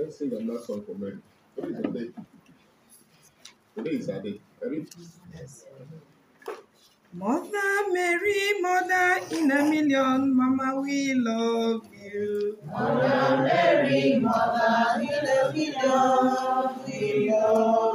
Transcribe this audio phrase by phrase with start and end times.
[0.00, 1.18] Let's sing another song for Mary.
[1.54, 2.10] Today is her day.
[3.76, 4.40] Today is her day.
[4.62, 4.86] Ready?
[7.12, 12.58] Mother Mary, mother in a million, Mama, we love you.
[12.64, 17.89] Mother Mary, Mother in a million, we love you.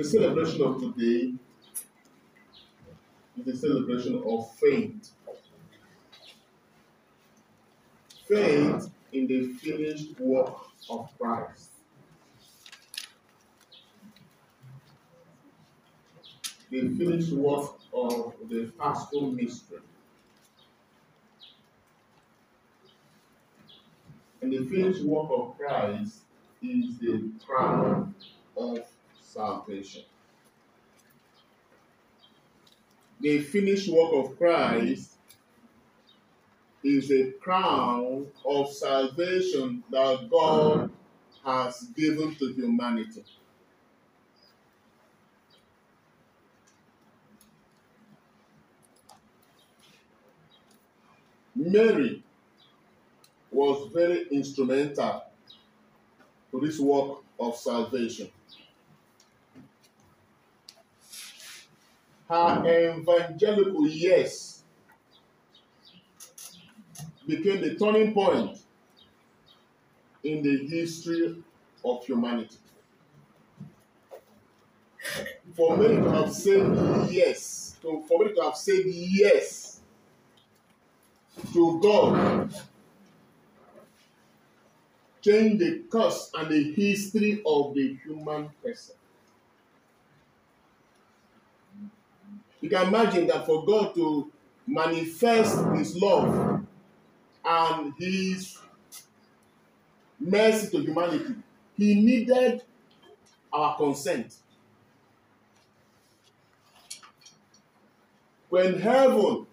[0.00, 1.34] The celebration of today
[3.36, 5.10] is a celebration of faith.
[8.26, 10.54] Faith in the finished work
[10.88, 11.72] of Christ.
[16.70, 19.80] The finished work of the paschal mystery.
[24.40, 26.20] And the finished work of Christ
[26.62, 28.14] is the crown
[28.56, 28.89] of
[29.32, 30.02] salvation.
[33.20, 35.12] The finished work of Christ
[36.82, 40.90] is a crown of salvation that God
[41.44, 43.24] has given to humanity.
[51.54, 52.22] Mary
[53.50, 55.22] was very instrumental
[56.50, 58.30] to this work of salvation.
[62.30, 64.62] Her evangelical yes
[67.26, 68.56] became the turning point
[70.22, 71.42] in the history
[71.84, 72.58] of humanity.
[75.56, 79.80] For Mary to have said yes, to, for Mary to have said yes
[81.52, 82.54] to God,
[85.20, 88.94] change the course and the history of the human person.
[92.60, 94.30] You can imagine that for God to
[94.66, 96.64] manifest His love
[97.44, 98.58] and His
[100.18, 101.34] mercy to humanity,
[101.76, 102.62] He needed
[103.52, 104.36] our consent.
[108.48, 109.46] When heaven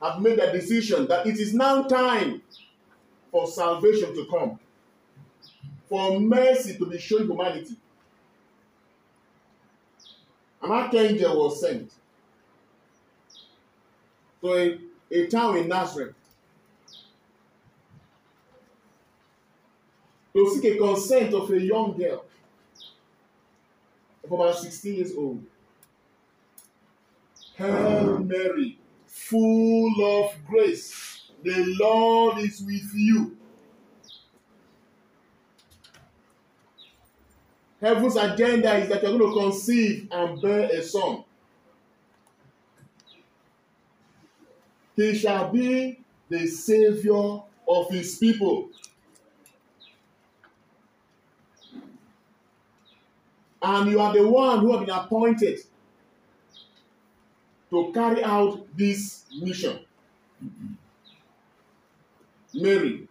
[0.00, 2.42] have made a decision that it is now time
[3.30, 4.58] for salvation to come,
[5.88, 7.76] for mercy to be shown humanity,
[10.62, 11.92] an archangel was sent
[14.40, 14.78] to a,
[15.10, 16.14] a town in Nazareth
[20.34, 22.24] to seek a consent of a young girl
[24.24, 25.44] of about 16 years old.
[27.56, 33.36] Hail Mary, full of grace, the Lord is with you.
[37.82, 41.24] Heaven's agenda is that you're going to conceive and bear a son.
[44.94, 45.98] He shall be
[46.28, 48.68] the savior of his people.
[53.60, 55.58] And you are the one who have been appointed
[57.70, 59.80] to carry out this mission.
[62.54, 63.08] Mary,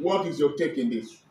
[0.00, 1.22] what is your take in this?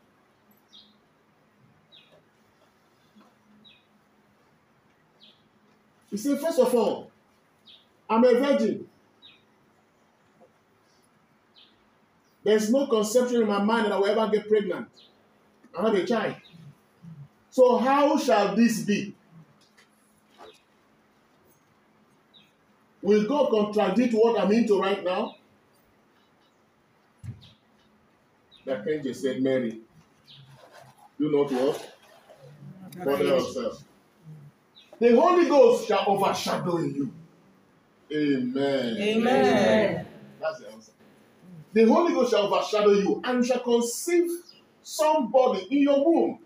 [6.11, 7.11] You see, first of all,
[8.09, 8.87] I'm a virgin.
[12.43, 14.87] There's no conception in my mind that I will ever get pregnant.
[15.77, 16.35] I have a child.
[17.49, 19.13] So, how shall this be?
[23.01, 25.35] Will God contradict what I'm into right now?
[28.65, 29.79] That angel said, Mary,
[31.19, 31.93] do not what?
[33.03, 33.83] Bother yourself.
[34.99, 37.11] The Holy Ghost shall overshadow you.
[38.11, 38.97] Amen.
[38.97, 40.05] Amen.
[40.39, 40.91] That's the answer.
[41.73, 44.29] The Holy Ghost shall overshadow you and shall conceive
[44.81, 46.39] somebody in your womb.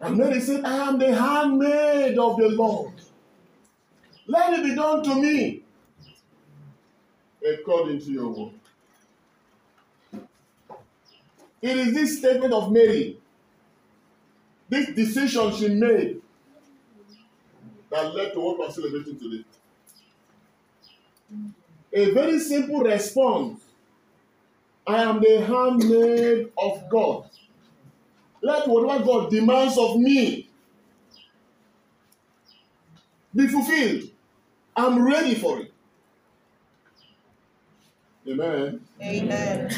[0.00, 2.94] And Mary said, I am the handmaid of the Lord.
[4.26, 5.62] Let it be done to me
[7.46, 8.52] according to your word.
[11.62, 13.19] It is this statement of Mary,
[14.70, 16.22] this decision she made,
[17.90, 19.44] that led to what we're celebrating today.
[21.92, 23.60] A very simple response
[24.86, 27.28] I am the handmaid of God.
[28.42, 30.48] Let whatever God demands of me
[33.34, 34.10] be fulfilled.
[34.76, 35.72] I'm ready for it.
[38.28, 38.80] Amen.
[39.02, 39.70] Amen.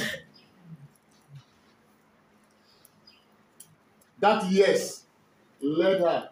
[4.22, 5.02] That yes
[5.60, 6.30] led her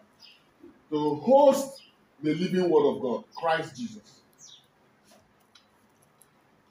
[0.91, 1.83] to host
[2.23, 4.21] the living word of God, Christ Jesus.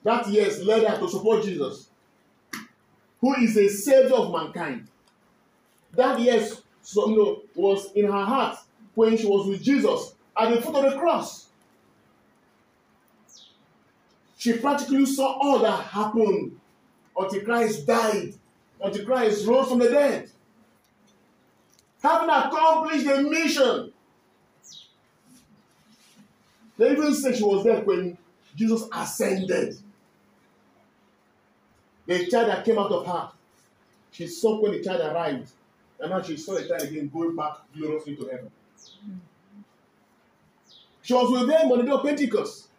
[0.03, 1.89] That yes led her to support Jesus,
[3.19, 4.87] who is a savior of mankind.
[5.93, 8.57] That yes so, no, was in her heart
[8.95, 11.49] when she was with Jesus at the foot of the cross.
[14.39, 16.59] She practically saw all that happened
[17.15, 18.33] until Christ died,
[18.83, 20.31] until Christ rose from the dead.
[22.01, 23.93] Having accomplished the mission.
[26.77, 28.17] They even say she was there when
[28.55, 29.77] Jesus ascended.
[32.07, 33.29] The child that came out of her,
[34.11, 35.51] she saw when the child arrived.
[35.99, 38.51] And now she saw the child again going back gloriously to heaven.
[41.03, 42.69] She was with them on the day of Pentecost.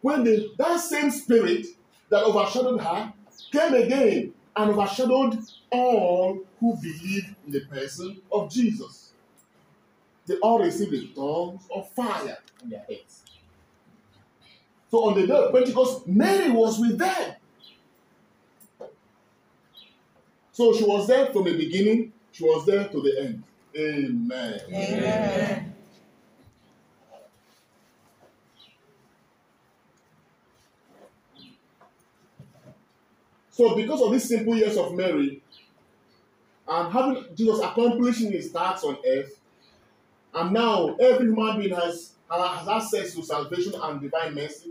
[0.00, 1.66] When the, that same spirit
[2.08, 3.12] that overshadowed her
[3.52, 5.38] came again and overshadowed
[5.70, 9.12] all who believe in the person of Jesus.
[10.26, 13.22] They all received the tongues of fire in their heads.
[14.90, 17.34] So on the day of Pentecost, Mary was with them.
[20.52, 23.44] So she was there from the beginning, she was there to the end.
[23.76, 24.60] Amen.
[24.68, 25.74] Amen.
[33.60, 35.42] So, because of this simple yes of Mary,
[36.70, 39.40] and having Jesus accomplishing his tasks on earth,
[40.32, 44.70] and now every human being has, has access to salvation and divine mercy,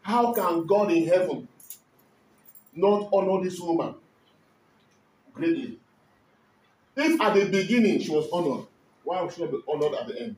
[0.00, 1.46] how can God in heaven
[2.74, 3.94] not honor this woman
[5.34, 5.78] greatly?
[6.96, 8.66] If at the beginning she was honored,
[9.04, 10.36] why should she not be honored at the end?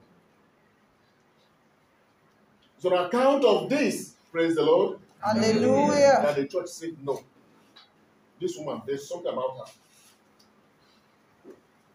[2.79, 6.21] So, on account of this, praise the Lord, Hallelujah.
[6.23, 7.23] that the church said no.
[8.41, 9.73] This woman, there's something about her.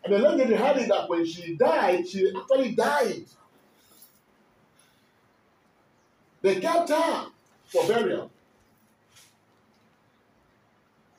[0.03, 3.25] And the lady had it that when she died, she actually died.
[6.41, 7.27] They kept her
[7.65, 8.31] for burial.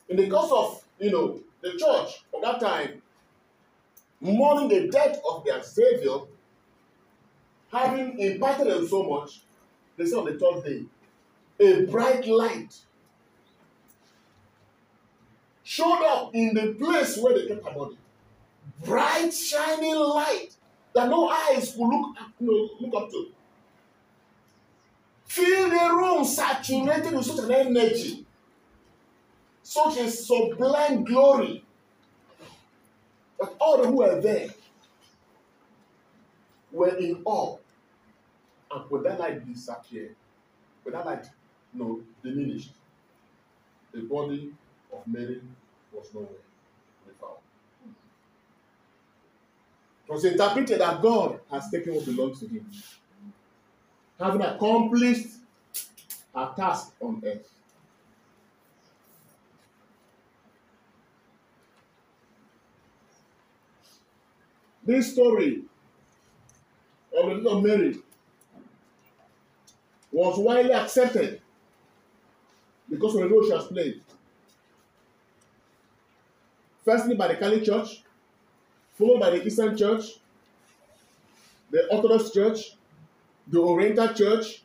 [0.08, 3.02] In the course of, you know, the church of that time,
[4.20, 6.18] mourning the death of their Savior,
[7.70, 9.42] having impacted them so much,
[9.96, 10.84] they said on the third day,
[11.60, 12.74] a bright light
[15.70, 17.96] showed up in the place where they kept her body.
[18.84, 20.48] Bright, shining light
[20.92, 23.28] that no eyes could look, you know, look up to.
[25.26, 28.26] Fill the room saturated with such an energy,
[29.62, 31.64] such a sublime glory
[33.38, 34.48] that all who were there
[36.72, 37.58] were in awe.
[38.72, 40.16] And when that light disappeared,
[40.82, 41.26] when that light
[41.72, 42.72] you know, diminished,
[43.92, 44.52] the body
[44.92, 45.40] of Mary
[45.92, 46.28] was nowhere
[47.20, 47.36] found.
[50.08, 52.70] It was interpreted that God has taken what belongs to him,
[54.18, 55.28] having accomplished
[56.34, 57.48] her task on earth.
[64.84, 65.62] This story
[67.16, 67.96] of the little Mary
[70.10, 71.40] was widely accepted
[72.88, 74.00] because of the role she has played.
[76.84, 78.02] Firstly, by the Catholic Church,
[78.94, 80.04] followed by the Eastern Church,
[81.70, 82.76] the Orthodox Church,
[83.46, 84.62] the Oriental Church,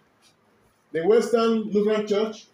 [0.91, 2.45] the Western Lutheran Church,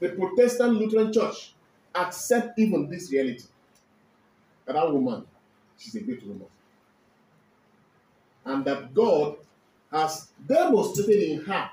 [0.00, 1.54] the Protestant Lutheran Church
[1.94, 3.44] accept even this reality.
[4.66, 5.26] That that woman,
[5.78, 6.46] she's a great woman.
[8.44, 9.36] And that God
[9.90, 11.70] has demonstrated in her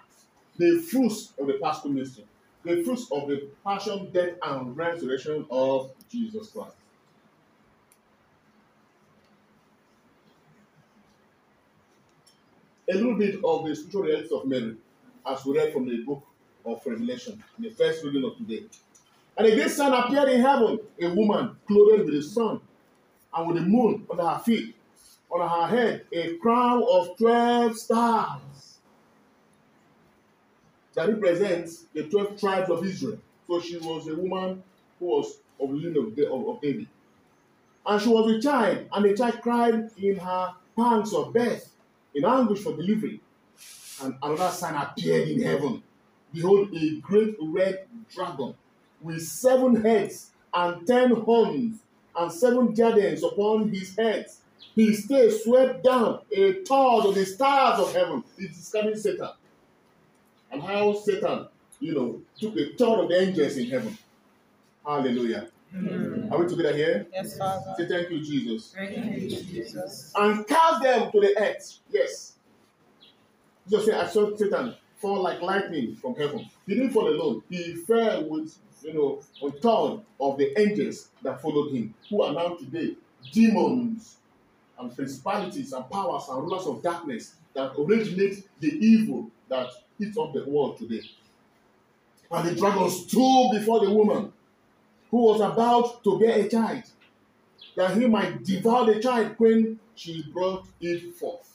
[0.57, 2.25] the fruits of the paschal mystery,
[2.65, 6.75] the fruits of the passion, death, and resurrection of Jesus Christ.
[12.89, 14.75] A little bit of the spiritual realities of Mary,
[15.25, 16.23] as we read from the book
[16.65, 18.65] of Revelation, in the first reading of today.
[19.37, 22.61] And a great sign appeared in heaven, a woman clothed with the sun
[23.35, 24.75] and with the moon under her feet,
[25.31, 28.64] on her head a crown of 12 stars
[30.95, 33.19] that represents the 12 tribes of Israel.
[33.47, 34.63] So she was a woman
[34.99, 36.87] who was of the line of, David.
[37.85, 41.71] And she was a child, and the child cried in her pangs of birth,
[42.13, 43.21] in anguish for delivery.
[44.01, 45.83] And another sign appeared in heaven.
[46.33, 48.55] Behold, a great red dragon
[49.01, 51.79] with seven heads and ten horns
[52.17, 54.41] and seven diadems upon his heads.
[54.75, 58.23] His tail swept down a third of the stars of heaven.
[58.37, 59.29] It's describing Satan.
[60.55, 61.49] And how Satan,
[61.81, 63.97] you know, took a third of the angels in heaven.
[64.85, 65.49] Hallelujah.
[66.31, 67.05] Are we together here?
[67.11, 67.73] Yes, Father.
[67.77, 68.73] Say thank you, Jesus.
[68.73, 70.13] Thank you, Jesus.
[70.15, 71.79] And cast them to the earth.
[71.91, 72.35] Yes.
[73.69, 76.49] Jesus said, I saw Satan fall like lightning from heaven.
[76.65, 77.43] He didn't fall alone.
[77.49, 82.31] He fell with, you know, a third of the angels that followed him, who are
[82.31, 82.95] now today
[83.33, 84.15] demons
[84.79, 89.67] and principalities and powers and rulers of darkness that originate the evil that
[89.99, 91.01] eats up the world today.
[92.31, 94.31] And the dragon stood before the woman
[95.11, 96.83] who was about to bear a child,
[97.75, 101.47] that he might devour the child when she brought it forth.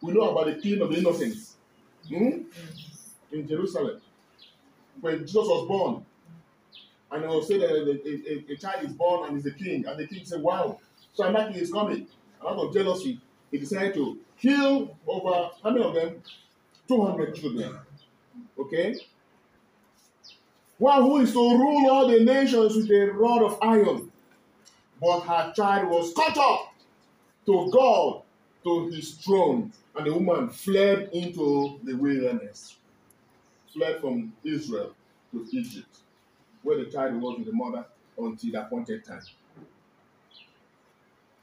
[0.00, 1.56] We know about the killing of the innocents
[2.08, 2.42] hmm?
[3.30, 4.00] in Jerusalem
[5.00, 6.04] when Jesus was born.
[7.10, 9.84] And it was said that a, a, a child is born and is a king,
[9.86, 10.80] and the king said, Wow,
[11.12, 12.06] so king is coming.
[12.40, 16.22] And out of jealousy, he decided to kill over how many of them?
[16.92, 17.78] 200 children.
[18.58, 18.96] Okay?
[20.78, 24.10] One who is to rule all the nations with a rod of iron.
[25.00, 26.74] But her child was caught up
[27.46, 28.22] to God,
[28.64, 29.72] to his throne.
[29.96, 32.76] And the woman fled into the wilderness,
[33.72, 34.94] fled from Israel
[35.32, 35.98] to Egypt,
[36.62, 37.84] where the child was with the mother
[38.18, 39.22] until the appointed time.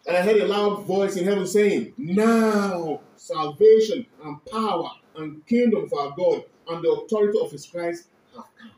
[0.08, 5.84] And I heard a loud voice in heaven saying, Now salvation and power and kingdom
[5.84, 8.72] of our God and the authority of his Christ have come.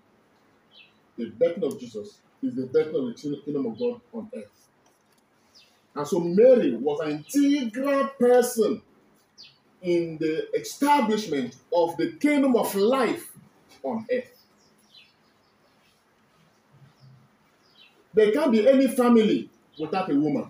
[1.18, 4.68] The birth of Jesus is the birth of the kingdom of God on earth.
[5.96, 8.82] And so Mary was an integral person
[9.82, 13.32] in the establishment of the kingdom of life
[13.84, 14.46] on earth.
[18.14, 20.50] There can't be any family without a woman.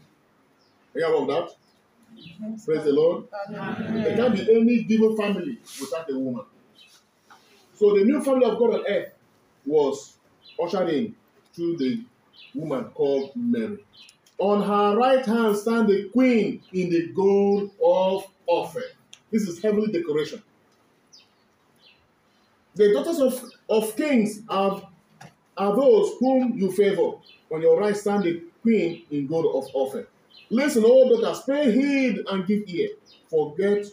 [0.93, 1.55] You that?
[2.65, 3.25] Praise the Lord.
[3.49, 6.45] There can't be any given family without a woman.
[7.75, 9.13] So the new family of God on earth
[9.65, 10.17] was
[10.61, 11.15] ushered in
[11.53, 12.03] through the
[12.53, 13.79] woman called Mary.
[14.37, 18.83] On her right hand stand the queen in the gold of Ophir.
[19.31, 20.41] This is heavenly decoration.
[22.75, 24.87] The daughters of, of kings are,
[25.57, 27.13] are those whom you favor.
[27.51, 30.07] On your right stand the queen in gold of Ophir.
[30.51, 32.89] Listen, all daughters, pay heed and give ear.
[33.29, 33.85] Forget,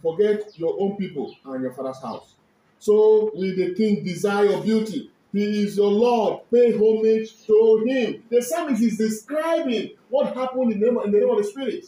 [0.00, 2.34] forget your own people and your father's house.
[2.78, 5.10] So will the king desire beauty.
[5.30, 6.40] He is your Lord.
[6.50, 8.24] Pay homage to him.
[8.30, 11.84] The psalmist is describing what happened in the, name, in the name of the Spirit.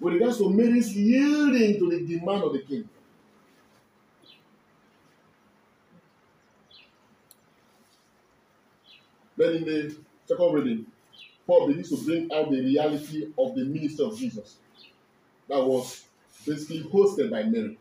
[0.00, 2.88] With regards to Mary's yielding to the demand of the king.
[9.36, 9.96] Then in the
[10.30, 10.86] second reading,
[11.46, 14.56] Paul begins to bring out the reality of the ministry of Jesus
[15.48, 16.04] that was
[16.46, 17.78] basically hosted by Mary.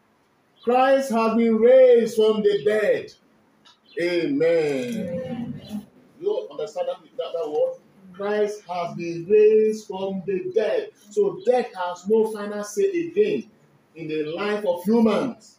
[0.63, 3.13] Christ has been raised from the dead.
[4.01, 5.85] Amen.
[6.19, 7.75] You understand that, that, that word?
[8.13, 10.89] Christ has been raised from the dead.
[11.09, 13.49] So death has no final say again
[13.95, 15.58] in the life of humans.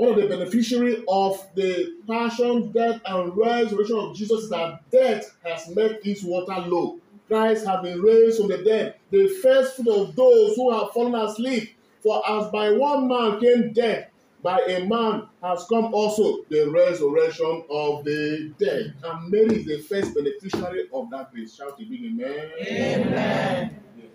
[0.00, 5.36] One of the beneficiary of the passion, death, and resurrection of Jesus is that death
[5.44, 7.00] has met its Waterloo.
[7.28, 11.14] Christ has been raised from the dead, the first fruit of those who have fallen
[11.16, 11.76] asleep.
[12.02, 14.08] For as by one man came death,
[14.42, 18.94] by a man has come also the resurrection of the dead.
[19.04, 21.56] And Mary is the first beneficiary of that grace.
[21.56, 22.50] Shout a big amen.
[22.58, 23.80] Amen.
[23.98, 24.06] Yes.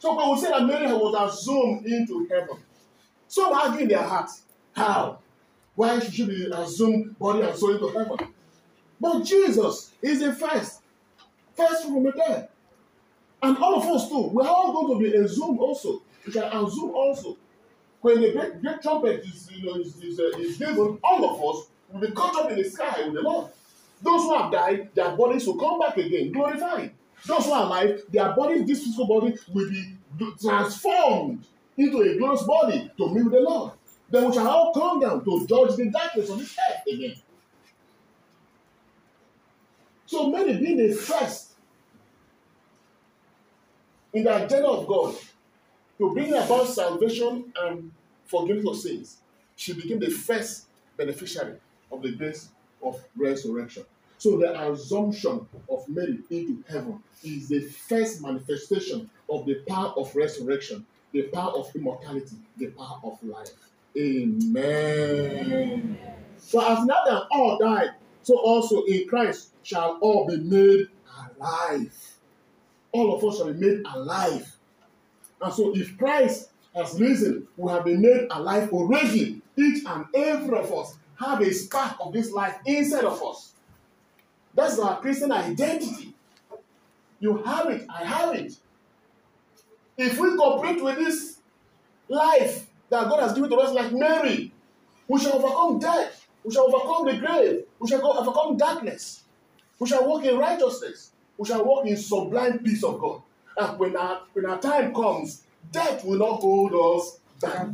[0.00, 2.58] So when we say that Mary was assumed into heaven,
[3.28, 4.28] some argue in their heart,
[4.76, 5.18] how?
[5.74, 8.18] Why should she be assumed body and soul into heaven?
[9.00, 10.82] But Jesus is the first,
[11.54, 12.48] first from the dead.
[13.42, 16.02] And all of us too, we're all going to be assumed also.
[16.26, 17.36] We can assume also.
[18.00, 21.56] When the great, great trumpet is, you know, is, is, uh, is given, all of
[21.56, 23.50] us will be caught up in the sky with the Lord.
[24.02, 26.92] Those who have died, their bodies will come back again, glorified.
[27.26, 29.96] Those who are alive, their bodies, this physical body, will be
[30.40, 31.44] transformed
[31.76, 33.72] into a glorious body to meet with the Lord.
[34.10, 37.16] Then we shall all come down to judge the darkness on this earth again.
[40.06, 41.54] So Mary being the first
[44.12, 45.14] in the agenda of God
[45.98, 47.90] to bring about salvation and
[48.24, 49.16] forgiveness of sins,
[49.56, 51.56] she became the first beneficiary
[51.90, 52.48] of the grace
[52.82, 53.84] of resurrection.
[54.18, 60.14] So the assumption of Mary into heaven is the first manifestation of the power of
[60.14, 63.50] resurrection, the power of immortality, the power of life.
[63.98, 65.98] Amen.
[66.36, 67.90] So as now that all died,
[68.22, 70.88] so also in Christ shall all be made
[71.38, 71.94] alive.
[72.92, 74.56] All of us shall be made alive.
[75.40, 79.40] And so if Christ has risen, we have been made alive already.
[79.56, 83.52] Each and every of us have a spark of this life inside of us.
[84.54, 86.14] That's our Christian identity.
[87.20, 88.52] You have it, I have it.
[89.96, 91.38] If we cooperate with this
[92.08, 94.52] life that God has given to us, like Mary,
[95.08, 99.24] we shall overcome death, we shall overcome the grave, we shall overcome darkness,
[99.78, 103.22] we shall walk in righteousness, we shall walk in sublime peace of God.
[103.58, 107.68] And when our, when our time comes, death will not hold us back.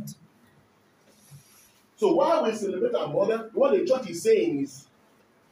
[1.95, 4.87] So while we celebrate our mother, what the church is saying is,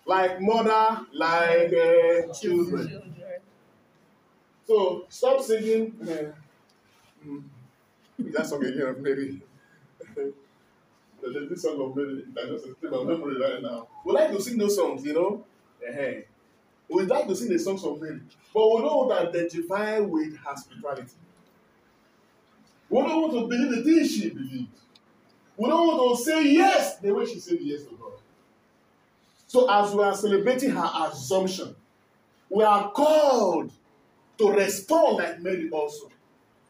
[0.06, 3.14] like mother, like uh, children.
[4.68, 5.96] So stop singing.
[6.02, 6.32] Uh,
[7.26, 7.44] mm,
[8.34, 9.51] that song again of
[10.16, 10.34] Mary.
[11.50, 13.88] this song of Mary, that just escaped my memory right now.
[14.06, 15.46] We like to sing those songs, you know.
[15.88, 16.22] uh
[16.90, 18.22] We like to sing the songs of Mary,
[18.54, 21.14] but we don't identify with spirituality.
[22.90, 24.68] We don't want to believe the things she believed.
[25.58, 28.14] We don't want to say yes the way she said yes to God.
[29.48, 31.76] So, as we are celebrating her assumption,
[32.50, 33.72] we are called
[34.38, 36.10] to respond like Mary also.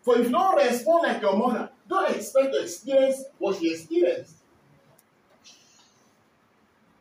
[0.01, 4.35] For if you don't respond like your mother, don't expect to experience what she experienced.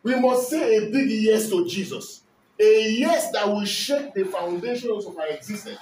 [0.02, 2.22] We must say a big yes to Jesus.
[2.58, 5.78] A yes that will shake the foundations of our existence.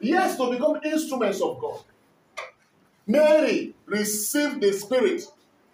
[0.00, 1.80] Yes to become instruments of God.
[3.06, 5.22] Mary received the Spirit.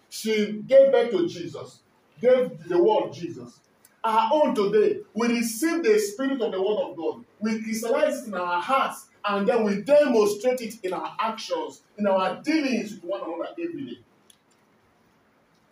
[0.09, 1.79] She gave birth to Jesus,
[2.21, 3.59] gave the word Jesus.
[4.03, 7.25] Our own today, we receive the Spirit of the Word of God.
[7.39, 12.05] We crystallize it in our hearts and then we demonstrate it in our actions, in
[12.07, 13.99] our dealings with one another every day.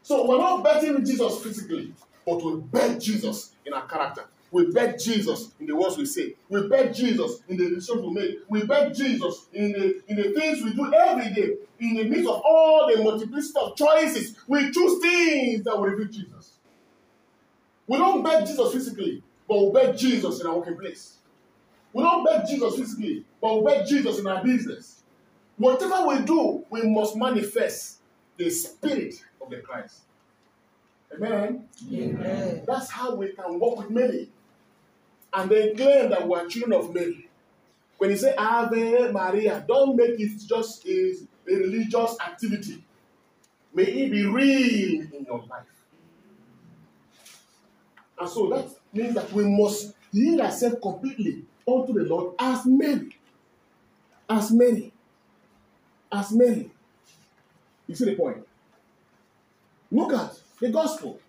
[0.02, 1.94] So we're not betting Jesus physically,
[2.26, 4.26] but we bet Jesus in our character.
[4.52, 6.36] We bet Jesus in the words we say.
[6.48, 8.36] We bet Jesus in the decisions we make.
[8.48, 11.56] We bet Jesus in the, in the things we do every day.
[11.80, 16.08] In the midst of all the multiplicity of choices, we choose things that will reveal
[16.08, 16.52] Jesus.
[17.88, 21.18] We don't bet Jesus physically, but we bet Jesus in our working place.
[21.94, 25.04] We don't beg Jesus physically, but we beg Jesus in our business.
[25.58, 28.00] Whatever we do, we must manifest
[28.38, 30.02] the spirit of the Christ.
[31.14, 31.68] Amen.
[31.92, 32.64] Amen.
[32.66, 34.32] That's how we can walk with Mary
[35.34, 37.30] and then claim that we are children of Mary.
[38.00, 41.16] When you say Ave Maria, don't make it just a,
[41.48, 42.84] a religious activity.
[43.74, 45.64] May it be real in your life.
[48.20, 53.16] And so that means that we must yield ourselves completely unto the Lord as Mary.
[54.30, 54.92] As Mary.
[56.12, 56.72] As Mary.
[57.88, 58.46] You see the point?
[59.92, 61.20] Look at the gospel.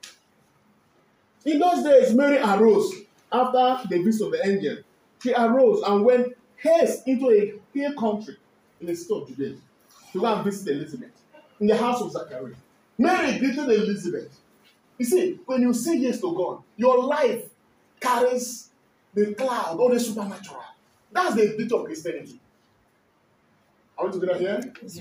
[1.45, 2.95] In those days, Mary arose
[3.31, 4.79] after the visit of the angel,
[5.23, 8.37] she arose and went haste into a hill country
[8.81, 9.57] in the state of Judea
[10.13, 11.11] to go and visit Elizabeth
[11.61, 12.55] in the house of Zachariah.
[12.97, 14.39] Mary greeted Elizabeth.
[14.99, 17.43] You see, when you say yes to God, your life
[18.01, 18.71] carries
[19.15, 20.63] the cloud or the supernatural.
[21.13, 22.41] That's the beauty of Christianity.
[23.97, 24.61] Are we together here?
[24.83, 24.99] Yes.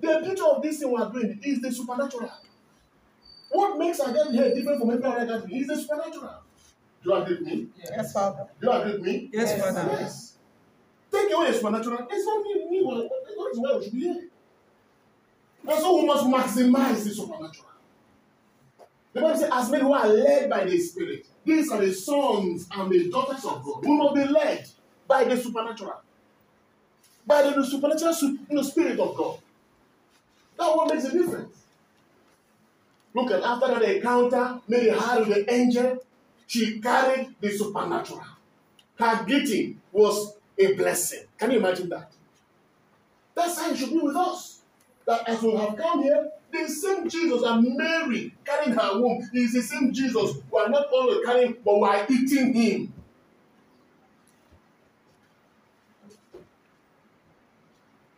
[0.00, 2.30] The beauty of this thing we are doing is the supernatural.
[3.50, 6.34] What makes our gathering here different from every other gathering is the supernatural.
[7.02, 7.68] Do you agree with me?
[7.82, 8.46] Yes, Father.
[8.60, 9.30] Do you agree with me?
[9.32, 9.60] Yes, Yes.
[9.74, 9.88] Father.
[9.92, 10.34] Yes.
[11.10, 12.06] Take away the supernatural.
[12.10, 12.70] It's not me.
[12.70, 13.04] me what
[13.52, 14.28] is why we should be here.
[15.66, 17.67] And so we must maximize the supernatural.
[19.18, 22.68] The Bible says, as men who are led by the Spirit, these are the sons
[22.70, 23.84] and the daughters of God.
[23.84, 24.68] We must be led
[25.08, 26.00] by the supernatural.
[27.26, 29.38] By the supernatural su- you know, Spirit of God.
[30.56, 31.56] That's what makes a difference.
[33.12, 35.98] Look at after that encounter Mary had with the angel,
[36.46, 38.22] she carried the supernatural.
[39.00, 41.24] Her greeting was a blessing.
[41.38, 42.12] Can you imagine that?
[43.34, 44.57] That's how it should be with us.
[45.08, 49.54] That as we have come here, the same Jesus that Mary carrying her womb is
[49.54, 52.92] the same Jesus we are not only carrying, but we are eating him.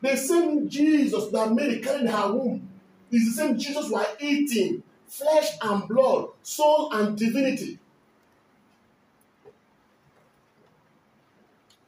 [0.03, 2.68] The same Jesus that Mary carried her womb
[3.12, 7.79] is the same Jesus we are eating, flesh and blood, soul and divinity.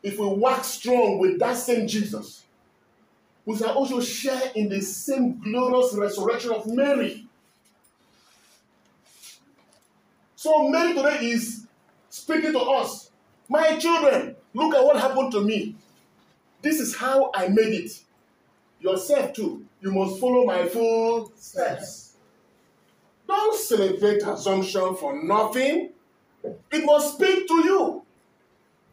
[0.00, 2.44] If we work strong with that same Jesus,
[3.44, 7.26] we shall also share in the same glorious resurrection of Mary.
[10.36, 11.66] So Mary today is
[12.08, 13.10] speaking to us.
[13.48, 15.74] My children, look at what happened to me.
[16.62, 18.00] This is how I made it.
[18.80, 19.64] Yourself too.
[19.80, 22.16] You must follow my full steps.
[23.26, 25.90] Don't celebrate assumption for nothing.
[26.44, 28.02] It must speak to you.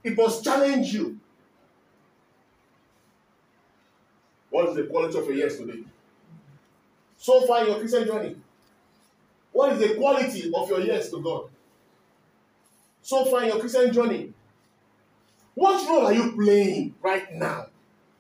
[0.04, 1.20] It must challenge you.
[4.60, 5.80] What is the quality of your yes today?
[7.16, 8.36] So far in your Christian journey,
[9.54, 11.46] what is the quality of your yes to God?
[13.02, 14.34] So far in your Christian journey,
[15.56, 17.68] what role are you playing right now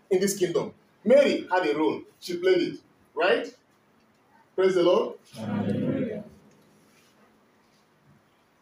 [0.10, 0.72] in this kingdom?
[1.04, 2.80] Mary had a role, she played it,
[3.14, 3.54] right?
[4.56, 5.16] Praise the Lord.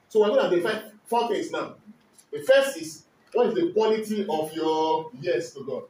[0.09, 1.75] So we're going to identify four things now.
[2.31, 5.83] The first is what is the quality of your yes to God?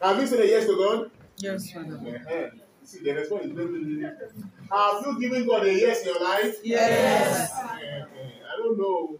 [0.00, 1.10] Have you said a yes to God?
[1.36, 1.94] Yes, Father.
[1.96, 2.50] Uh-huh.
[2.84, 6.56] See, the response is very, Have you given God a yes in your life?
[6.64, 7.50] Yes.
[7.52, 7.76] Uh-huh.
[7.76, 9.18] I don't know.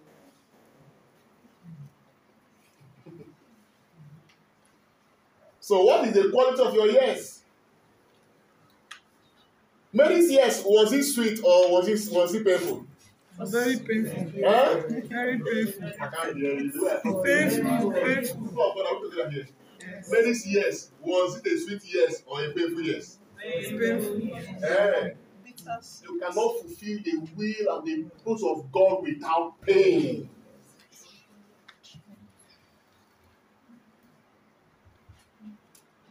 [5.61, 7.43] so, what is the quality of your yes?
[9.93, 12.87] Mary's yes, was it sweet or was it was it painful?
[13.39, 14.29] Very painful.
[14.45, 14.83] Huh?
[15.09, 15.91] Very painful.
[16.01, 16.71] I can't hear you.
[17.25, 17.93] Painful.
[17.93, 19.45] Painful.
[19.81, 20.23] People of God, I want to hear.
[20.23, 23.19] Mary's yes, was it a sweet yes or a painful yes?
[23.43, 24.67] It's painful.
[24.69, 25.11] Eh,
[26.03, 30.29] you cannot fulfill the will and the purpose of God without pain.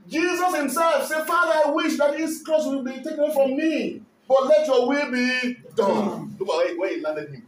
[0.08, 4.01] Jesus himself said, Father, I wish that this cross will be taken away from me,
[4.27, 6.36] but let your will be done.
[6.39, 7.47] Look at where, where he landed him.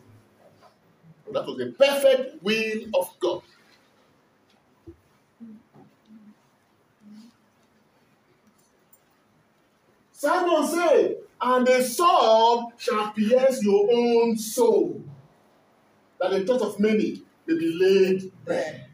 [1.31, 3.41] That was the perfect will of God.
[10.21, 15.03] Simeon said, And the sword shall pierce your own soul,
[16.19, 18.85] that the thought of many may be laid bare.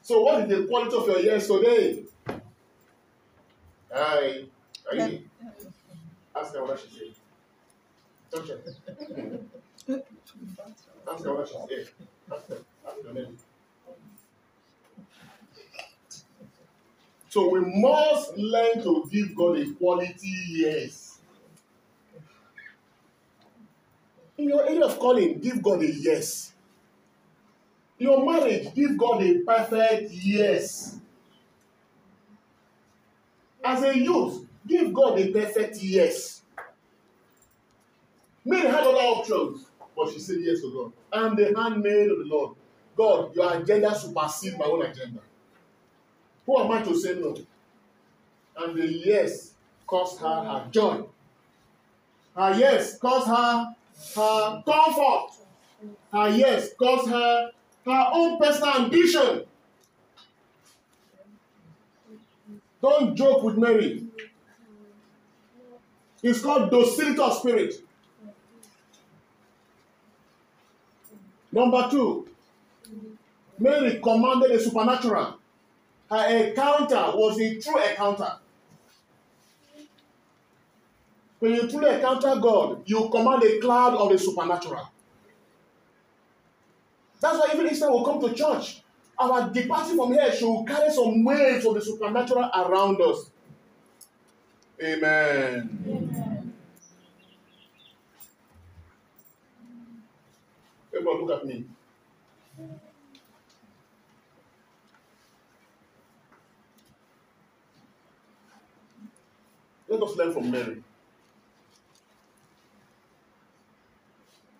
[0.00, 2.04] So, what is the quality of your yes today?
[3.94, 4.44] Aye.
[4.90, 5.20] Are you?
[6.34, 7.14] Ask her what she said.
[8.32, 10.00] Touch her.
[11.12, 11.88] Ask her what she said.
[12.32, 12.58] Ask her.
[12.86, 13.36] Ask her name.
[17.28, 21.18] So we must learn to give God a quality yes.
[24.38, 26.52] In your area of calling, give God a yes.
[27.98, 30.98] In your marriage, give God a perfect yes.
[33.64, 36.42] As a youth, give God a perfect yes.
[38.44, 40.92] Mary had other options, but she said yes to God.
[41.12, 42.56] I'm the handmaid of the Lord.
[42.96, 45.20] God, your agenda supersedes my own agenda.
[46.48, 47.36] Who am I to say no?
[48.56, 49.52] And the yes
[49.86, 51.02] cost her her joy.
[52.34, 53.74] Her yes cost her
[54.16, 55.32] her comfort.
[56.10, 57.50] Her yes cost her
[57.84, 59.44] her own personal ambition.
[62.80, 64.06] Don't joke with Mary.
[66.22, 67.74] It's called docility of spirit.
[71.52, 72.26] Number two,
[73.58, 75.37] Mary commanded the supernatural.
[76.10, 78.32] Her encounter was a true encounter.
[81.38, 84.88] When you truly encounter God, you command a cloud of the supernatural.
[87.20, 88.82] That's why even time we come to church,
[89.18, 93.30] our departing from here should carry some waves of the supernatural around us.
[94.82, 95.78] Amen.
[95.86, 96.54] Amen.
[100.94, 101.64] Everyone, look at me.
[109.88, 110.82] Let us learn from Mary.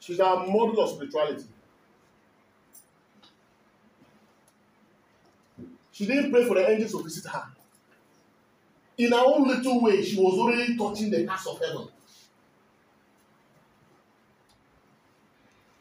[0.00, 1.44] She's our model of spirituality.
[5.92, 7.44] She didn't pray for the angels to visit her.
[8.98, 11.88] in her own little way, she was already touching the hearts of heaven.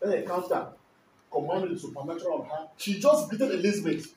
[0.02, 0.70] Then encounter
[1.32, 2.68] commanded the supernatural on her.
[2.78, 4.14] She just greeted Elizabeth.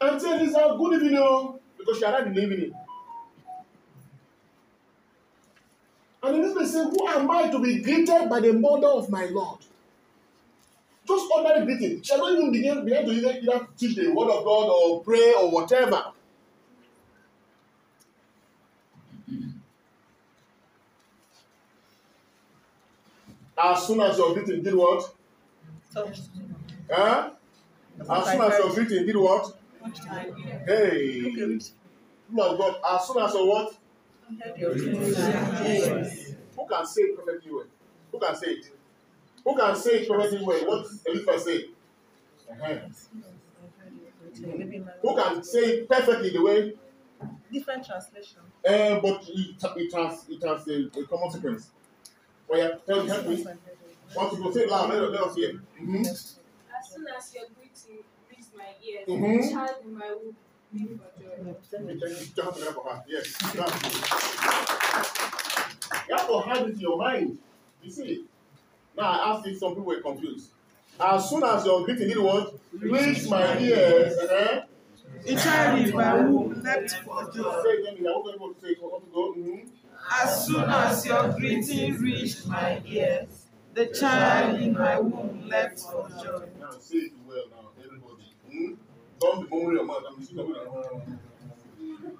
[0.00, 2.74] Auntie Elizabeth, good evening, oh, because she arrived in the evening.
[6.26, 9.60] And Elizabeth said, Who am I to be greeted by the mother of my Lord?
[11.06, 12.02] Just ordinary greeting.
[12.02, 15.04] She had not even begin, began to either, either teach the word of God or
[15.04, 16.06] pray or whatever.
[23.56, 25.14] As soon as your greeting did what?
[26.90, 27.30] Huh?
[28.10, 29.56] As soon as your greeting did what?
[30.66, 31.32] Hey,
[32.36, 33.76] of God, as soon as your what?
[34.28, 34.36] Who
[36.68, 37.66] can say it perfectly well?
[38.12, 38.66] Who can say it?
[39.44, 40.66] Who can say it perfectly well?
[40.66, 41.64] What Elizabeth say?
[42.50, 42.78] Uh-huh.
[45.02, 46.72] Who can say it perfectly the way?
[47.52, 48.40] Different translation.
[48.68, 51.70] Uh, but it, it has it has a, a common sequence.
[52.50, 53.46] Oh yeah, tell me, help me.
[54.14, 54.90] Want to go say it loud?
[54.90, 55.52] Let, let us hear.
[55.80, 56.04] Mm-hmm.
[56.04, 56.36] As
[56.92, 59.52] soon as your greeting reached my ears, Mhm.
[59.52, 60.36] child in my womb
[60.72, 61.36] leaped for joy.
[61.38, 61.44] You
[62.42, 63.04] have to have for her.
[63.08, 63.36] Yes.
[63.54, 63.92] that's good.
[66.08, 67.38] You have to have it in your mind.
[67.82, 68.24] You see.
[68.96, 70.50] Now I asked if some people were confused.
[70.98, 72.54] As soon as your greeting did what?
[72.72, 74.16] Reached my ears.
[74.16, 74.62] Uh-huh.
[75.24, 77.48] The child in my womb leapt for Say joy.
[77.50, 78.06] it again.
[78.06, 78.78] I want everyone to say it.
[78.80, 79.34] I want to go.
[79.34, 79.68] Mm-hmm.
[80.22, 86.08] As soon as your greeting reached my ears, the child in my womb leapt for
[86.22, 86.46] joy.
[86.60, 88.32] Now say it well now, everybody.
[88.50, 88.74] Hmm?
[89.20, 90.02] Don't be murmuring your mouth.
[90.08, 91.18] I'm.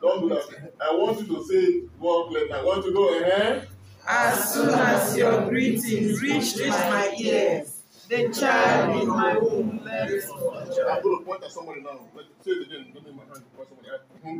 [0.00, 0.72] Don't do that.
[0.80, 2.30] I want you to say it well.
[2.54, 3.68] I want to go ahead.
[4.06, 11.02] As soon as your greeting reached my ears, the child in my womb leapt I'm
[11.02, 12.00] going to point at somebody now.
[12.42, 12.92] Say it again.
[12.94, 13.88] Don't make my hand point somebody.
[14.22, 14.38] Hmm?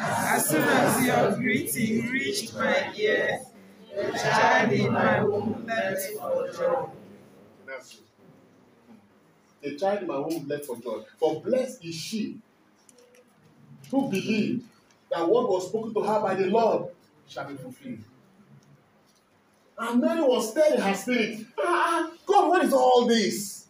[0.00, 3.40] As soon as your greeting reached my ears,
[3.94, 6.88] the child in my womb leapt for joy.
[7.66, 8.11] That's it.
[9.62, 11.02] The child in my womb leapt for joy.
[11.18, 12.38] For blessed is she
[13.90, 14.66] who believed
[15.10, 16.90] that what was spoken to her by the Lord
[17.28, 17.98] shall be fulfilled.
[19.78, 21.40] And Mary was stirred in her spirit.
[21.58, 23.66] Ah, ah, God, what is all this?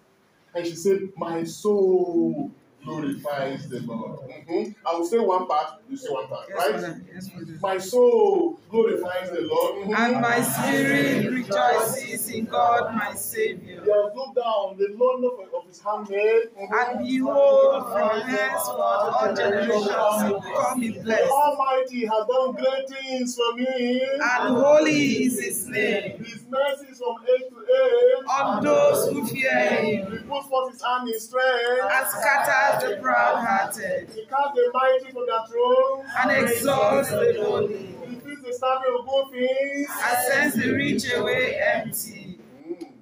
[0.54, 2.50] And she said, My soul
[2.84, 4.20] glorifies the Lord.
[4.48, 4.74] Mhm.
[4.86, 6.72] I will say one part, you say one part, right?
[6.74, 7.46] Yes, Father.
[7.60, 9.86] My soul glorifies the Lord.
[9.86, 9.96] Mhm.
[9.98, 13.82] And my spirit rejoices in God my Savior.
[13.84, 16.50] He has looked down the loneliness of his handmaid.
[16.58, 21.30] And behold, from henceforth all generations will call me The blessed.
[21.30, 24.02] Almighty has done great things for me.
[24.02, 28.24] And holy is his name His mercy is from age to age.
[28.28, 31.92] on those who fear him, He puts forth his hand in strength.
[31.92, 36.06] and scatters the proud-hearted, He casts the mighty from their throne.
[36.18, 39.88] and exalts the lowly, He feeds the starving with good things.
[40.04, 42.38] and sends the rich away empty.
[42.68, 42.92] Mm.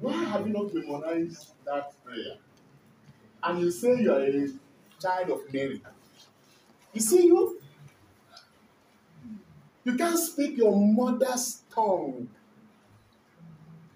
[0.00, 2.36] Why have you not memorized that prayer?
[3.42, 4.48] And you say you are a
[5.00, 5.80] child of Mary.
[6.92, 7.60] You see, you
[9.84, 12.28] you can't speak your mother's tongue.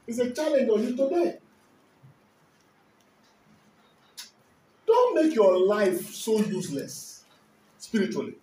[0.07, 1.39] It's a challenge on you today.
[4.87, 7.25] Don't make your life so useless
[7.79, 8.35] spiritually.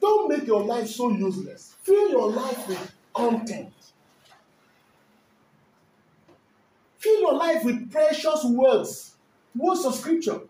[0.00, 1.74] Don't make your life so useless.
[1.82, 3.72] Fill your life with content.
[6.98, 9.14] Fill your life with precious words,
[9.54, 10.40] words of scripture.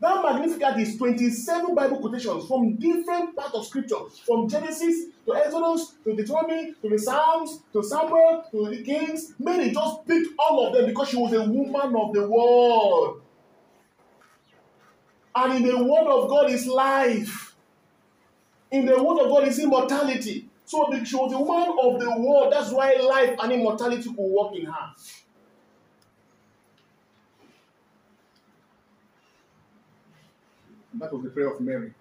[0.00, 5.94] That Magnificat is 27 Bible quotations from different parts of scripture, from Genesis to Exodus
[6.04, 9.34] to Deuteronomy to the Psalms to Samuel to the Kings.
[9.40, 13.22] Mary just picked all of them because she was a woman of the world.
[15.34, 17.56] And in the word of God is life.
[18.70, 20.48] In the word of God is immortality.
[20.64, 22.52] So she was a woman of the world.
[22.52, 24.90] That's why life and immortality could work in her.
[30.98, 31.92] That was the prayer of Mary.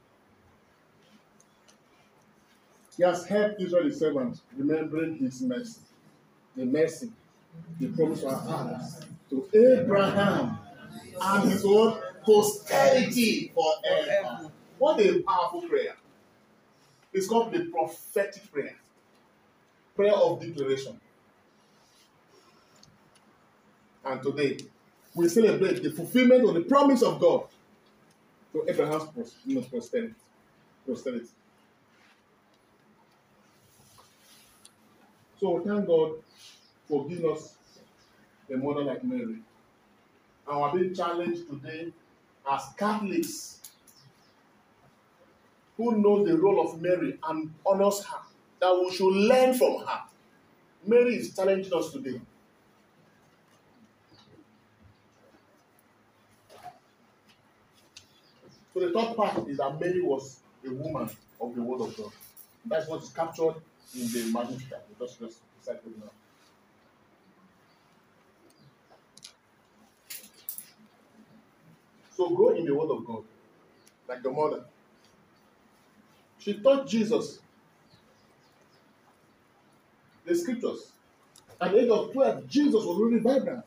[2.95, 5.81] He has helped Israel, his servant, remembering his mercy,
[6.55, 7.11] the mercy,
[7.79, 10.57] the promise our fathers, to Abraham
[11.21, 14.51] and his own posterity forever.
[14.79, 15.95] What a powerful prayer.
[17.13, 18.75] It's called the prophetic prayer,
[19.95, 20.99] prayer of declaration.
[24.03, 24.57] And today,
[25.13, 27.47] we celebrate the fulfillment of the promise of God
[28.67, 29.05] Abraham's
[30.85, 31.27] posterity.
[35.39, 36.13] So thank God
[36.87, 37.55] for giving us
[38.51, 39.37] a mother like Mary
[40.47, 41.91] and we're being challenged today
[42.49, 43.59] as Catholics
[45.75, 48.17] who know the role of Mary and honors her,
[48.59, 50.01] that we should learn from her.
[50.85, 52.19] Mary is challenging us today.
[58.77, 61.09] So the third part is that Mary was a woman
[61.41, 62.11] of the word of God.
[62.63, 63.55] That's what is captured
[63.95, 64.85] in the Magnificat.
[64.87, 66.11] We just just recited now.
[72.15, 73.23] So grow in the word of God,
[74.07, 74.63] like the mother.
[76.37, 77.39] She taught Jesus
[80.23, 80.91] the scriptures.
[81.59, 83.65] At the age of 12, Jesus was really vibrant.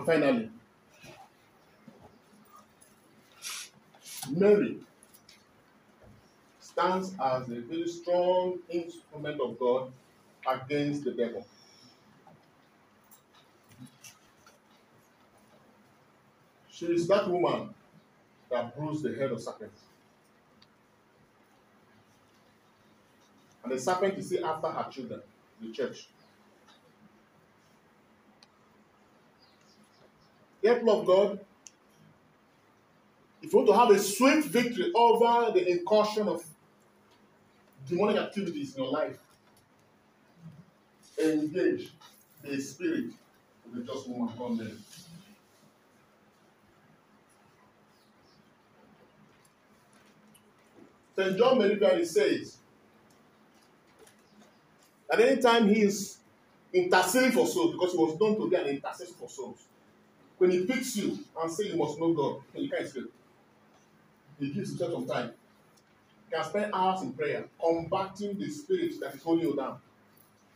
[0.00, 0.50] And finally,
[4.30, 4.78] Mary
[6.58, 9.92] stands as a very strong instrument of God
[10.48, 11.46] against the devil.
[16.70, 17.74] She is that woman
[18.50, 19.72] that bruised the head of serpent.
[23.62, 25.20] And the serpent is still after her children,
[25.60, 26.08] the church.
[30.62, 31.40] People of God,
[33.42, 36.44] if you want to have a swift victory over the incursion of
[37.88, 39.18] demonic activities in your life,
[41.22, 41.90] engage
[42.42, 43.06] the spirit
[43.66, 44.72] of the just woman Mary.
[51.16, 51.36] St.
[51.36, 52.56] John Meridian says
[55.08, 56.18] that anytime he is
[56.72, 59.58] interceding for souls, because he was known to be an intercessor for souls,
[60.40, 63.12] when he picks you and say you must know God, you can't escape.
[64.38, 65.32] He gives himself some time.
[66.28, 69.76] He can spend hours in prayer, combating the spirit that is holding you down.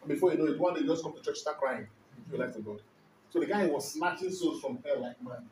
[0.00, 1.86] And before you know it, one day you just come to church, start crying,
[2.30, 2.80] give your to God.
[3.28, 5.50] So the guy was snatching souls from hell like man.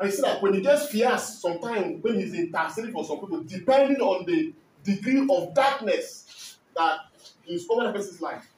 [0.00, 3.42] And you see that when he gets fierce, sometimes when he's interceding for some people,
[3.42, 4.54] depending on the
[4.84, 7.00] degree of darkness that
[7.46, 8.48] is over the person's life,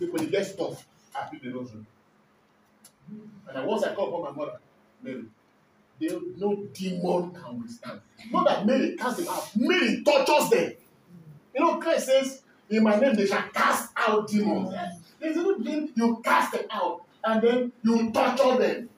[0.00, 1.86] when he gets tough, I pick the rosary.
[3.54, 4.58] And once I call upon my mother,
[5.02, 5.24] Mary,
[6.00, 8.00] they, no demon can withstand.
[8.30, 10.72] Not that Mary cast them out, Mary tortures them.
[11.54, 14.74] You know, Christ says, In my name they shall cast out demons.
[15.20, 18.88] There's a thing you cast them out and then you torture them.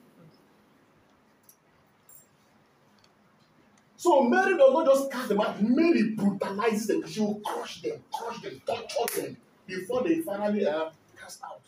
[3.97, 7.07] So Mary does not just cast them out, Mary brutalizes them.
[7.07, 11.61] She will crush them, crush them, torture them before they finally are cast out.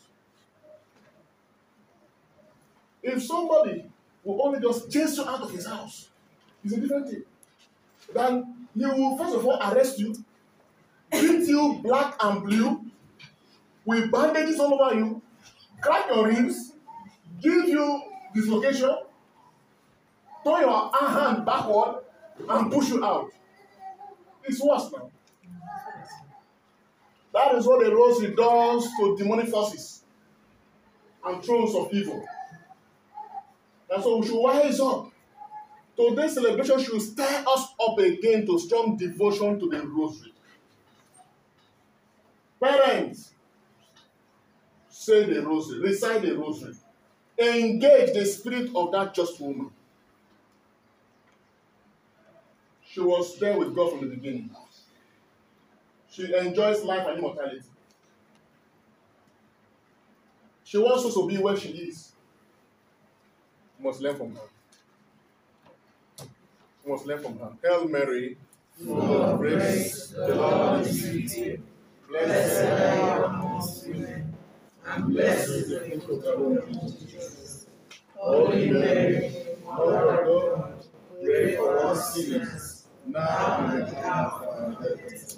[3.02, 3.84] If somebody
[4.24, 6.08] will only just chase you out of his house,
[6.64, 7.22] it's a different thing.
[8.12, 10.14] Then he will first of all arrest you,
[11.10, 12.84] beat you black and blue,
[13.84, 15.22] with bandages all over you,
[15.80, 16.72] crack your ribs,
[17.40, 18.02] give you
[18.34, 18.96] dislocation,
[20.44, 22.02] turn your hand backward,
[22.48, 23.30] and push you out.
[24.44, 25.10] It's worse now.
[27.32, 30.02] That is what the rosary does to demonic forces
[31.24, 32.26] and thrones of evil.
[33.90, 35.10] And so we should rise up.
[35.96, 40.32] Today's celebration should stir us up again to strong devotion to the rosary.
[42.62, 43.32] Parents,
[44.88, 46.74] say the rosary, recite the rosary.
[47.38, 49.70] Engage the spirit of that just woman.
[52.84, 54.50] She was there with God from the beginning.
[56.10, 57.62] She enjoys life and immortality.
[60.64, 62.07] She wants us to be where she is.
[63.78, 64.40] We must learn from her.
[66.84, 67.52] We must learn from her.
[67.62, 68.36] Hail Mary,
[68.84, 71.62] Full of grace, the Lord is with you.
[72.08, 74.36] Blessed are you amongst women,
[74.86, 77.66] and blessed is the fruit of your womb, Jesus.
[78.14, 80.84] Holy Mary, Mother of God,
[81.24, 85.36] pray for us sinners, now and at the hour of our death.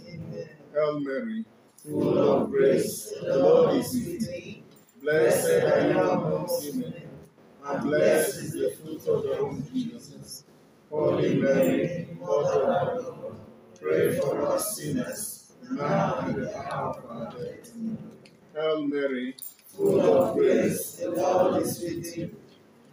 [0.75, 1.45] Hail Mary,
[1.83, 4.63] Full of grace, the Lord is with thee.
[5.03, 6.95] Blessed are you amongst women,
[7.71, 10.45] and blessed is the fruit of your womb, Jesus.
[10.91, 13.41] Holy Mary, Mother of God,
[13.81, 17.73] pray for us sinners, now and at the hour of our death.
[18.55, 19.37] Hail Mary,
[19.77, 22.37] Full of grace, the Lord is with you.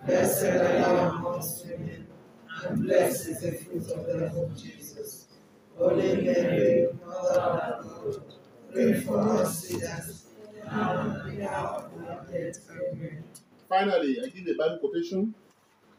[0.05, 2.05] Blessed are you amongst women,
[2.63, 5.27] and blessed is the fruit of the womb, Jesus.
[5.75, 8.23] Holy Mary, Mother of God,
[8.71, 10.27] pray for us sinners,
[10.65, 12.59] now and at the hour of our death.
[12.69, 13.23] Amen.
[13.69, 15.33] Finally, I give a Bible quotation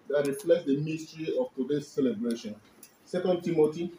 [0.09, 2.55] that reflects the mystery of today's celebration.
[3.11, 3.93] 2 Timothy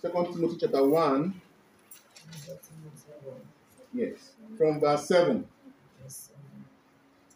[0.00, 1.40] Second Timothy chapter 1,
[3.94, 5.44] yes, from verse 7.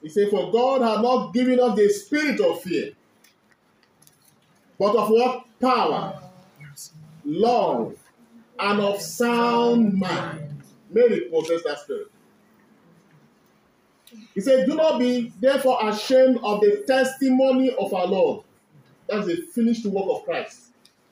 [0.00, 2.92] He said, For God had not given us the spirit of fear,
[4.78, 5.44] but of what?
[5.60, 6.20] Power,
[7.24, 7.96] love,
[8.58, 10.62] and of sound mind.
[10.90, 12.11] Mary possessed that spirit.
[14.34, 18.44] He said, Do not be therefore ashamed of the testimony of our Lord.
[19.08, 20.68] That's the finished work of Christ,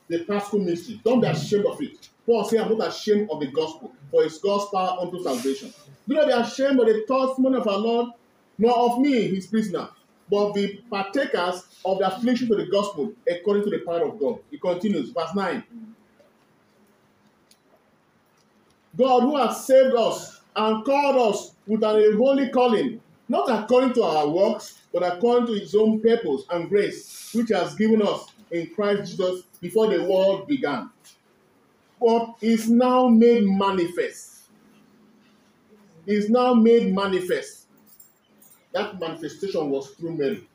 [0.08, 1.00] the Paschal mystery.
[1.04, 2.08] Don't be ashamed of it.
[2.26, 5.72] Paul said, I'm not ashamed of the gospel, for it's God's power unto salvation.
[6.08, 8.10] Do not be ashamed of the testimony of our Lord,
[8.58, 9.88] nor of me, his prisoner,
[10.30, 14.38] but be partakers of the affliction of the gospel according to the power of God.
[14.50, 15.64] He continues, verse 9.
[18.96, 24.02] God, who has saved us and called us with an holy calling, not according to
[24.02, 28.68] our works, but according to his own purpose and grace, which has given us in
[28.74, 30.90] Christ Jesus before the world began,
[32.00, 34.48] but is now made manifest.
[36.06, 37.68] Is now made manifest.
[38.72, 40.48] That manifestation was through Mary.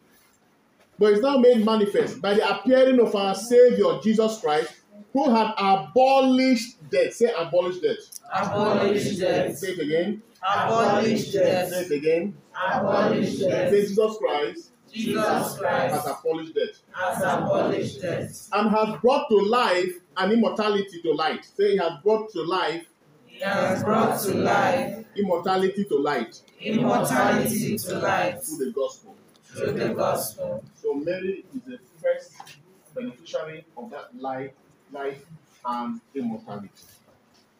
[0.99, 4.73] But it's now made manifest by the appearing of our Savior Jesus Christ,
[5.13, 7.13] who had abolished death.
[7.13, 8.19] Say abolished death.
[8.33, 9.57] Abolish death.
[9.57, 10.21] Say it again.
[10.47, 12.37] Abolish Say it again.
[12.73, 13.71] Abolish Say death.
[13.71, 18.49] Jesus Christ Jesus Christ has abolished death has abolished death.
[18.53, 21.43] and has brought to life and immortality to light.
[21.43, 22.85] Say he has brought to life
[23.25, 29.15] He has brought to life immortality to light immortality to light through the gospel.
[29.43, 30.63] through the gospel.
[30.75, 32.31] So Mary is the first
[32.93, 34.51] beneficiary of that life,
[34.91, 35.25] life
[35.65, 36.69] and immortality.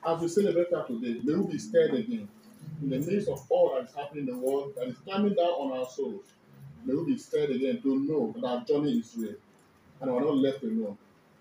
[0.08, 2.28] As we celebrate her today, may we be stirred again
[2.82, 5.48] in the midst of all that is happening in the world that is coming down
[5.48, 6.26] on our souls.
[6.86, 9.36] May we be stirred again to know that our journey is real
[10.02, 10.98] and we are not left alone.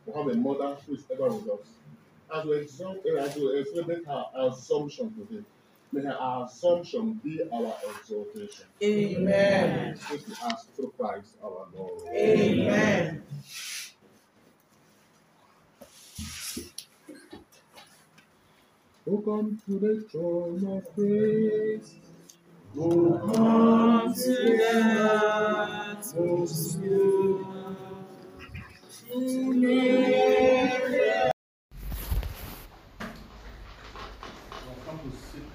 [0.06, 1.66] We have a mother who is ever with us.
[2.34, 5.44] As we exalt, as we celebrate her assumption today,
[5.92, 8.64] may our assumption be our exaltation.
[8.82, 9.98] Amen.
[10.10, 12.08] This we ask through Christ our Lord.
[12.14, 13.22] Amen.
[19.06, 21.94] Oh, come to the throne of grace.
[22.78, 25.10] Oh, Come to the
[25.92, 27.44] utmost good.
[29.12, 30.82] To live
[34.66, 35.50] We come to seek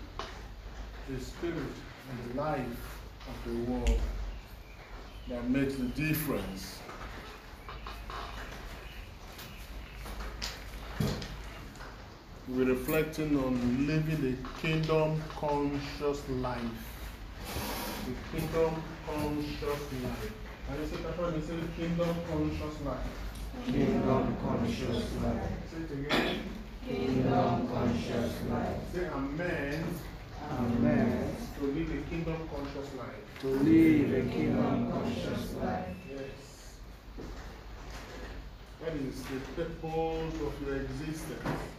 [1.09, 1.55] the spirit
[2.11, 3.99] and the life of the world
[5.27, 6.79] that makes the difference.
[12.51, 16.59] We're reflecting on living the kingdom conscious life.
[18.05, 19.63] The kingdom conscious
[20.03, 20.31] life.
[20.67, 21.35] Can you say that one?
[21.35, 23.05] You say kingdom conscious life.
[23.67, 25.49] Kingdom conscious life.
[25.69, 26.39] Say it again.
[26.87, 28.77] Kingdom conscious life.
[28.95, 29.83] Say amen.
[30.51, 31.35] Amen.
[31.59, 33.41] To live a kingdom conscious life.
[33.41, 35.85] To live a kingdom conscious life.
[36.09, 36.73] Yes.
[38.81, 41.77] That is the purpose of your existence.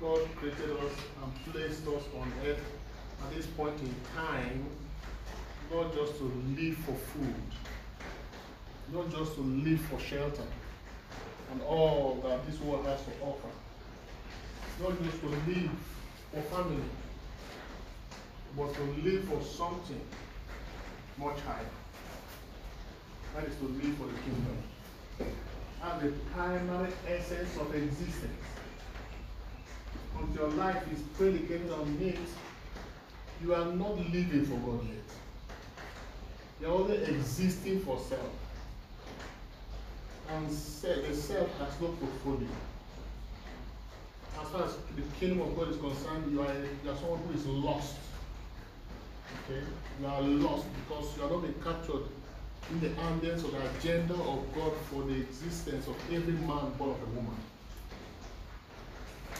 [0.00, 0.92] God created us
[1.22, 2.64] and placed us on earth
[3.22, 4.66] at this point in time,
[5.72, 6.24] not just to
[6.56, 7.34] live for food,
[8.92, 10.42] not just to live for shelter
[11.52, 13.48] and all that this world has to offer,
[14.82, 15.70] not just to live
[16.32, 16.82] for family,
[18.56, 20.00] but to live for something
[21.18, 21.64] much higher.
[23.34, 24.58] That is to live for the kingdom.
[25.82, 28.53] And the primary essence of existence.
[30.14, 32.18] Once your life is predicated on it,
[33.42, 35.04] you are not living for God yet.
[36.60, 38.30] You are only existing for self.
[40.30, 40.54] And the
[41.14, 42.48] self has no portfolio.
[44.40, 46.54] As far as the kingdom of God is concerned, you are,
[46.84, 47.96] you are someone who is lost.
[49.44, 49.60] Okay?
[50.00, 52.04] You are lost because you are not being captured
[52.70, 56.90] in the ambience of the agenda of God for the existence of every man born
[56.90, 57.36] of a woman.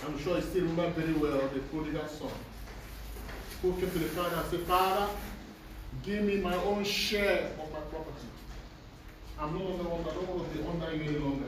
[0.06, 2.30] I'm sure you still remember very well the prodigal son
[3.62, 5.08] who came to the father and said, Father,
[6.02, 8.28] give me my own share of my property.
[9.38, 11.46] I'm no longer under, I don't want to be under you any longer.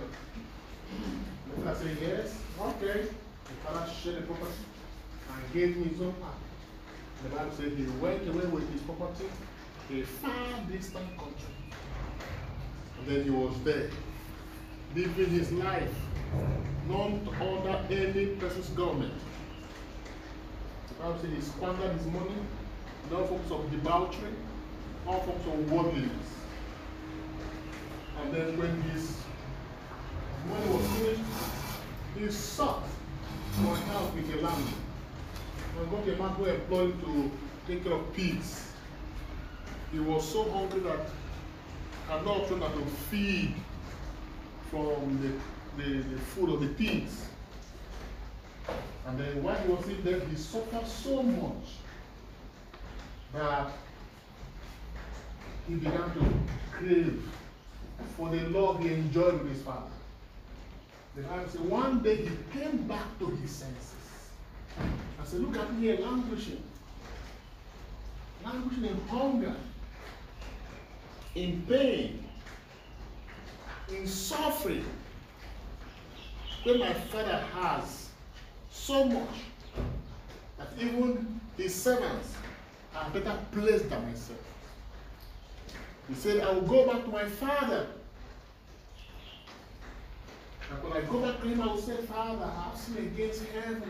[1.57, 3.01] The father said, Yes, okay.
[3.03, 4.53] The father shared the property
[5.32, 6.34] and gave me his own part.
[7.22, 9.26] The Bible said he went away with his property
[9.88, 11.55] to a far distant country.
[12.99, 13.90] And then he was there,
[14.97, 15.94] living his life,
[16.88, 19.12] not under any person's government.
[20.88, 22.40] The Bible said he squandered his money
[23.11, 24.32] in all forms of debauchery,
[25.07, 26.28] all forms of worldliness.
[28.22, 29.18] And then when his
[30.49, 31.20] money was finished,
[32.18, 32.84] he sought
[33.53, 34.64] for help with a land.
[35.76, 38.72] When got a man who employed him to take care of pigs.
[39.92, 43.55] He was so hungry that no option than to feed
[44.70, 47.26] from the, the, the food of the pigs.
[49.06, 51.76] And then while he was in there, he suffered so much
[53.32, 53.70] that
[55.68, 56.24] he began to
[56.72, 57.22] crave
[58.16, 59.90] for the love he enjoyed with his father.
[61.14, 63.94] The Bible says one day he came back to his senses.
[64.78, 66.62] I said, Look at me here languishing.
[68.44, 69.56] Languishing in hunger,
[71.34, 72.25] in pain,
[73.89, 74.84] in suffering.
[76.64, 78.09] When my father has
[78.70, 79.28] so much
[80.59, 82.34] that even his servants
[82.95, 84.39] are better placed than myself.
[86.09, 87.87] He said, I will go back to my father.
[90.70, 93.45] And when I go back to him, I will say, Father, I have sinned against
[93.47, 93.82] heaven.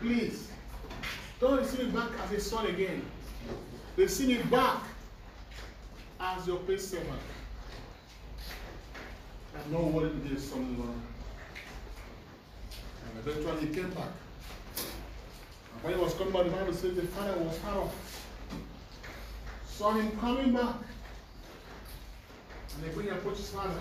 [0.00, 0.48] Please,
[1.40, 3.02] don't receive me back as a son again.
[3.96, 4.82] Receive me back
[6.22, 6.60] as your.
[9.54, 10.92] I'm not worried with this son longer.
[13.04, 14.12] And eventually he came back.
[14.76, 18.26] And when he was coming back, the Bible says the father was far off.
[19.66, 20.76] Saw him coming back.
[22.74, 23.74] And they bring approach his father.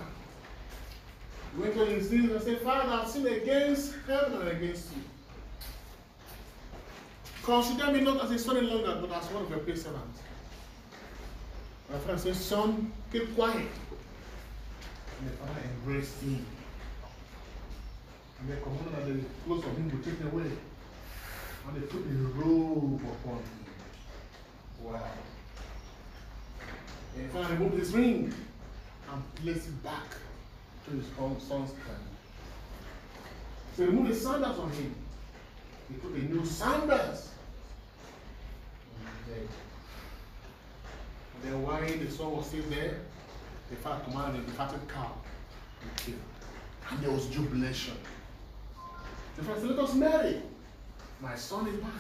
[1.56, 5.04] He went on his knees and said, Father, I've sinned against heaven and against you.
[7.44, 10.22] Consider me not as a son in law, but as one of your paid servants.
[12.22, 13.56] Said, Son, keep quiet.
[13.56, 16.46] And the father embraced him.
[18.40, 20.52] And the commanded that the clothes of him be taken away.
[21.68, 23.66] And they put a robe upon him.
[24.84, 25.02] Wow.
[27.16, 28.34] And the father removed his ring
[29.12, 30.16] and placed it back
[30.86, 32.08] to his own son's hand.
[33.76, 34.96] So he removed the sandals on him.
[35.88, 37.30] He put a new sandals.
[39.00, 39.48] on his head.
[41.44, 43.00] And then while the son was still there,
[43.70, 45.12] the father commanded the fatted cow.
[46.90, 47.96] And there was jubilation.
[49.38, 50.42] The father said, Let us marry.
[51.20, 51.92] My son is back.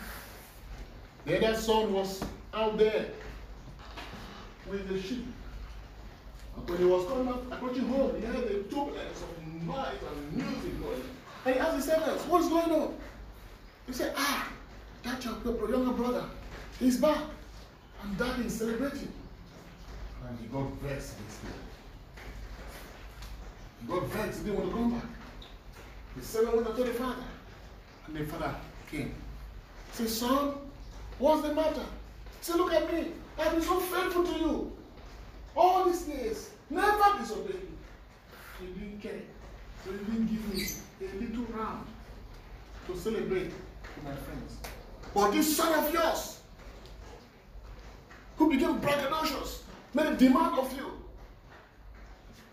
[1.26, 2.24] The other son was
[2.54, 3.06] out there
[4.70, 5.26] with the sheep.
[6.58, 10.34] And when he was coming back, approaching home, he heard the turbulence of noise and
[10.34, 11.02] music going.
[11.46, 12.96] And he asked the servants, What's going on?
[13.88, 14.52] He said, Ah,
[15.04, 16.26] that your, your younger brother,
[16.80, 17.24] he's back.
[18.04, 19.12] And daddy is celebrating.
[20.32, 21.56] And he got vexed his spirit.
[23.82, 25.10] He got vexed, he didn't want to come back.
[26.16, 27.24] The servant went told the father.
[28.08, 28.56] And the father
[28.90, 29.14] came.
[29.92, 30.54] He said, Son,
[31.20, 31.82] what's the matter?
[31.82, 33.08] He said, Look at me.
[33.38, 34.72] I've been so faithful to you.
[35.56, 38.68] All these years, never disobeyed you.
[38.68, 39.22] You didn't care.
[39.84, 40.64] So you didn't give me
[41.02, 41.88] a little round
[42.88, 44.58] to celebrate with my friends.
[45.14, 46.40] But this son of yours,
[48.38, 49.51] who became braggadocious,
[49.94, 50.92] made a demand of you,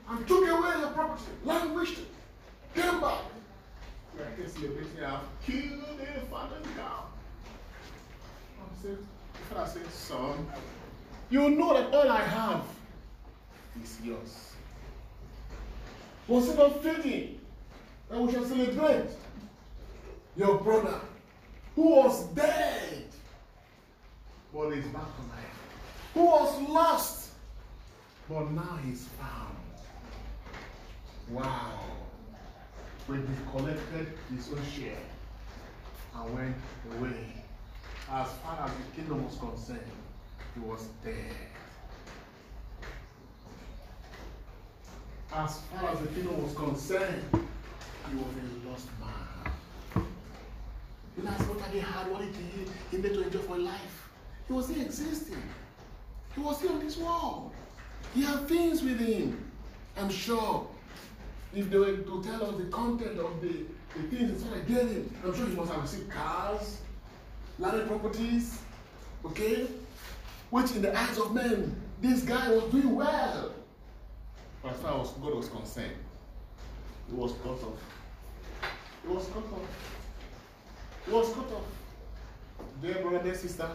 [0.08, 2.08] and took away your property, languished it,
[2.74, 3.20] came back.
[4.16, 7.04] You are still celebrating, I have killed a father's cow.
[8.60, 8.98] I said,
[9.50, 10.46] father said, son,
[11.30, 12.64] you know that all I have
[13.82, 14.52] is yours.
[16.26, 17.40] Was it not fitting
[18.10, 19.10] that we shall celebrate
[20.36, 21.00] your brother
[21.74, 23.04] who was dead
[24.52, 25.58] but is back to life?
[26.14, 27.17] Who was lost
[28.28, 29.56] but now he's found?
[31.30, 31.80] Wow.
[33.06, 34.98] When he collected his own share
[36.14, 36.56] and went
[36.98, 37.42] away,
[38.10, 39.80] as far as the kingdom was concerned,
[40.54, 41.34] he was dead.
[45.32, 50.04] As far as the kingdom was concerned, he was a lost man.
[51.16, 54.08] You know, what he had, what did he, he made to enjoy for life?
[54.46, 55.42] He was still existing.
[56.34, 57.52] He was still in this world.
[58.14, 59.50] He had things with him.
[59.96, 60.68] I'm sure.
[61.54, 63.64] If they were to tell us the content of the,
[63.96, 66.80] the things him, I'm sure he must have received cars,
[67.58, 68.60] landed properties,
[69.24, 69.66] okay?
[70.50, 73.52] Which in the eyes of men, this guy was doing well.
[74.62, 75.92] But as far as God was concerned,
[77.08, 77.80] he was cut off.
[79.02, 79.94] He was cut off.
[81.06, 81.64] He was cut off.
[82.82, 83.68] Dear brother, dear sister,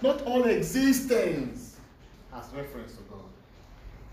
[0.00, 1.76] not all existence
[2.32, 3.27] has reference to God.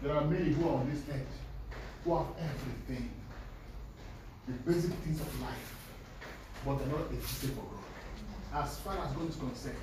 [0.01, 1.39] There are many who are on this earth
[2.03, 3.09] who have everything,
[4.47, 5.75] the basic things of life,
[6.65, 8.63] but they're not existing for God.
[8.63, 9.75] As far as God is concerned,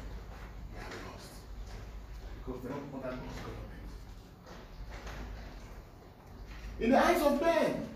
[0.73, 1.33] they are lost
[2.39, 3.73] because they don't under God's government.
[6.81, 7.89] In the eyes of men,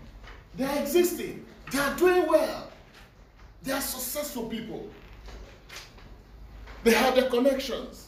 [0.55, 1.45] they are existing.
[1.71, 2.69] They are doing well.
[3.63, 4.87] They are successful people.
[6.83, 8.07] They have their connections.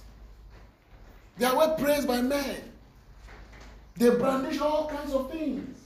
[1.37, 2.68] They are well praised by men.
[3.99, 5.77] They brandish all kinds of things.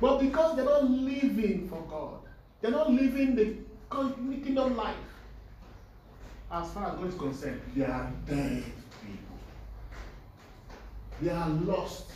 [0.00, 2.20] But because they're not living for God,
[2.60, 3.56] they're not living the
[4.42, 4.96] kingdom life.
[6.50, 8.64] As far as God is concerned, they are dead
[9.02, 9.36] people.
[11.20, 12.10] They are lost.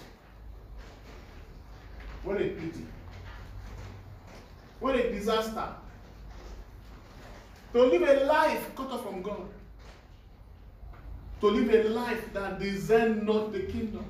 [2.25, 2.87] What a pity.
[4.81, 5.69] What a disaster.
[7.75, 9.49] To live a life cut off from God.
[11.41, 14.05] To live a life that desires not the kingdom.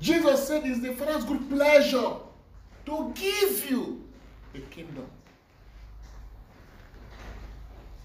[0.00, 2.12] Jesus said it's the Father's good pleasure
[2.86, 4.04] to give you
[4.52, 5.06] the kingdom.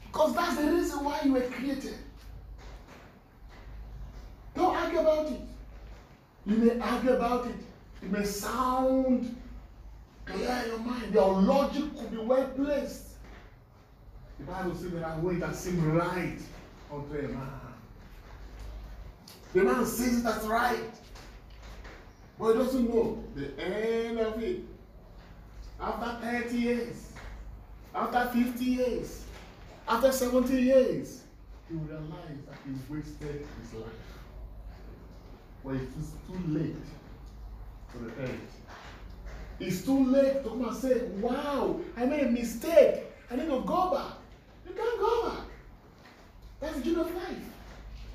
[0.05, 1.95] Because that's the reason why you were created.
[4.55, 5.41] Don't argue about it.
[6.45, 7.55] You may argue about it.
[8.01, 9.35] It may sound
[10.25, 11.13] clear in your mind.
[11.13, 13.08] Your logic could be well placed.
[14.39, 16.39] The Bible says there are ways that seem right
[16.91, 17.49] unto a man.
[19.53, 20.91] The man says that's right.
[22.39, 24.61] But he doesn't know the end of it.
[25.81, 27.11] After 30 years,
[27.93, 29.23] after 50 years,
[29.87, 31.23] after 70 years,
[31.67, 33.89] he will realize that he wasted his life.
[35.63, 36.75] But it is too late
[37.93, 38.39] to end.
[39.59, 43.03] It's too late to come and say, Wow, I made a mistake.
[43.29, 44.13] I need to go back.
[44.67, 45.39] You can't go back.
[46.73, 47.37] That's life.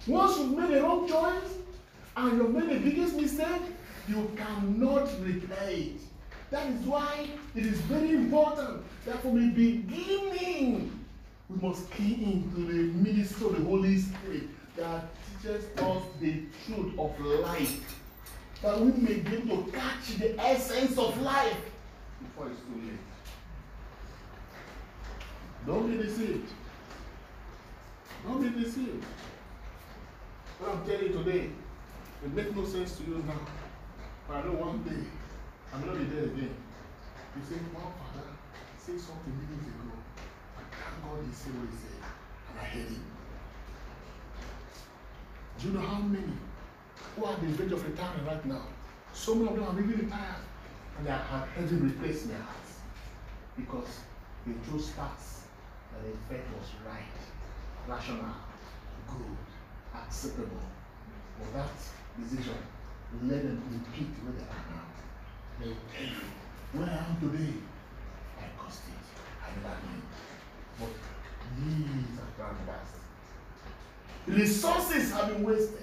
[0.06, 1.58] Once you've made a wrong choice
[2.16, 3.62] and you've made the biggest mistake,
[4.08, 6.00] you cannot repair it.
[6.50, 11.04] That is why it is very important that from the beginning
[11.48, 15.04] we must key into the ministry of the Holy Spirit that
[15.42, 18.00] teaches us the truth of life.
[18.62, 21.56] That we may be able to catch the essence of life
[22.20, 22.98] before it's too late.
[25.66, 26.50] Don't be deceived.
[28.24, 29.04] Don't be deceived.
[30.58, 31.50] What I'm telling you today,
[32.24, 33.40] it makes no sense to you now.
[34.26, 35.04] But I know one day,
[35.72, 36.56] I may not be there again.
[37.36, 38.28] You say, wow, Father,
[38.78, 39.92] say something minutes ago.
[40.56, 42.00] But thank God he said what he said.
[42.48, 43.04] And I heard him.
[45.58, 46.32] Do you know how many
[47.16, 48.66] who are the verge of retirement right now?
[49.12, 50.44] So many of them are really retired.
[50.96, 52.80] And they have replacement hearts.
[53.56, 54.00] Because
[54.46, 55.44] they chose paths
[55.92, 57.16] that they felt was right,
[57.88, 58.34] rational,
[59.08, 59.36] good,
[59.94, 60.62] acceptable.
[61.38, 61.70] But that
[62.20, 62.54] decision
[63.22, 64.84] let them repeat where they are now.
[65.60, 66.24] They will tell you,
[66.72, 67.54] where I am today,
[68.38, 69.04] I caused it.
[69.40, 70.02] I never knew.
[70.80, 70.88] But
[72.16, 72.94] have gone past.
[74.26, 75.78] Resources have been wasted.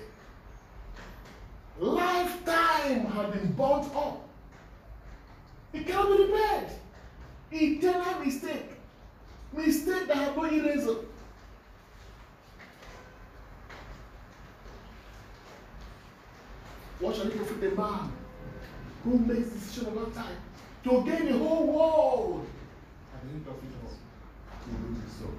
[1.79, 4.27] Lifetime have been burnt up.
[5.73, 6.69] It cannot be repaired.
[7.51, 8.71] Eternal mistake.
[9.55, 10.95] Mistake that have no eraser.
[17.01, 18.11] What shall it profit a man
[19.03, 20.37] who makes decision about time
[20.83, 22.47] to gain the whole world
[23.13, 23.89] and the end of it all
[24.61, 25.33] to lose his soul?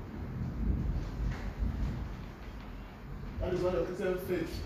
[3.41, 4.61] That is why your Christian faith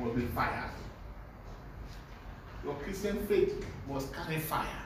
[0.00, 0.70] must be fired.
[2.64, 4.82] Your Christian faith must carry fire.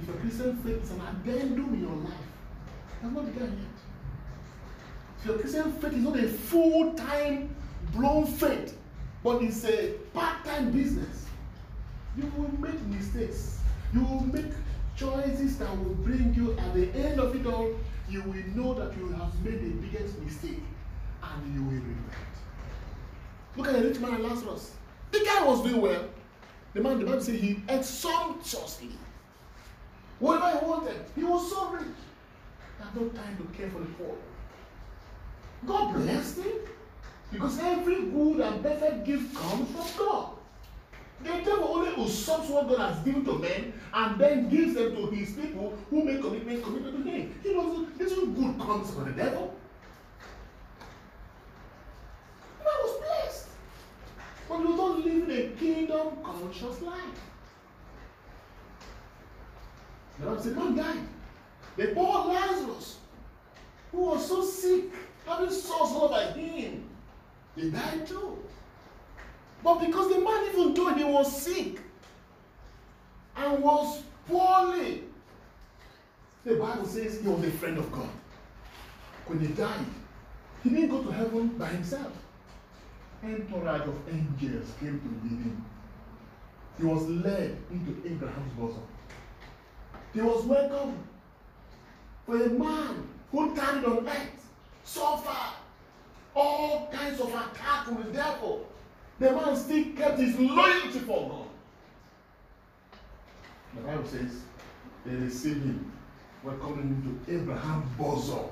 [0.00, 2.12] If your Christian faith is an addendum in your life,
[3.00, 3.78] it has not begun yet.
[5.18, 7.54] If your Christian faith is not a full-time
[7.92, 8.78] blown faith,
[9.22, 11.26] but it's a part-time business,
[12.16, 13.60] you will make mistakes.
[13.94, 14.52] You will make
[14.96, 17.70] choices that will bring you at the end of it all,
[18.08, 20.62] you will know that you have made the biggest mistake
[21.22, 22.32] and you will regret.
[23.56, 24.72] Look at the rich man and Lazarus.
[25.10, 26.04] The guy was doing well.
[26.74, 28.90] The man, the Bible says he ate sumptuously.
[30.18, 31.82] Whatever he wanted, he was so rich.
[31.82, 34.14] He had no time to care for the poor.
[35.66, 36.52] God blessed him
[37.32, 40.28] because every good and perfect gift comes from God.
[41.22, 45.06] The devil only usurps what God has given to men and then gives them to
[45.06, 47.40] his people who make commitment commitment to him.
[47.42, 49.54] He doesn't, this good comes from the devil.
[52.58, 53.48] Man was blessed.
[54.48, 57.00] But he was not living a kingdom conscious life.
[60.18, 61.08] The Bible said, man died.
[61.76, 62.98] The poor Lazarus,
[63.92, 64.84] who was so sick,
[65.24, 66.88] having sores all over him,
[67.56, 68.38] he died too.
[69.62, 71.80] But because the man, even though he was sick
[73.36, 75.04] and was poorly,
[76.44, 78.08] the Bible says he was a friend of God.
[79.26, 79.86] When he died,
[80.62, 82.12] he didn't go to heaven by himself.
[83.22, 85.64] entourage of angels came to lead him.
[86.78, 88.82] He was led into Abraham's bosom.
[90.12, 90.98] He was welcomed
[92.26, 94.50] for a man who carried on earth,
[94.84, 95.61] suffered
[96.34, 98.66] all kinds of attack from the devil.
[99.18, 101.46] The man still kept his loyalty for God.
[103.76, 104.42] The Bible says
[105.04, 105.92] they received him,
[106.42, 108.46] welcomed him to Abraham's bosom.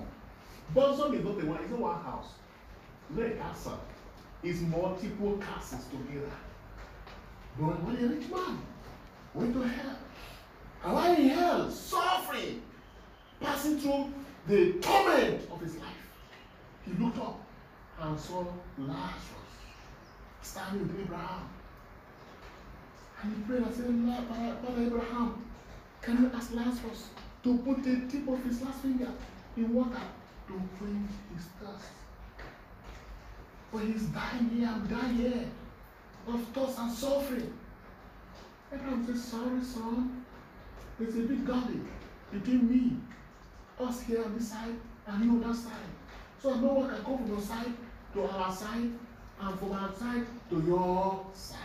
[0.75, 2.29] Bosom is not the one, it's not one house.
[3.09, 3.81] It's not a castle.
[4.43, 6.31] It's multiple castles together.
[7.59, 8.59] But when a rich man
[9.35, 9.99] went to hell,
[10.85, 12.63] and while in hell, suffering,
[13.41, 14.13] passing through
[14.47, 15.89] the torment of his life,
[16.87, 17.41] he looked up
[18.03, 18.45] and saw
[18.79, 19.41] Lazarus
[20.43, 21.49] standing with Abraham.
[23.23, 25.45] And he prayed and said, Father, Abraham,
[26.01, 27.09] can you ask Lazarus
[27.45, 29.09] to put the tip of his last finger
[29.57, 30.01] in water
[30.49, 31.91] to quench his thirst?
[33.71, 35.45] For he's dying here, I'm dying here
[36.27, 37.53] of thirst and suffering.
[38.73, 40.25] Abraham said, Sorry, son.
[40.99, 41.65] There's a big gulf
[42.31, 42.97] between me,
[43.85, 44.75] us here on this side,
[45.07, 45.73] and you on that side.
[46.43, 47.73] So no one can go from your side
[48.15, 48.91] to our side,
[49.41, 51.59] and from our side to your side.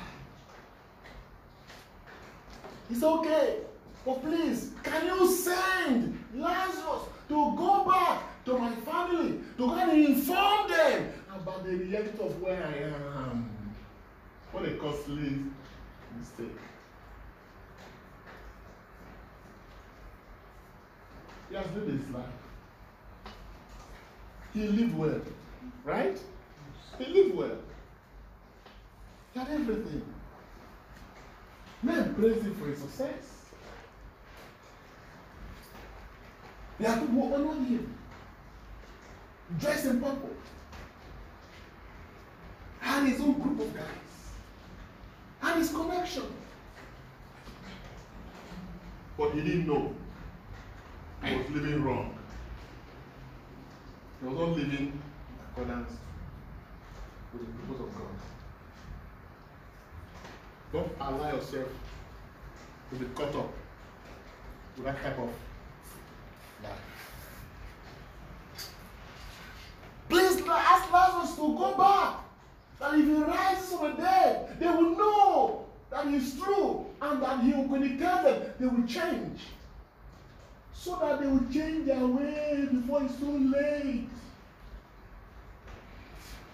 [2.90, 3.58] It's okay.
[4.06, 9.92] But please, can you send Lazarus to go back to my family to go and
[9.92, 13.50] inform them about the reality of where I am?
[14.52, 15.40] What a costly
[16.18, 16.58] mistake.
[21.50, 22.26] He has lived his life.
[24.54, 25.22] He lived well,
[25.84, 26.20] right?
[26.98, 27.58] He lived well.
[29.34, 30.02] He had everything.
[31.84, 33.36] Men praise him for his success.
[36.80, 37.98] There are people who honor him,
[39.60, 40.36] dressed in purple,
[42.80, 43.86] had his own group of guys,
[45.40, 46.24] had his connection.
[49.18, 49.94] But he didn't know
[51.24, 52.18] he was living wrong.
[54.22, 55.02] He was not living in
[55.50, 55.92] accordance
[57.38, 58.16] with the purpose of God.
[60.74, 61.68] Don't allow yourself
[62.90, 63.50] to be caught up
[64.76, 65.30] with that type of
[66.64, 66.72] life.
[70.10, 72.20] Please ask Lazarus to go back.
[72.80, 77.42] That if he rises from the dead, they will know that he's true and that
[77.42, 79.40] he will, tells them, they will change.
[80.74, 84.10] So that they will change their way before it's too late.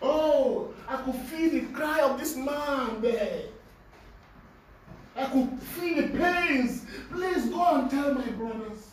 [0.01, 3.43] Oh, I could feel the cry of this man there.
[5.15, 6.85] I could feel the pains.
[7.11, 8.91] Please go and tell my brothers.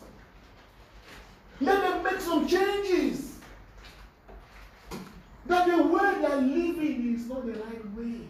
[1.61, 3.37] Let them make some changes.
[5.47, 8.21] That the way they are living is not the right way.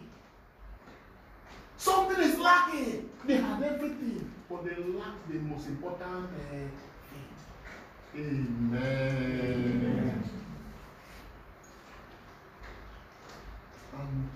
[1.77, 3.09] Something is lacking.
[3.25, 6.67] They have everything, but they lack the most important uh,
[7.09, 7.29] thing.
[8.15, 9.59] Amen.
[13.95, 14.29] Um,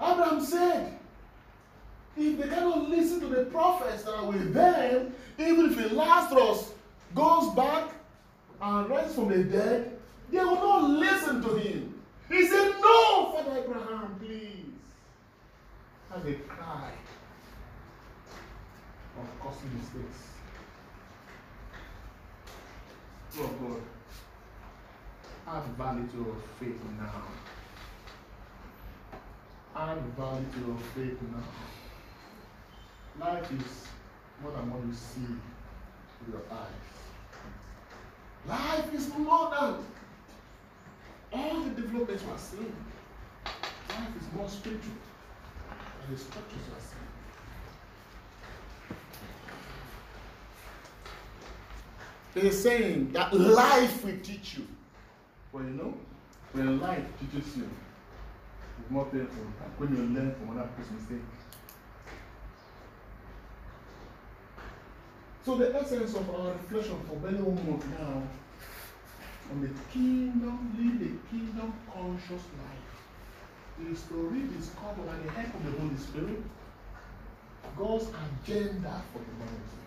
[0.00, 0.98] Abraham said,
[2.16, 6.72] if they cannot listen to the prophets that are with them, even if Lazarus
[7.14, 7.90] goes back
[8.60, 9.98] and rises from the dead,
[10.30, 11.94] they will not listen to him.
[12.28, 14.64] He said, No, Father Abraham, please.
[16.14, 16.90] As a cry
[19.18, 20.24] of costly mistakes.
[23.40, 23.82] Oh God,
[25.46, 27.22] add value to your faith now.
[29.78, 33.24] Add value to your faith now.
[33.24, 33.86] Life is
[34.42, 35.20] more than what you see
[36.20, 36.88] with your eyes.
[38.48, 39.74] Life is more than
[41.32, 42.74] all the developments we are seeing.
[43.90, 44.94] Life is more spiritual
[46.00, 47.08] than the structures we are seeing.
[52.34, 54.66] There's a saying that life will teach you.
[55.52, 55.94] Well, you know,
[56.52, 57.68] when life teaches you,
[58.90, 59.44] more painful
[59.78, 61.24] when you learn from another person's mistake.
[65.44, 68.22] So the essence of our reflection for many months now
[69.50, 75.64] on the kingdom, live the kingdom conscious life is to rediscover by the help of
[75.64, 76.42] the Holy Spirit
[77.76, 79.78] God's agenda for humanity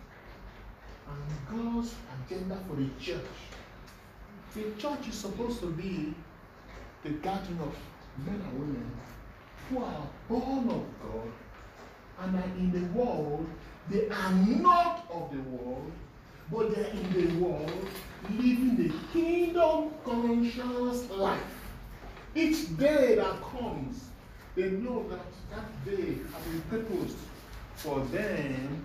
[1.07, 1.93] and God's
[2.25, 3.21] agenda for the church.
[4.53, 6.13] The church is supposed to be
[7.03, 7.75] the gathering of
[8.17, 8.91] men and women
[9.69, 11.31] who are born of God
[12.19, 13.47] and are in the world.
[13.89, 15.91] They are not of the world,
[16.51, 17.87] but they are in the world
[18.29, 21.39] living the kingdom conscious life.
[22.35, 24.05] each day that comes,
[24.55, 27.17] they know that that day has been purposed
[27.75, 28.83] for them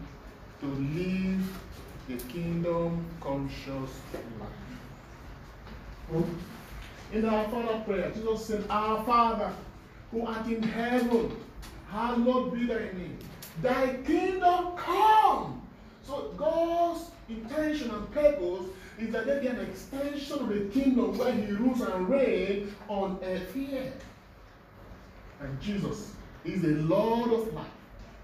[0.60, 1.60] to live
[2.08, 3.90] the kingdom conscious
[4.40, 4.50] life.
[6.14, 6.26] Oh.
[7.12, 9.52] In our Father prayer, Jesus said, Our Father
[10.10, 11.36] who art in heaven,
[11.90, 13.18] hallowed be thy name.
[13.62, 15.62] Thy kingdom come.
[16.02, 18.66] So God's intention and purpose
[18.98, 23.18] is that there be an extension of the kingdom where he rules and reigns on
[23.24, 23.92] earth here.
[25.40, 26.12] And Jesus
[26.44, 27.66] is the Lord of life.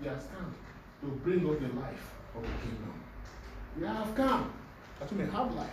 [0.01, 0.55] He has come
[1.03, 2.95] to bring us the life of the kingdom.
[3.79, 4.53] We have come
[5.01, 5.71] that we may have life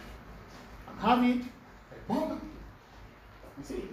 [0.90, 1.46] and have it
[1.92, 2.49] abundantly.
[3.60, 3.84] You see?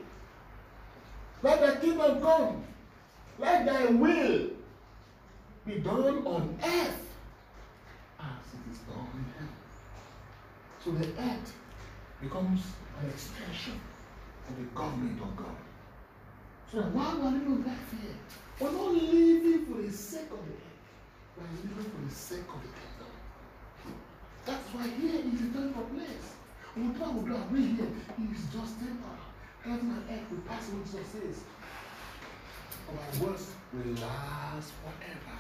[1.43, 2.65] Let the kingdom come.
[3.39, 4.51] Let thy will
[5.67, 7.03] be done on earth
[8.21, 9.57] as it is done in heaven.
[10.83, 11.55] So the earth
[12.23, 12.63] becomes
[13.03, 13.81] an extension
[14.49, 15.57] of the government of God.
[16.71, 18.17] So that while we're living here,
[18.61, 22.63] we're not living for the sake of the earth, we're living for the sake of
[22.63, 22.97] the kingdom.
[24.47, 26.33] That's why here is a temporal place.
[26.77, 27.89] Whatever we do we here
[28.33, 29.26] is just temporal.
[29.67, 31.43] Heaven and earth will pass away, Jesus says.
[32.89, 35.39] Our words will last forever.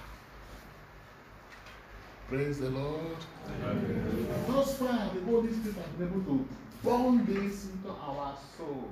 [2.29, 3.16] Praise the Lord.
[3.62, 4.29] Amen.
[4.49, 6.49] Thus far, the Holy Spirit has been able to
[6.83, 8.89] bond this into our souls.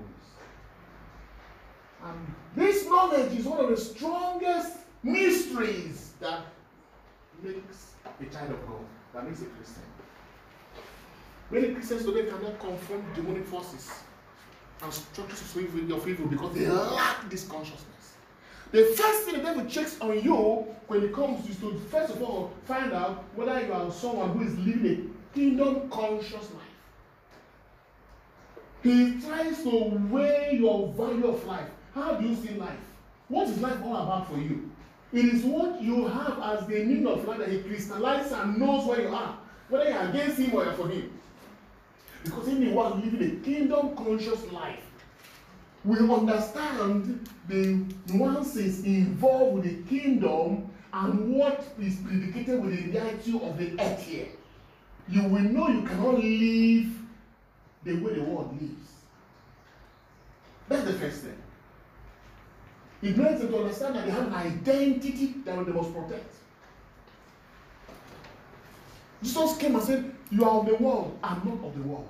[2.04, 6.44] And this knowledge is one of the strongest mysteries that
[7.42, 9.82] makes a child of God, that makes a Christian.
[11.50, 13.90] Many Christians today cannot confront demonic forces
[14.82, 17.84] and structures of evil because they lack this consciousness.
[18.72, 22.22] The first thing the devil checks on you when it comes is to first of
[22.22, 26.74] all find out whether you are someone who is living a kingdom conscious life.
[28.82, 29.70] He tries to
[30.10, 31.68] weigh your value of life.
[31.94, 32.76] How do you see life?
[33.28, 34.70] What is life all about for you?
[35.12, 38.84] It is what you have as the meaning of life that he crystallizes and knows
[38.86, 41.12] where you are, whether you are against him or you are for him.
[42.24, 44.80] Because anyone living a kingdom conscious life
[45.84, 53.38] will understand the nuances involved with the kingdom and what is predicated with the reality
[53.42, 54.28] of the earth here.
[55.08, 56.88] You will know you cannot live
[57.84, 58.90] the way the world lives.
[60.68, 61.36] That's the first thing.
[63.02, 66.34] It makes them to understand that they have an identity that they must protect.
[69.22, 72.08] Jesus came and said, You are of the world, I'm not of the world.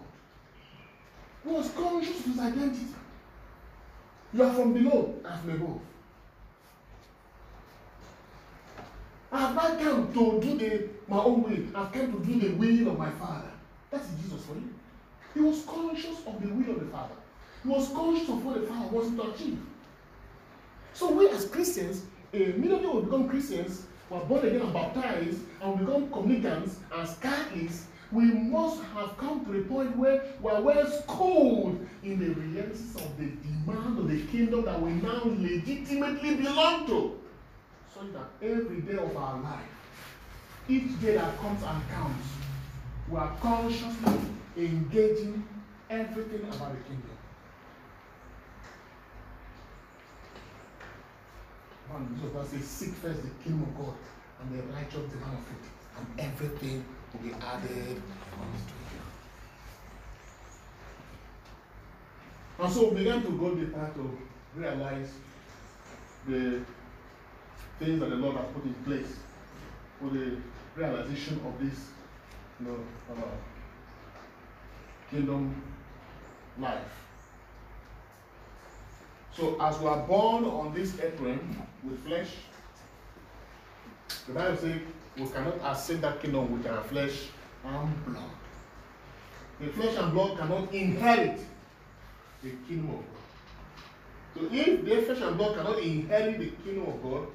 [1.45, 2.87] He was conscious of his identity.
[4.33, 5.81] You are from below, I'm from above.
[9.31, 11.77] I have not come to do the, my own will.
[11.77, 13.51] I've come to do the will of my Father.
[13.91, 14.73] That's Jesus for you.
[15.35, 17.17] He was conscious of the will of the Father.
[17.63, 19.59] He was conscious of what the Father wants to achieve.
[20.95, 25.79] So we as Christians, immediately we become Christians, we are born again and baptized, and
[25.79, 30.63] we become communicants and Catholics, we must have come to a point where we are
[30.63, 36.37] well schooled in the realities of the demand of the kingdom that we now legitimately
[36.37, 37.21] belong to.
[37.93, 39.61] So that every day of our life,
[40.69, 42.27] each day that comes and counts,
[43.09, 44.19] we are consciously
[44.57, 45.45] engaging
[45.91, 47.11] everything about the kingdom.
[51.89, 53.95] One Jesus says, Seek first the kingdom of God
[54.41, 56.85] and the righteous demand of it, and everything
[57.15, 58.03] will be added
[58.33, 59.03] unto you.
[62.59, 64.19] And so we began to go deeper to
[64.55, 65.13] realize
[66.27, 66.61] the
[67.79, 69.17] things that the Lord has put in place
[70.01, 70.37] for the
[70.77, 71.89] realization of this
[72.61, 72.79] you know,
[73.13, 73.27] uh,
[75.11, 75.63] kingdom
[76.59, 76.83] life.
[79.37, 82.29] So, as we are born on this earth with flesh,
[84.29, 84.81] the Bible says
[85.17, 87.29] we cannot accept that kingdom with our flesh
[87.65, 88.31] and blood.
[89.61, 91.41] The flesh and blood cannot inherit
[92.43, 93.15] the kingdom of God.
[94.35, 97.29] So, if the flesh and blood cannot inherit the kingdom of God,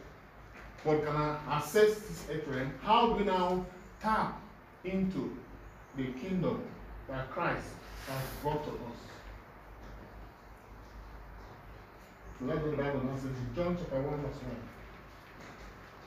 [0.83, 3.65] but can access this earth how do we now
[4.01, 4.41] tap
[4.83, 5.37] into
[5.97, 6.63] the kingdom
[7.07, 7.67] that Christ
[8.07, 8.99] has brought to us?
[12.39, 14.68] So that's what the Bible now says in John chapter 1, verse 1.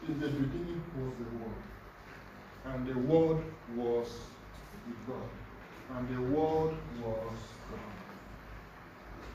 [0.08, 3.42] In the beginning was the Word, and the Word
[3.76, 4.08] was
[4.86, 6.74] with God, and the Word
[7.04, 7.38] was
[7.70, 7.92] God.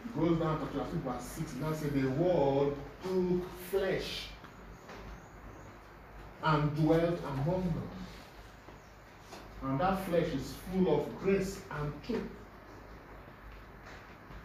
[0.04, 4.28] It goes down to chapter verse 6, now says the Word took flesh
[6.44, 8.08] and dwelt among us.
[9.64, 12.22] And that flesh is full of grace and truth.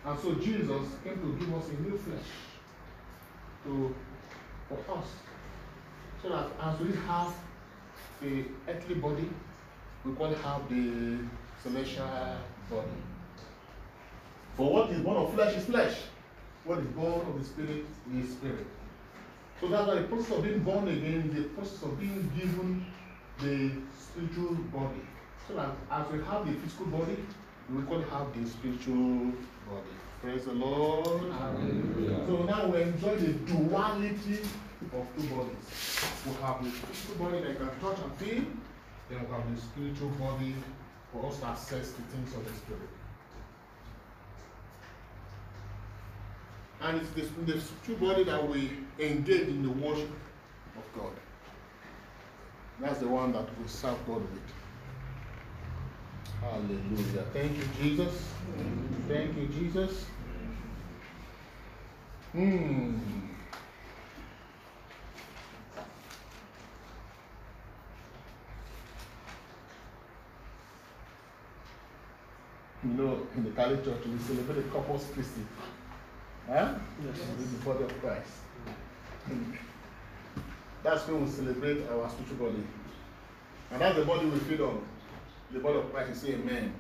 [0.05, 2.31] And so Jesus came to give us a new flesh
[3.65, 3.95] to
[4.69, 5.07] for us.
[6.23, 7.35] So that as we have
[8.21, 9.29] the earthly body,
[10.05, 11.19] we can have the
[11.63, 12.09] celestial
[12.71, 12.89] body.
[14.57, 15.97] For what is born of flesh is flesh.
[16.65, 18.67] What is born of the spirit is spirit.
[19.61, 22.87] So that's why the process of being born again is the process of being given
[23.41, 25.03] the spiritual body.
[25.49, 27.17] So that as we have the physical body,
[27.73, 29.33] we can have the spiritual
[29.67, 29.93] body.
[30.21, 31.33] Praise the Lord.
[31.33, 32.27] Hallelujah.
[32.27, 34.39] So now we enjoy the duality
[34.93, 35.65] of two bodies.
[36.27, 38.45] We have the physical body that can touch and feel,
[39.09, 40.55] then we have the spiritual body
[41.13, 42.89] for us to access the things of the spirit.
[46.81, 50.11] And it's this, the spiritual body that we engage in the worship
[50.77, 51.13] of God.
[52.81, 54.43] That's the one that we serve God with.
[56.41, 57.25] Hallelujah.
[57.33, 58.29] Thank you, Jesus.
[59.07, 60.07] Thank you, Jesus.
[62.33, 62.99] Hmm.
[72.85, 75.43] You know, in the Catholic Church, we celebrate the Corpus Christi.
[76.49, 76.75] Huh?
[77.05, 77.19] Yes.
[77.19, 78.31] The body of Christ.
[80.83, 82.65] That's when we celebrate our spiritual body.
[83.71, 84.85] And that's the body we feed on.
[85.53, 86.09] The body of Christ.
[86.09, 86.75] You say amen.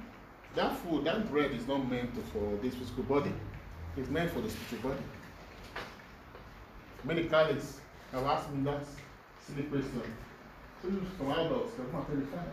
[0.57, 3.33] That food, that bread is not meant for this physical body.
[3.97, 5.03] It's meant for the spiritual body.
[7.05, 7.81] Many Catholics
[8.11, 8.85] have asked me that
[9.47, 10.03] silly question.
[10.83, 11.87] You from adults, come
[12.21, 12.53] me, Father,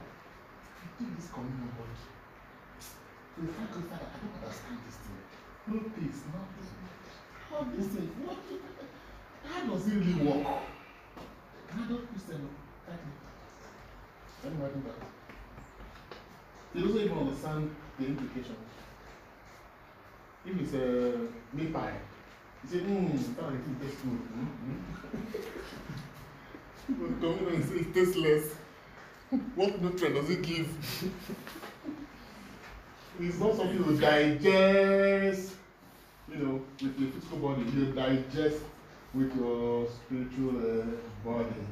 [1.00, 2.19] you do this communion body.
[3.40, 5.16] The Father, Father, I don't understand this thing.
[5.68, 6.68] No taste, nothing.
[7.50, 8.36] How this thing, what,
[9.48, 10.60] how does it really work?
[11.72, 12.50] An adult Christian,
[12.86, 13.16] Catholic.
[14.44, 15.00] Let me imagine that.
[16.76, 18.72] They don't even understand the implications.
[20.46, 21.96] If it's a meat pie,
[22.64, 23.08] you say, hmm,
[23.40, 24.20] that it tastes good.
[24.36, 25.00] Mm-hmm.
[26.90, 28.52] But communion say it tastes less.
[29.56, 30.68] what nutrient does it give?
[33.20, 35.54] It's not something you digest,
[36.30, 37.64] you know, with your physical body.
[37.64, 38.64] You digest
[39.14, 40.86] with your spiritual uh,
[41.26, 41.66] body.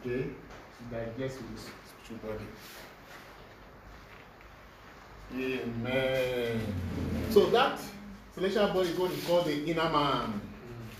[0.00, 0.24] Okay?
[0.26, 2.44] You digest with your spiritual body.
[5.34, 6.60] Amen.
[7.30, 7.80] So that
[8.34, 10.40] celestial body is what is called the inner man.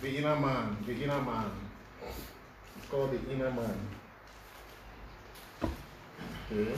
[0.01, 0.77] The inner man.
[0.87, 1.51] The inner man.
[2.79, 3.89] It's called the inner man.
[6.51, 6.73] Okay.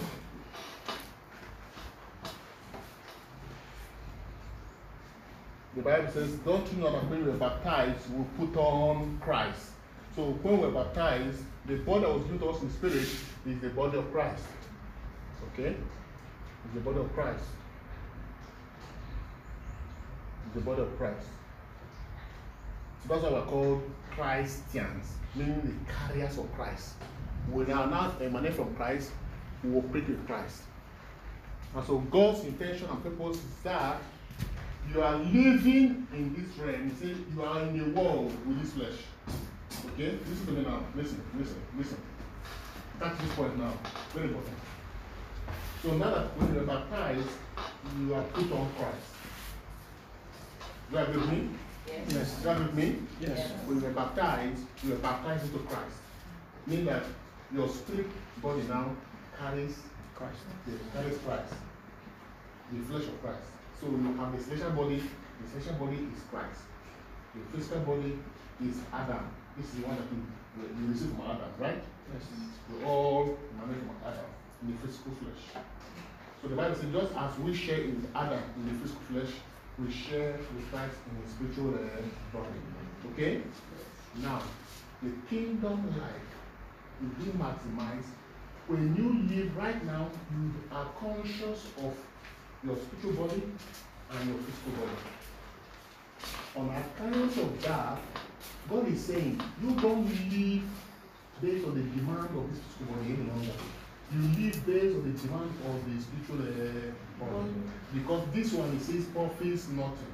[5.76, 9.70] The Bible says, Don't you know that when we were baptized, we put on Christ?
[10.14, 13.70] So when we're baptized, the body that was given to us in spirit is the
[13.70, 14.44] body of Christ.
[15.52, 15.74] Okay?
[16.64, 17.44] It's the body of Christ.
[20.46, 21.26] It's the body of Christ.
[23.02, 26.94] So that's why we're called Christians, meaning the carriers of Christ.
[27.50, 29.10] We are now emanate from Christ,
[29.64, 30.62] we operate with Christ.
[31.74, 34.00] And so God's intention and purpose is that
[34.92, 36.88] you are living in this realm.
[36.88, 38.98] You say you are in the world with this flesh.
[39.92, 40.18] Okay?
[40.28, 40.80] Listen to me now.
[40.94, 41.98] Listen, listen, listen.
[43.00, 43.72] That's this point now.
[44.12, 44.56] Very important.
[45.82, 47.28] So now that when you are baptized,
[48.00, 49.10] you are put on Christ.
[50.90, 51.48] You are with me?
[52.08, 52.40] Yes.
[52.42, 52.96] You are with me?
[53.20, 53.52] Yes.
[53.66, 55.96] When you are baptized, you are baptized into Christ.
[56.66, 57.02] Meaning that
[57.54, 58.06] your spirit
[58.40, 58.90] body now
[59.38, 59.78] carries
[60.14, 60.38] Christ.
[60.66, 61.52] Yes, carries Christ.
[62.72, 63.42] The flesh of Christ.
[63.84, 66.64] So you have the celestial body, the celestial body is Christ.
[67.34, 68.16] The physical body
[68.64, 69.28] is Adam.
[69.58, 71.82] This is the one that we, you receive from Adam, right?
[72.14, 72.24] Yes.
[72.72, 74.24] We all emanate from Adam
[74.62, 75.60] in the physical flesh.
[76.40, 79.32] So the Bible says, just as we share in Adam in the physical flesh,
[79.78, 82.00] we share with Christ in the spiritual uh,
[82.32, 82.56] body.
[83.12, 83.42] Okay?
[84.22, 84.40] Now,
[85.02, 86.32] the kingdom life
[87.02, 88.16] will be maximized
[88.66, 91.92] when you live right now, you are conscious of
[92.66, 93.42] your spiritual body
[94.10, 95.00] and your physical body.
[96.56, 97.98] On account of that,
[98.70, 100.62] God is saying, you don't live
[101.42, 103.52] based on the demand of this physical body any longer.
[104.12, 107.50] You live based on the demand of the spiritual uh, body.
[107.92, 110.12] Because this one, it says, profits nothing.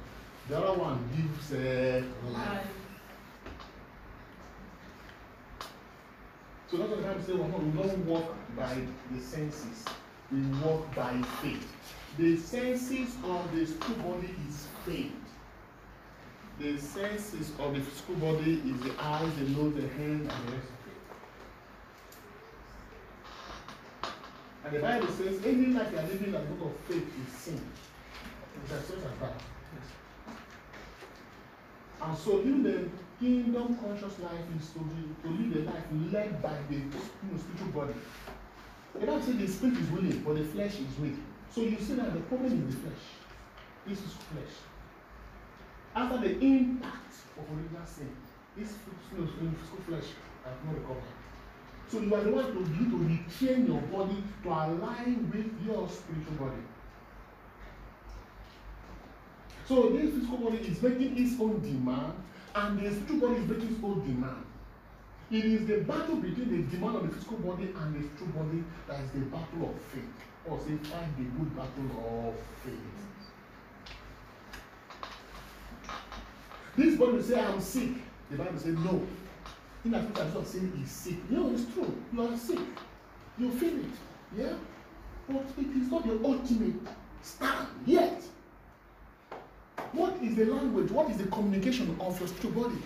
[0.49, 2.67] The other one gives uh, life.
[6.69, 8.77] So that's what says, well, we don't walk by
[9.11, 9.85] the senses,
[10.31, 11.67] we walk by faith.
[12.17, 15.11] The senses of the spiritual body is faith.
[16.59, 20.51] The senses of the physical body is the eyes, the nose, the hand, and the
[20.51, 20.67] rest
[24.03, 24.09] it.
[24.65, 27.33] And the Bible says, any life you are living as a book of faith is
[27.33, 27.61] sin.
[28.63, 29.33] It's as simple as that.
[32.03, 32.89] And so in the
[33.19, 37.93] kingdom conscious life is to, be, to live a life led by the spiritual body.
[38.93, 41.15] The Bible says the spirit is willing, but the flesh is weak.
[41.53, 43.03] So you see that the problem is the flesh.
[43.85, 44.55] This is flesh.
[45.93, 48.15] After the impact of original sin,
[48.55, 48.73] this
[49.09, 50.09] physical flesh
[50.45, 51.03] has not recovered.
[51.89, 55.89] So you are the one to need to retrain your body to align with your
[55.89, 56.63] spiritual body.
[59.67, 62.13] So this physical body is making its own demand,
[62.55, 64.45] and the spiritual body is making its own demand.
[65.31, 68.63] It is the battle between the demand of the physical body and the spiritual body
[68.87, 70.03] that is the battle of faith.
[70.49, 72.33] Or say, fight the good battle of
[72.63, 73.01] faith.
[76.75, 77.91] This body will say, I'm sick.
[78.29, 79.05] The Bible says, no.
[79.83, 81.29] In much as not saying he's sick.
[81.29, 81.95] No, it's true.
[82.13, 82.59] You are sick.
[83.37, 83.85] You feel it.
[84.37, 84.53] Yeah?
[85.27, 86.75] But it is not the ultimate
[87.21, 88.23] stand yet.
[89.91, 90.91] What is the language?
[90.91, 92.77] What is the communication of your spiritual body?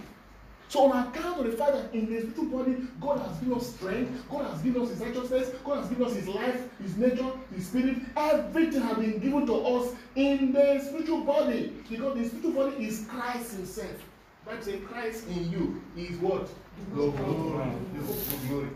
[0.68, 3.76] So, on account of the fact that in the spiritual body, God has given us
[3.76, 7.32] strength, God has given us His righteousness, God has given us His life, His nature,
[7.56, 7.98] His spirit.
[8.18, 13.06] Everything has been given to us in the spiritual body because the spiritual body is
[13.08, 14.04] Christ Himself.
[14.46, 16.50] Bible says Christ in you is what?
[16.94, 17.12] Glory.
[17.14, 18.68] The hope of glory.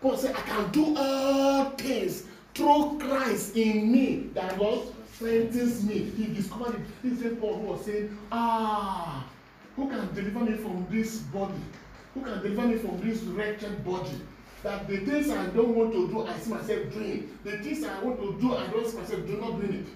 [0.00, 6.10] Paul said, I can do all things through Christ in me that what strengthens me.
[6.16, 6.80] He discovered it.
[7.02, 9.24] This is Paul who was saying, Ah,
[9.76, 11.60] who can deliver me from this body?
[12.14, 14.20] Who can deliver me from this wretched body?
[14.62, 17.38] That the things I don't want to do, I see myself doing.
[17.42, 19.86] The things I want to do, I don't see myself do not doing it.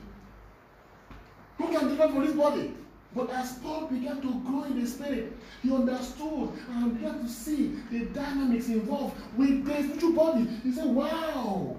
[1.59, 2.75] Who can deliver from this body?
[3.15, 7.79] But as Paul began to grow in the spirit, he understood and began to see
[7.91, 10.47] the dynamics involved with the spiritual body.
[10.63, 11.77] He said, Wow,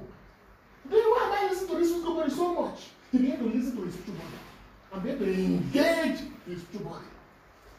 [0.89, 2.79] then why am I listening to this physical body so much?
[3.11, 4.37] He began to listen to his spiritual body
[4.93, 7.05] and began to engage his spiritual body.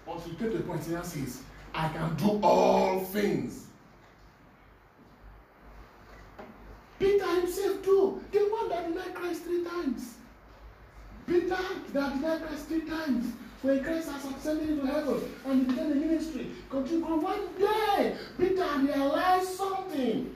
[0.09, 1.43] Until he came to a point where he says,
[1.75, 3.67] I can do all things.
[6.99, 10.15] Peter himself too, the one that denied Christ three times.
[11.27, 11.57] Peter
[11.93, 13.35] that denied Christ three times.
[13.61, 17.05] When Christ has ascended into heaven and he began the ministry, continue.
[17.05, 20.35] One day, Peter realized something.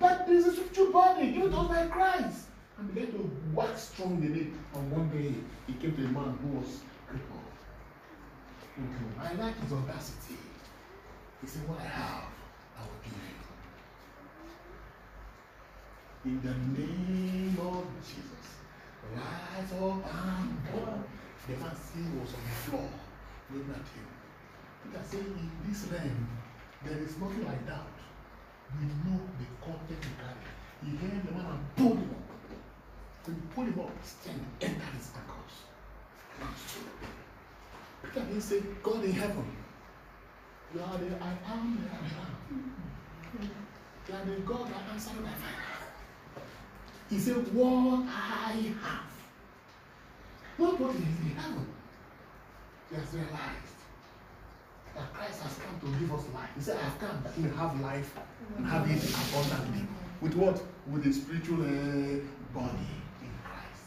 [0.00, 2.46] That there is spiritual body given to by Christ.
[2.78, 4.78] And began to wax strong in it.
[4.78, 5.32] And one day,
[5.66, 6.80] he came to a man who was
[8.74, 9.14] crippled.
[9.14, 9.20] Mhm.
[9.20, 10.36] I like his audacity.
[11.40, 12.24] He said, What I have,
[12.78, 13.20] I will give you.
[16.24, 18.46] In the name of Jesus,
[19.14, 21.08] rise up and walk.
[21.48, 22.88] The man still was on the floor,
[23.50, 24.06] looking at him.
[24.84, 26.28] Peter said, In this realm,
[26.84, 27.86] there is nothing like that.
[28.78, 30.54] We know the content he carried.
[30.82, 32.30] He held the man and pulled him up.
[33.26, 35.54] When he pulled him up, strength entered his ankles.
[38.02, 38.14] He stood.
[38.14, 39.56] Peter didn't say, God in heaven,
[40.74, 43.50] you are the I am that I am.
[44.08, 45.72] You are the God that answered my fire.
[47.10, 49.12] He said, What I have.
[50.56, 51.66] What is in heaven.
[52.90, 53.72] He has realized
[54.94, 56.50] that Christ has come to give us life.
[56.54, 58.14] He said, I have come that may have life
[58.56, 59.86] and have it abundantly.
[60.20, 60.62] With what?
[60.90, 62.20] With the spiritual uh,
[62.54, 62.88] body
[63.22, 63.84] in Christ.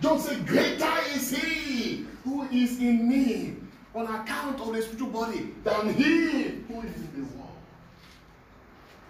[0.00, 3.56] John said, Greater is he who is in me
[3.94, 7.50] on account of the spiritual body than he who is in the world.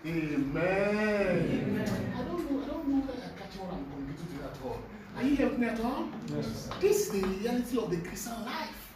[0.06, 1.84] Amen.
[2.16, 4.78] I don't know, I don't know whether I catch what I'm communicating to at all.
[5.16, 6.08] Are you helping me at all?
[6.28, 6.68] Yes.
[6.80, 8.94] This is the reality of the Christian life.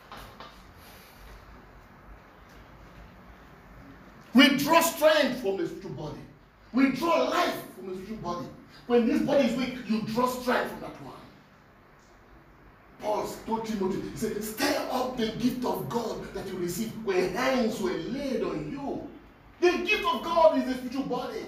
[4.34, 6.20] We draw strength from the spiritual body.
[6.72, 8.46] We draw life from the spiritual body.
[8.86, 11.07] When this body is weak, you draw strength from that one.
[13.00, 17.32] Paul told Timothy, he said, stir up the gift of God that you received when
[17.34, 19.08] hands were laid on you.
[19.60, 21.46] The gift of God is the spiritual body.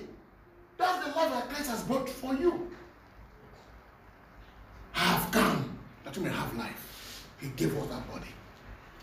[0.77, 2.71] That's the life that Christ has brought for you.
[4.95, 7.27] I have come that you may have life.
[7.41, 8.27] He gave us that body.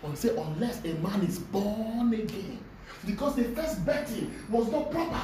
[0.03, 2.59] And say, unless a man is born again,
[3.05, 5.21] because the first betting was not proper.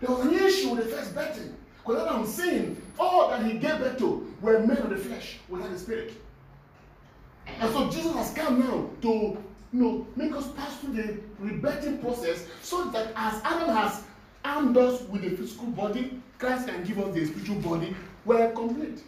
[0.00, 1.56] There was an issue with the first betting.
[1.84, 5.70] Because I'm saying, all that he gave birth to were men of the flesh without
[5.70, 6.14] the spirit.
[7.46, 9.08] And so Jesus has come now to
[9.74, 14.04] you know, make us pass through the rebirthing process so that as Adam has
[14.44, 19.02] armed us with the physical body, Christ can give us the spiritual body, we're complete.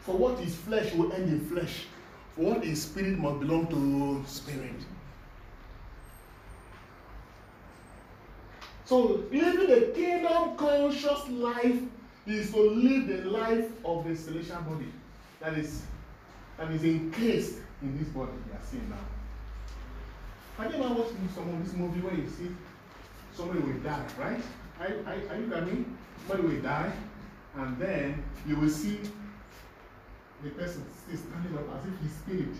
[0.00, 1.86] For what is flesh will end in flesh.
[2.34, 4.76] For what is spirit must belong to spirit.
[8.84, 11.80] So living a kingdom conscious life
[12.26, 14.92] is to live the life of the celestial body
[15.40, 15.82] that is
[16.56, 18.96] that is encased in this body we are seeing now.
[20.56, 22.48] Have you ever watched some of this movie where you see
[23.34, 24.40] somebody will die, right?
[24.80, 25.84] Are, are, are you?
[26.26, 26.92] Somebody will die,
[27.56, 29.00] and then you will see
[30.42, 32.56] the person still standing up as if his spirit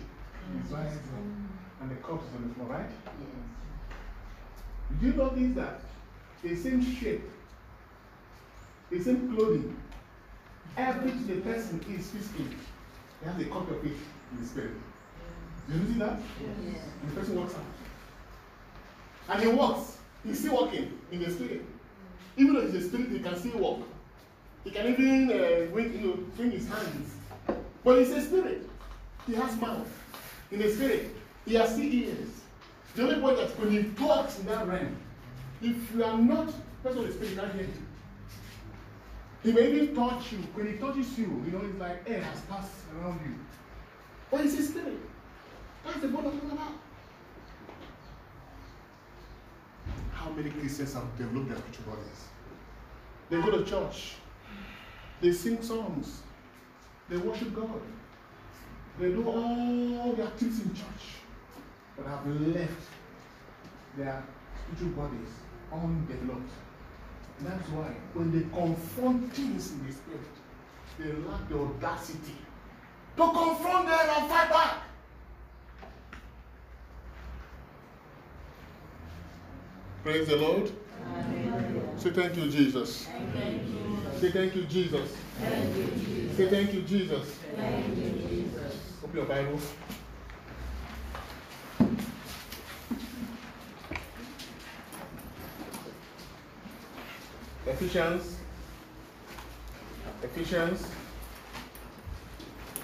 [0.63, 2.89] is rising up, and the corpse is on the floor, right?
[3.05, 4.99] Yes.
[4.99, 5.81] Do you notice that
[6.43, 7.23] the same shape,
[8.89, 9.75] the same clothing,
[10.77, 12.45] everything the person is physically,
[13.21, 13.91] they have a copy of it
[14.31, 14.71] in the spirit.
[15.69, 16.19] Do you see that?
[16.39, 17.61] And the person walks out.
[19.29, 19.97] And he walks.
[20.23, 21.61] He's still walking in the spirit.
[22.37, 23.81] Even though he's a spirit, he can still walk.
[24.63, 27.15] He can even uh, wink, you know, swing his hands.
[27.83, 28.69] But he's a spirit.
[29.25, 29.87] He has mouth.
[30.51, 32.29] In the spirit, he has still ears.
[32.95, 34.95] The only point that when he talks in that realm,
[35.61, 37.67] if you are not person of the spirit, you can't hear.
[39.43, 40.39] He may even touch you.
[40.53, 43.35] When he touches you, you know, it's like air has passed around you.
[44.29, 44.99] But he's a spirit.
[45.85, 46.73] That's the bond I'm talking about.
[50.11, 52.27] How many Christians have developed their spiritual bodies?
[53.29, 54.15] They go to church,
[55.21, 56.21] they sing songs,
[57.09, 57.81] they worship God,
[58.99, 61.21] they do all the activities in church,
[61.95, 62.89] but have left
[63.97, 64.23] their
[64.73, 65.29] spiritual bodies
[65.71, 66.51] undeveloped.
[67.39, 70.21] And that's why when they confront things in the spirit,
[70.99, 72.35] they lack the audacity
[73.17, 74.77] to confront them and fight back.
[80.03, 80.71] Praise the Lord.
[81.97, 83.07] Say thank you, Jesus.
[84.19, 85.15] Say thank you, Jesus.
[86.35, 87.39] Say thank you, Jesus.
[89.03, 89.59] Open your Bible.
[97.67, 98.37] Ephesians.
[100.23, 100.87] Ephesians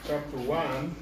[0.05, 0.95] chapter 1.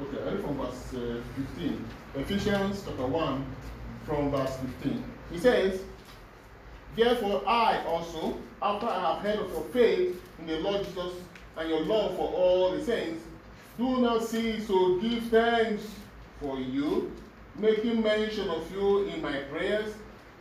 [0.00, 1.84] Okay, I read from verse uh, 15.
[2.16, 3.46] Ephesians chapter 1
[4.06, 5.04] from verse 15.
[5.30, 5.82] He says,
[6.96, 11.14] Therefore I also, after I have heard of your faith in the Lord Jesus
[11.84, 13.24] love for all the saints,
[13.78, 15.86] do not cease to give thanks
[16.40, 17.12] for you,
[17.56, 19.94] making mention of you in my prayers,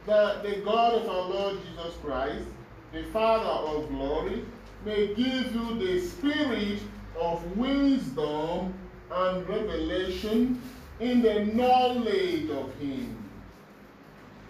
[0.05, 2.45] that the God of our Lord Jesus Christ,
[2.91, 4.43] the Father of glory,
[4.85, 6.79] may give you the spirit
[7.19, 8.73] of wisdom
[9.11, 10.61] and revelation
[10.99, 13.17] in the knowledge of Him.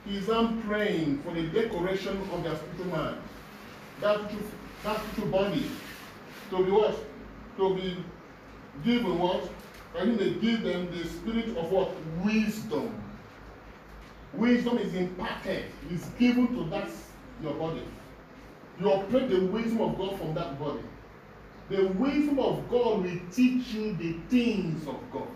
[0.09, 3.17] Is I'm praying for the decoration of their spiritual man,
[4.01, 4.29] that
[4.83, 5.69] that spiritual body,
[6.57, 6.95] to be what?
[7.57, 7.97] To be
[8.83, 9.49] given what?
[9.97, 11.91] And he may give them the spirit of what?
[12.23, 12.93] Wisdom.
[14.33, 16.89] Wisdom is imparted, is given to that
[17.41, 17.83] your body.
[18.79, 20.83] You operate the wisdom of God from that body.
[21.69, 25.27] The wisdom of God will teach you the things of God.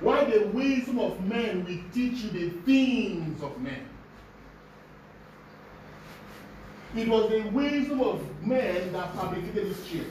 [0.00, 3.88] While the wisdom of men will teach you the things of men.
[6.94, 10.04] It was the wisdom of men that fabricated this chair.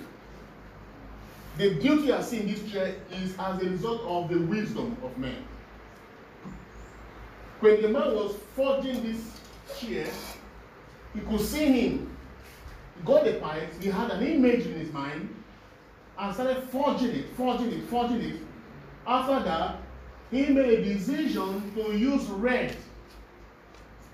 [1.57, 4.97] The beauty you are seeing in this chair is as a result of the wisdom
[5.03, 5.43] of men.
[7.59, 9.39] When the man was forging this
[9.79, 10.07] chair,
[11.13, 12.17] you could see him.
[12.97, 15.29] He got the pipes, he had an image in his mind,
[16.17, 18.35] and started forging it, forging it, forging it.
[19.05, 19.77] After that,
[20.31, 22.75] he made a decision to use red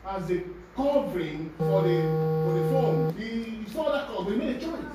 [0.06, 0.44] as the
[0.78, 2.02] covering for the
[2.45, 3.16] for the foam.
[3.18, 4.86] He, he saw that color, he made a choice.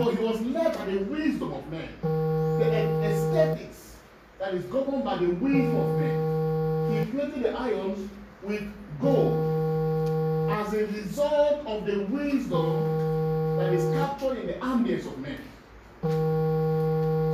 [0.00, 3.96] Was, he was led by the wisdom of men, the a- aesthetics
[4.38, 7.06] that is governed by the wisdom of men.
[7.06, 8.08] He plated the irons
[8.42, 8.62] with
[9.00, 15.38] gold as a result of the wisdom that is captured in the ambience of men.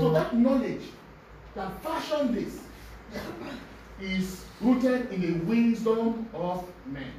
[0.00, 0.82] So that knowledge
[1.54, 2.60] that fashioned this
[4.00, 7.10] is rooted in the wisdom of men.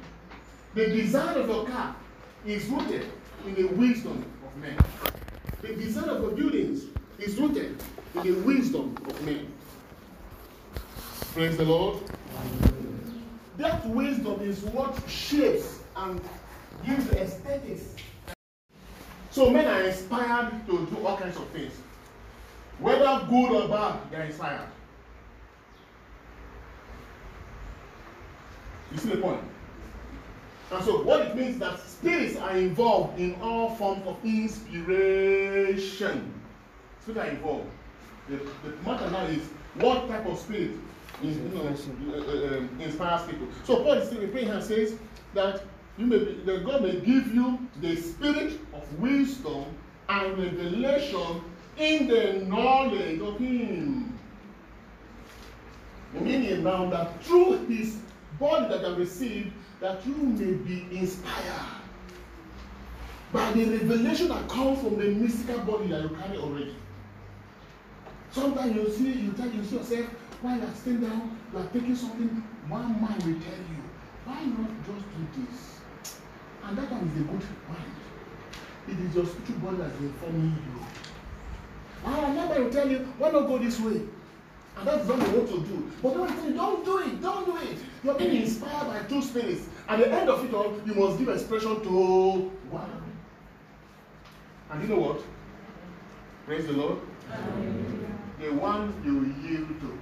[0.74, 1.96] The design of your car
[2.46, 3.06] is rooted
[3.46, 4.76] in the wisdom of men.
[5.62, 6.84] The design of your buildings
[7.18, 7.82] is rooted
[8.14, 9.52] in the wisdom of men.
[11.32, 11.98] Praise the Lord.
[13.56, 16.20] That wisdom is what shapes and
[16.86, 17.94] gives the aesthetics.
[19.30, 21.72] So men are inspired to do all kinds of things.
[22.78, 24.68] Whether good or bad, they are inspired.
[28.92, 29.40] You see the point?
[30.70, 35.82] And so what it means that spirits are involved in all forms of inspiration.
[37.02, 37.66] Spirits are involved.
[38.28, 39.42] The, the matter now is
[39.76, 40.72] what type of spirit
[41.22, 43.48] is, you know, uh, uh, inspires people.
[43.64, 44.94] So Paul is praying and says
[45.34, 45.62] that
[45.96, 49.64] you may be, that God may give you the spirit of wisdom
[50.08, 51.42] and revelation
[51.78, 54.18] in the knowledge of Him.
[56.12, 57.98] Meaning now that through His
[58.38, 61.66] body that I received, that you may be inspired
[63.32, 66.74] by the revelation that comes from the mystical body that you carry already.
[68.30, 70.06] Sometimes you see, you tell you see yourself
[70.40, 72.28] while you are sitting down, you are taking something,
[72.68, 73.82] one man will tell you,
[74.24, 75.80] why not just do this?
[76.64, 77.94] And that one is a good mind.
[78.88, 80.86] It is your spiritual body that is informing you.
[82.04, 84.02] And another will tell you, why not go this way?
[84.78, 85.90] And that's what you want to do.
[86.02, 87.78] But don't tell you, don't do it, don't do it.
[88.04, 89.66] You're being inspired by two spirits.
[89.88, 93.02] At the end of it all, you must give expression to one.
[94.70, 95.20] And you know what?
[96.46, 96.98] Praise the Lord.
[98.40, 99.98] The one you yield to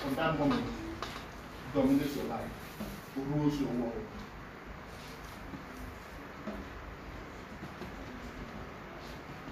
[0.00, 0.64] from that moment
[1.74, 2.48] dominates your life,
[3.16, 3.92] rules your world.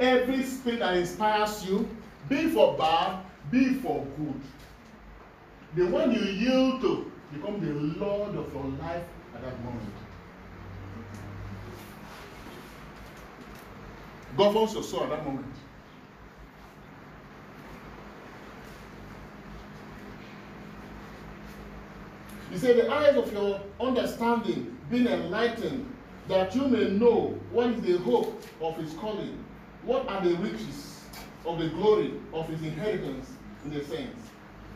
[0.01, 1.89] Every spirit that inspires you,
[2.29, 4.41] be for bad, be for good.
[5.75, 9.05] The one you yield to become the Lord of your life
[9.35, 9.95] at that moment.
[14.37, 15.47] Governs your soul at that moment.
[22.51, 25.93] He said, The eyes of your understanding being enlightened,
[26.29, 29.45] that you may know what is the hope of his calling,
[29.85, 31.01] what are the riches
[31.45, 33.31] of the glory of his inheritance
[33.65, 34.21] in the saints,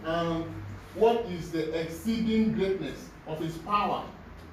[0.05, 4.05] and um, what is the exceeding greatness of his power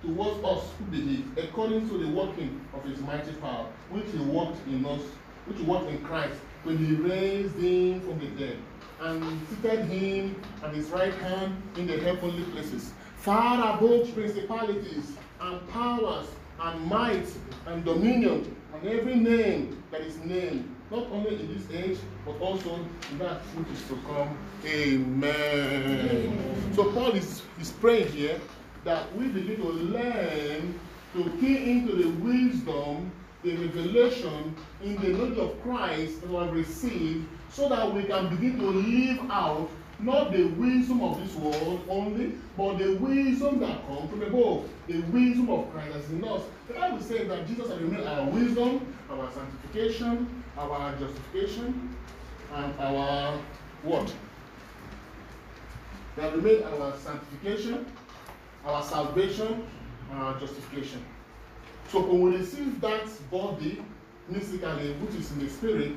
[0.01, 4.57] towards us who believe, according to the working of his mighty power, which he worked
[4.67, 5.01] in us,
[5.45, 8.57] which he worked in Christ, when he raised him from the dead,
[9.01, 15.69] and seated him at his right hand in the heavenly places, far above principalities and
[15.69, 16.27] powers
[16.59, 17.27] and might
[17.67, 22.75] and dominion and every name that is named, not only in this age, but also
[23.11, 24.37] in that which is to come.
[24.65, 26.37] Amen.
[26.75, 28.39] So Paul is, is praying here
[28.83, 30.79] that we begin to learn
[31.13, 33.09] to key into the wisdom,
[33.43, 34.53] the revelation
[34.83, 38.65] in the knowledge of Christ that we have received, so that we can begin to
[38.65, 39.69] live out
[39.99, 44.99] not the wisdom of this world only, but the wisdom that comes from above, the
[45.01, 46.41] wisdom of Christ that's in us.
[46.67, 51.95] The Bible says that Jesus has revealed our wisdom, our sanctification, our justification,
[52.53, 53.39] and our
[53.83, 54.13] what?
[56.15, 57.85] They have remained our sanctification,
[58.65, 59.65] our salvation,
[60.11, 61.03] and our justification.
[61.89, 63.83] So when we receive that body
[64.27, 65.93] mystically, which is in the spirit,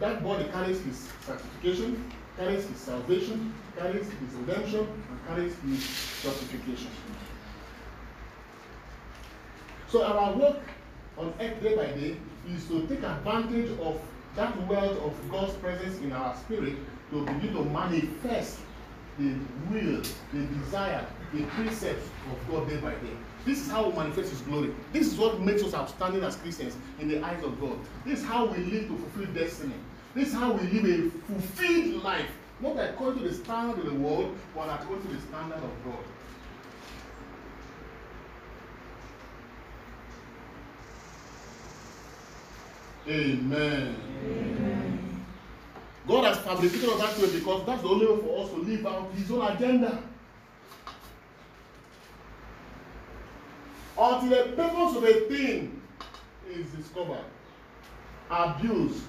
[0.00, 5.80] that body carries his sanctification, carries his salvation, carries his redemption, and carries his
[6.22, 6.90] justification.
[9.88, 10.60] So our work
[11.16, 12.16] on earth day by day
[12.52, 14.00] is to take advantage of
[14.36, 16.76] that wealth of God's presence in our spirit
[17.10, 18.58] to begin to manifest
[19.18, 19.34] the
[19.70, 20.02] will,
[20.32, 23.16] the desire, the precepts of God day by day.
[23.44, 24.74] This is how we manifest His glory.
[24.92, 27.78] This is what makes us outstanding as Christians in the eyes of God.
[28.04, 29.74] This is how we live to fulfill destiny.
[30.14, 32.30] This is how we live a fulfilled life,
[32.60, 36.04] not according to the standard of the world, but according to the standard of God.
[43.06, 43.96] Amen.
[44.24, 45.26] Amen.
[46.06, 48.86] God has fabricated us that way because that's the only way for us to live
[48.86, 50.02] out His own agenda.
[53.96, 55.82] Until the purpose of a thing
[56.50, 57.24] is discovered,
[58.30, 59.02] abuse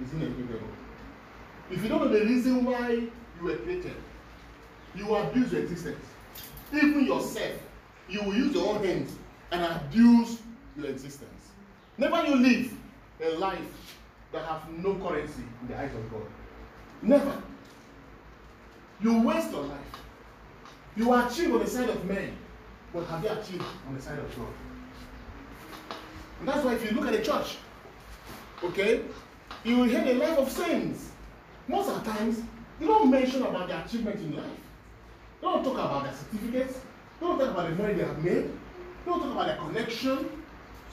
[0.00, 0.68] is inevitable.
[1.70, 3.10] If you don't know the reason why you
[3.42, 3.96] were created,
[4.94, 6.04] you will abuse your existence.
[6.72, 7.54] Even yourself,
[8.08, 9.16] you will use your own hands
[9.50, 10.38] and abuse
[10.76, 11.30] your existence.
[11.98, 12.75] Never you live
[13.24, 13.96] a life
[14.32, 16.26] that have no currency in the eyes of God.
[17.02, 17.42] Never.
[19.00, 19.78] You waste your life.
[20.96, 22.36] You achieve on the side of men,
[22.92, 24.48] but have they achieved on the side of God?
[26.40, 27.56] And that's why if you look at the church,
[28.64, 29.02] okay,
[29.64, 31.10] you will hear the life of saints.
[31.68, 32.42] Most of the times,
[32.78, 34.46] they don't mention about their achievement in life.
[35.40, 36.78] Don't talk about their certificates.
[37.20, 38.50] Don't talk about the money they have made.
[39.04, 40.30] Don't talk about their connection.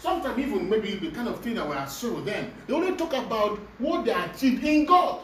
[0.04, 2.52] Sometimes even maybe the kind of thing that we associate with them.
[2.68, 5.22] They only talk about what they achieved in God.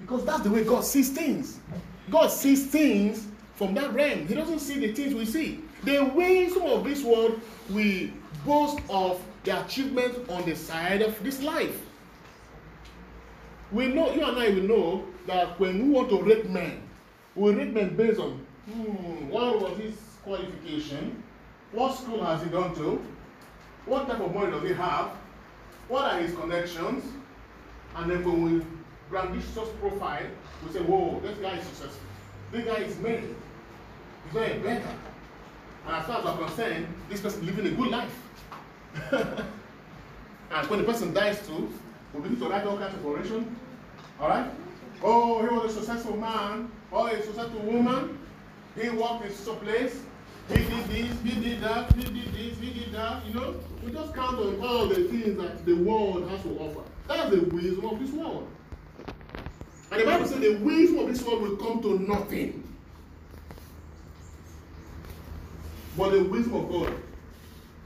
[0.00, 1.60] Because that's the way God sees things.
[2.10, 4.26] God sees things from that realm.
[4.26, 5.60] He doesn't see the things we see.
[5.84, 7.38] The way some of this world
[7.68, 8.14] we
[8.46, 11.78] boast of the achievement on the side of this life.
[13.70, 16.80] We know, you and I will know that when we want to rate men,
[17.34, 19.94] we rate men based on hmm, what was his
[20.24, 21.22] qualification,
[21.72, 23.02] what school has he gone to,
[23.86, 25.10] what type of money does he have,
[25.88, 27.04] what are his connections,
[27.96, 28.64] and then when we
[29.10, 30.26] brandish such profile,
[30.64, 32.06] we say, whoa, this guy is successful.
[32.52, 33.34] This guy is made.
[34.24, 34.94] He's not a beggar.
[35.86, 38.22] And as far as I'm concerned, this person is living a good life.
[39.12, 41.72] and when the person dies too,
[42.14, 43.56] we begin to write all kinds of oration.
[44.20, 44.50] Alright?
[45.02, 48.18] Oh, he was a successful man, oh, or a successful woman.
[48.80, 50.02] He worked in some place.
[50.48, 53.26] He did this, he did that, he did this, he did that.
[53.26, 53.54] You know,
[53.84, 56.80] we just count on all the things that the world has to offer.
[57.06, 58.48] That's the wisdom of this world.
[59.90, 62.64] And the Bible says the wisdom of this world will come to nothing.
[65.96, 66.92] But the wisdom of God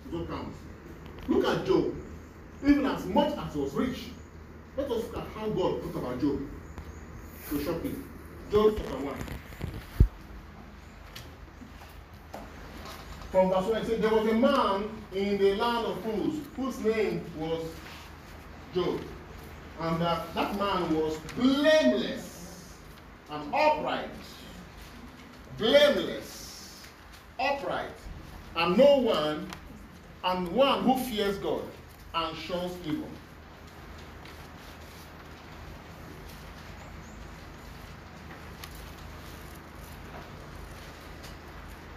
[0.06, 0.58] is what counts.
[1.28, 1.94] Look at Job.
[2.64, 4.04] Even as much as he was rich,
[4.76, 6.40] let us look at how God talked about Job.
[7.48, 7.94] So shortly.
[8.50, 9.41] Job chapter 1.
[13.32, 16.78] From verse 1, it says, There was a man in the land of Uz whose
[16.80, 17.64] name was
[18.74, 19.00] Job.
[19.80, 22.74] And that, that man was blameless
[23.30, 24.10] and upright.
[25.56, 26.82] Blameless,
[27.40, 27.88] upright,
[28.56, 29.48] and no one,
[30.24, 31.64] and one who fears God
[32.14, 33.08] and shuns evil.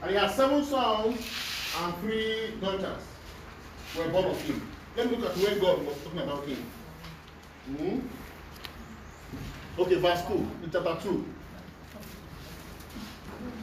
[0.06, 1.18] And he had seven sons
[1.82, 3.02] and three daughters
[3.98, 4.61] were born of him.
[4.95, 6.57] Let me look at where God was talking about him.
[7.65, 7.99] Hmm?
[9.82, 10.34] Okay, verse 2,
[10.64, 11.26] in chapter 2.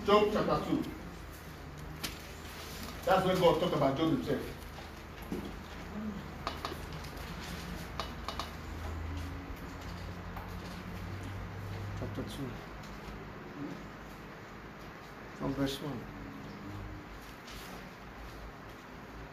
[0.05, 0.83] Job chapter 2.
[3.07, 4.41] That's when God talked about Job himself.
[12.01, 12.29] Chapter 2.
[15.39, 16.12] From verse 1.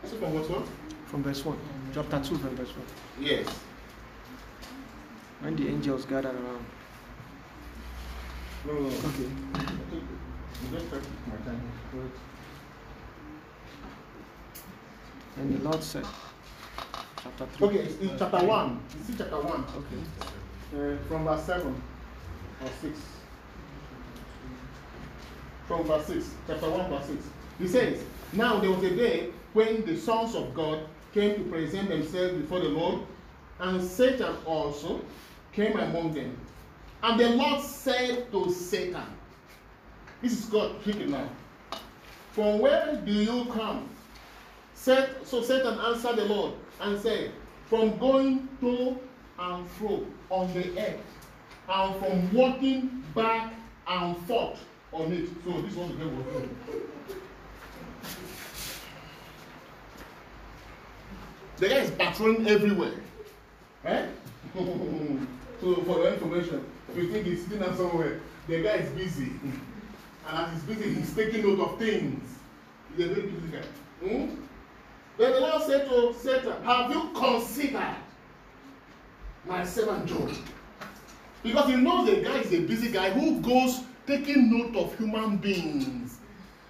[0.04, 0.64] Is it from what one?
[1.08, 1.58] From verse 1.
[1.94, 2.86] Chapter 2 from verse 1.
[3.20, 3.48] Yes.
[5.42, 6.66] When the angels gathered around.
[8.66, 8.88] No, no, no.
[8.88, 9.30] Okay.
[10.64, 11.02] You just check.
[15.38, 16.06] And the Lord said,
[17.24, 17.68] chapter 3.
[17.68, 18.80] Okay, it's in chapter 1.
[18.98, 19.66] You see chapter 1.
[19.78, 20.94] Okay.
[20.94, 21.82] Uh, from verse 7
[22.62, 23.00] or 6.
[25.68, 26.30] From verse 6.
[26.48, 27.24] Chapter 1, verse 6.
[27.60, 28.04] He says,
[28.34, 32.60] Now there was a day when the sons of God came to present themselves before
[32.60, 33.02] the Lord,
[33.60, 35.02] and Satan also
[35.54, 36.38] came among them.
[37.04, 39.06] And the Lord said to Satan,
[40.22, 41.30] This is God speaking now.
[42.32, 43.90] From where do you come?
[44.74, 47.32] Set, so Satan answered the Lord and said,
[47.66, 49.00] From going to
[49.40, 51.00] and fro on the earth,
[51.70, 53.54] and from walking back
[53.88, 55.30] and forth on it.
[55.44, 56.26] So this one again was
[61.60, 62.94] The guy is patrolling everywhere.
[63.84, 64.06] Eh?
[64.56, 69.34] so for your information, if you think he's sitting down somewhere, the guy is busy.
[70.28, 72.24] And as he's busy, he's taking note of things.
[72.96, 74.08] He's a very busy guy.
[74.08, 74.36] Hmm?
[75.18, 77.96] Then the Lord said to Satan, Have you considered
[79.46, 80.32] my servant Job?
[81.44, 85.36] Because he knows the guy is a busy guy who goes taking note of human
[85.38, 86.09] beings.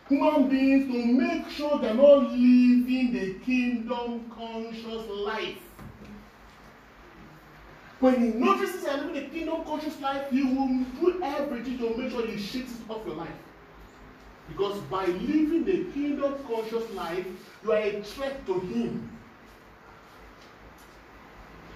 [0.09, 5.59] Human beings to make sure they're not living the kingdom conscious life.
[7.99, 12.11] When he notices you're living a kingdom conscious life, he will do everything to make
[12.11, 13.29] sure he shits it off your life.
[14.47, 17.27] Because by living the kingdom conscious life,
[17.63, 19.11] you are a threat to him.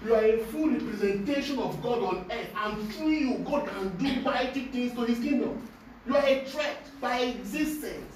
[0.04, 4.20] You are a full representation of God on earth, and through you, God can do
[4.22, 5.68] mighty things to his kingdom.
[6.06, 8.13] You are a threat by existence.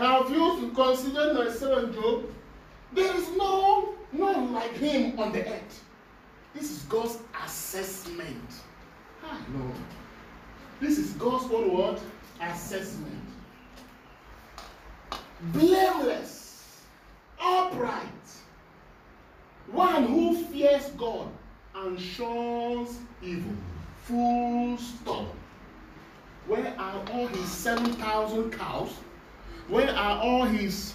[0.00, 2.24] Have you considered my servant Job?
[2.94, 5.84] There is no none like him on the earth.
[6.54, 8.50] This is God's assessment.
[9.22, 9.70] Ah, no.
[10.80, 12.00] This is God's own word
[12.40, 13.28] assessment.
[15.52, 16.80] Blameless,
[17.38, 18.06] upright,
[19.70, 21.28] one who fears God
[21.74, 23.52] and shuns evil.
[24.04, 25.26] Full stop.
[26.46, 28.94] Where are all his 7,000 cows?
[29.70, 30.94] Where are all his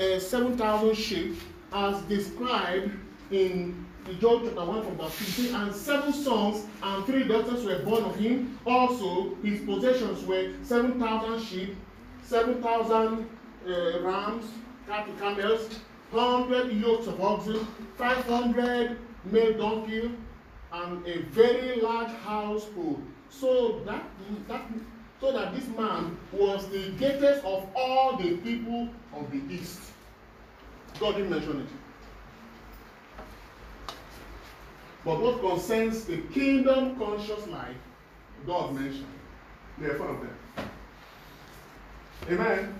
[0.00, 1.40] uh, 7,000 sheep
[1.72, 2.92] as described
[3.32, 3.84] in
[4.20, 5.54] Job chapter 1 from verse 15?
[5.56, 8.60] And seven sons and three daughters were born of him.
[8.64, 11.76] Also, his possessions were 7,000 sheep,
[12.22, 13.28] 7,000
[13.66, 14.44] uh, rams,
[14.86, 15.68] cattle, camels,
[16.12, 17.66] 100 yokes of oxen,
[17.98, 20.12] 500 male donkey,
[20.72, 23.02] and a very large household.
[23.30, 24.04] So that,
[24.46, 24.62] that
[25.20, 29.80] so that this man was the greatest of all the people of the east.
[31.00, 31.66] God didn't mention it.
[35.04, 37.76] But what concerns the kingdom conscious life,
[38.46, 39.06] God mentioned.
[39.78, 40.36] They are of them.
[42.28, 42.74] Amen.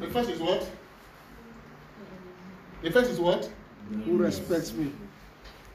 [0.00, 0.68] The first is what?
[2.82, 3.50] The first is what?
[4.04, 4.92] Who respects me?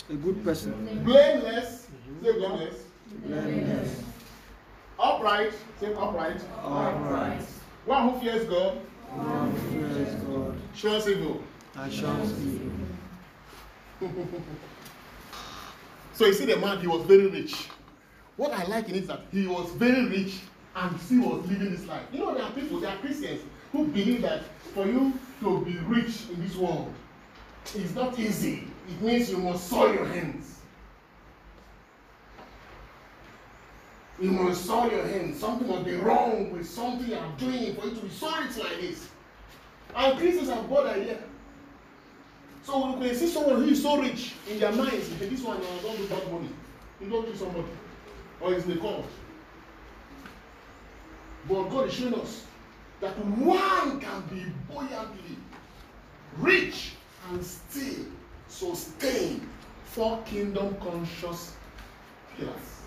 [0.10, 1.03] A good person.
[1.03, 1.88] Blameless.
[2.23, 2.84] Say blameless.
[3.26, 4.03] Blameless.
[5.01, 5.53] Upright.
[5.79, 6.41] Say upright.
[6.63, 7.41] Upright.
[7.85, 8.77] One who fears God.
[9.15, 10.55] One who fears God.
[10.75, 11.43] Shuns evil.
[11.75, 12.71] And shuns evil.
[16.13, 17.67] So you see the man, he was very rich.
[18.37, 20.39] What I like in it is that he was very rich
[20.75, 22.03] and still was living this life.
[22.11, 23.41] You know, there are people, there are Christians
[23.71, 26.93] who believe that for you to be rich in this world,
[27.75, 28.67] it's not easy.
[28.89, 30.50] It means you must soil your hands.
[34.22, 35.39] You must soil your hands.
[35.39, 38.56] Something must be wrong with something you are doing for you to be so rich
[38.57, 39.10] like this.
[39.95, 41.18] And Christians got the idea.
[42.61, 45.57] So when they see someone who is so rich in their minds, hey, this one
[45.57, 46.49] uh, don't do bad money.
[47.02, 47.68] You don't kill somebody.
[48.39, 49.07] Or it's the cult.
[51.49, 52.45] But God is showing us
[52.99, 55.38] that one can be buoyantly
[56.38, 56.91] rich
[57.31, 58.06] and still
[58.48, 59.49] sustain
[59.85, 61.56] four kingdom conscious
[62.38, 62.80] pillars.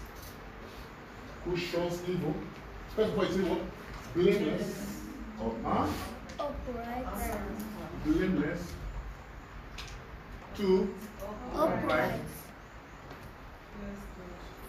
[1.44, 2.34] Who shuns evil.
[2.96, 3.60] First of all, you see what?
[4.14, 5.00] Blameless.
[5.40, 5.86] Oh, huh?
[6.38, 7.40] Upright.
[8.04, 8.72] Blameless.
[10.56, 10.94] Two.
[11.54, 12.20] Upright.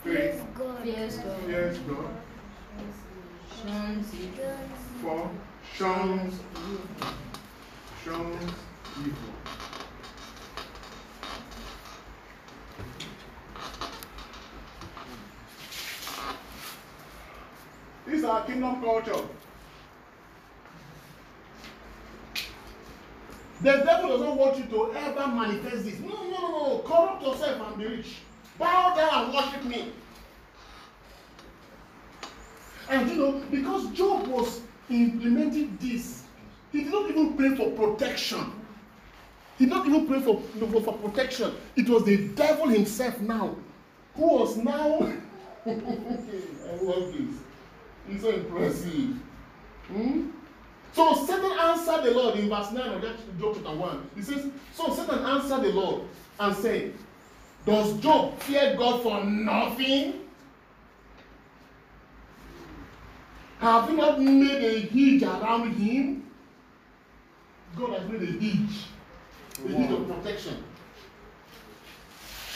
[0.03, 0.31] Three.
[0.57, 0.83] God.
[0.83, 1.49] Fears God.
[1.49, 2.09] Yes, God.
[3.61, 4.57] Shuns evil.
[5.01, 5.31] Four.
[5.75, 6.39] Shuns.
[8.03, 8.51] Shuns
[8.99, 9.64] evil.
[18.05, 19.25] This is our kingdom culture.
[23.61, 25.99] The devil doesn't want you to ever manifest this.
[25.99, 26.79] No, no, no, no.
[26.85, 28.17] Corrupt yourself and be rich.
[28.59, 29.91] Bow down and worship me.
[32.89, 36.23] And you know, because Job was implementing this,
[36.71, 38.51] he did not even pray for protection.
[39.57, 41.53] He did not even pray for, for, for protection.
[41.75, 43.55] It was the devil himself now
[44.15, 45.11] who was now.
[45.65, 45.69] I
[46.81, 47.44] love this.
[48.09, 49.15] It's so impressive.
[49.87, 50.29] Hmm?
[50.93, 54.09] So Satan answered the Lord in verse 9 of that Job chapter 1.
[54.15, 56.03] He says, So Satan answered the Lord
[56.39, 56.93] and said,
[57.65, 60.21] Does Job fear God for nothing?
[63.59, 66.23] Have you not made a hedge around him?
[67.75, 68.85] God has made a hedge,
[69.65, 70.63] a hedge of protection.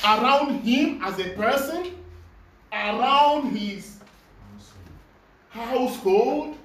[0.03, 1.95] Around him as a person,
[2.71, 3.98] around his
[5.49, 6.57] household,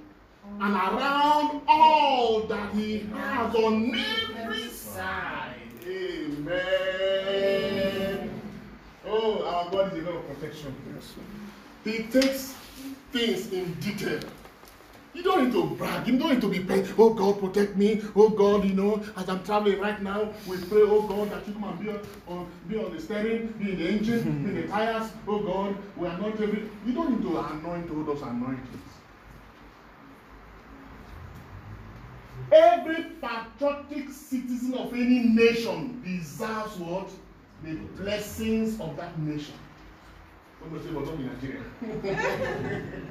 [0.61, 3.95] and around all that he has on
[4.39, 5.55] every side.
[5.87, 7.21] Amen.
[9.07, 10.75] Oh, our God is a God of protection.
[10.95, 11.15] Yes.
[11.85, 12.55] He takes
[13.13, 14.21] things in detail.
[15.15, 16.09] You don't need to brag.
[16.09, 16.89] You don't need to be praying.
[16.99, 18.03] Oh God, protect me.
[18.17, 20.83] Oh God, you know, as I'm traveling right now, we pray.
[20.83, 21.91] Oh God, that you come and be
[22.27, 25.11] on, be on the steering, be in the engine, be in the tires.
[25.29, 26.69] Oh God, we anoint every.
[26.85, 28.83] You don't need to anoint all those anointings.
[32.51, 37.09] Every patriotic citizen of any nation deserves what?
[37.63, 39.55] The blessings of that nation.
[40.61, 41.63] Somebody say, but not in Nigeria.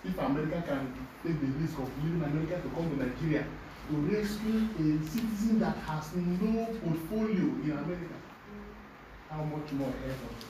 [0.04, 3.44] if America can take the risk of leaving America to come to Nigeria
[3.88, 8.14] to rescue a citizen that has no portfolio in America,
[9.30, 10.46] how much more effort?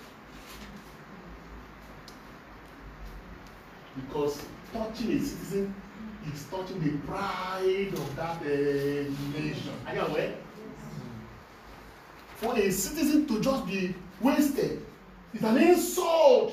[3.97, 5.75] Because touching a citizen
[6.33, 9.73] is touching the pride of that uh, nation.
[9.87, 10.35] Are you aware?
[12.37, 14.85] For a citizen to just be wasted
[15.33, 16.53] is an insult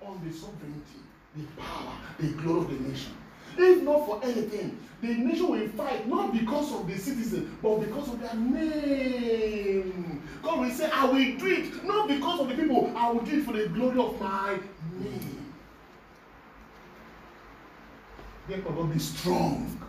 [0.00, 1.01] on the sovereignty,
[1.36, 3.12] the power, the glory of the nation.
[3.56, 8.08] If not for anything, the nation will fight not because of the citizen, but because
[8.08, 10.22] of their name.
[10.42, 13.38] God will say, I will do it not because of the people, I will do
[13.38, 14.58] it for the glory of my
[14.98, 15.52] name.
[18.48, 19.80] Therefore, God, be strong.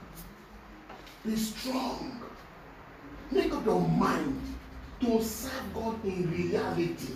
[1.26, 2.22] Be strong.
[3.32, 4.42] Make up your mind
[5.00, 7.14] to serve God in reality.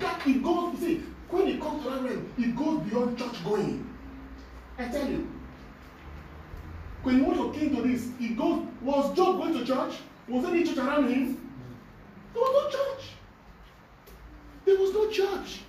[0.00, 3.94] That it goes, see, when it comes to realm, it goes beyond church going.
[4.78, 5.28] I tell you.
[7.02, 9.94] When you want to this, it goes, was Job going to church?
[10.26, 11.38] Was any church around him?
[12.32, 13.04] There was no church.
[14.64, 15.60] There was no church.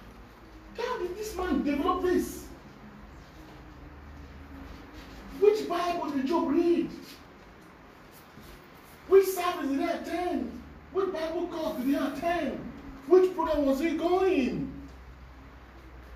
[0.78, 2.46] How did this man develop this?
[5.40, 6.90] Which Bible did Job read?
[9.10, 10.62] Which service did he attend?
[10.94, 12.60] Which Bible course did he attend?
[13.08, 14.75] Which program was he going?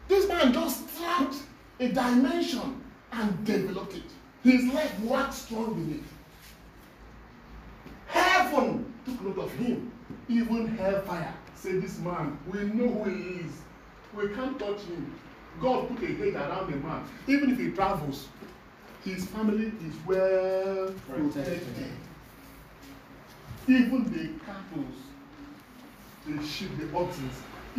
[0.10, 1.36] This man just trapped
[1.80, 2.81] a dimension
[3.11, 4.11] and developed it.
[4.44, 6.03] His life waxed strong it.
[8.07, 9.91] Heaven took note of him.
[10.27, 13.52] Even hellfire said, This man, we know who he is.
[14.15, 15.14] We can't touch him.
[15.61, 17.03] God put a gate around the man.
[17.27, 18.30] Even if he travels,
[19.06, 21.91] his family is well protected.
[23.68, 24.86] Even the cattle,
[26.26, 27.30] the sheep, the oxen,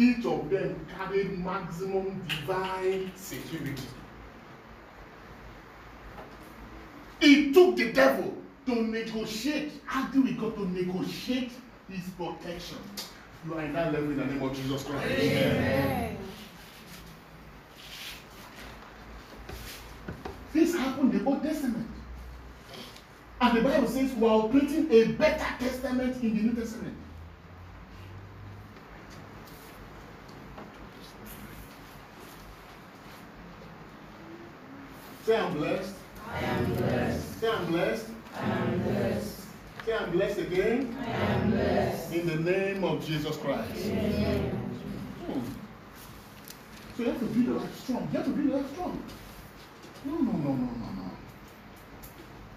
[0.00, 3.82] each of them carried maximum divine security.
[7.20, 11.52] It took the devil to negotiate, argue with God to negotiate
[11.90, 12.78] his protection.
[13.44, 15.06] You are in that level in the name of Jesus Christ.
[15.06, 16.16] Amen.
[20.54, 21.86] This happened in the Old Testament.
[23.42, 26.96] And the Bible says we are operating a better testament in the New Testament.
[35.30, 35.94] Say I'm blessed.
[36.28, 37.40] I am blessed.
[37.40, 38.06] Say I'm blessed.
[38.34, 39.40] I am blessed.
[39.86, 40.98] Say I'm blessed again.
[41.00, 42.12] I am blessed.
[42.14, 43.70] In the name of Jesus Christ.
[43.76, 44.50] Amen.
[45.26, 45.40] Hmm.
[46.96, 48.08] So you have to build your life strong.
[48.10, 49.02] You have to build your life strong.
[50.04, 51.10] No, no, no, no, no, no.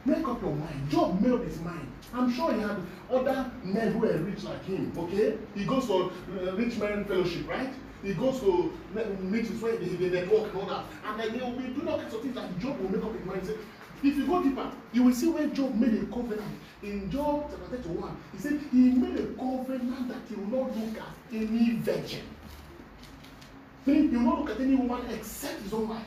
[0.06, 0.90] Make up your mind.
[0.90, 1.92] Job made up his mind.
[2.12, 2.78] I'm sure he had
[3.12, 4.92] other men who were rich like him.
[4.98, 5.38] Okay?
[5.54, 6.06] He goes for
[6.42, 7.72] uh, rich men fellowship, right?
[8.04, 10.86] He goes to ne- meetings where they, they network and all that.
[11.06, 13.16] And then they will be doing all kinds of things that Job will make up
[13.16, 13.46] his mind.
[13.48, 13.56] Say,
[14.04, 16.60] if you go deeper, you will see where Job made a covenant.
[16.82, 20.98] In Job chapter 31, he said he made a covenant that he will not look
[20.98, 22.24] at any virgin.
[23.86, 26.06] He will not look at any woman except his own wife.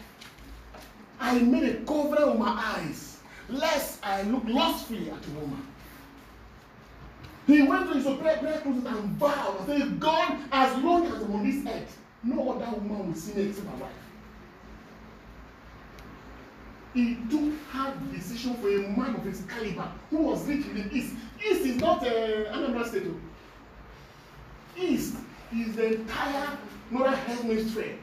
[1.18, 3.18] I made a covenant with my eyes,
[3.48, 5.66] lest I look lustfully at a woman.
[7.46, 11.32] He went to his prayer, closet and vowed and said, God, as long as I'm
[11.32, 13.92] on this earth, no other woman will see me except my wife.
[16.92, 20.96] He took hard decision for a man of his caliber who was rich in the
[20.96, 21.14] East.
[21.46, 23.06] East is not uh, Anambra State.
[24.76, 25.14] East
[25.54, 26.58] is the entire
[26.90, 27.96] northern hemisphere,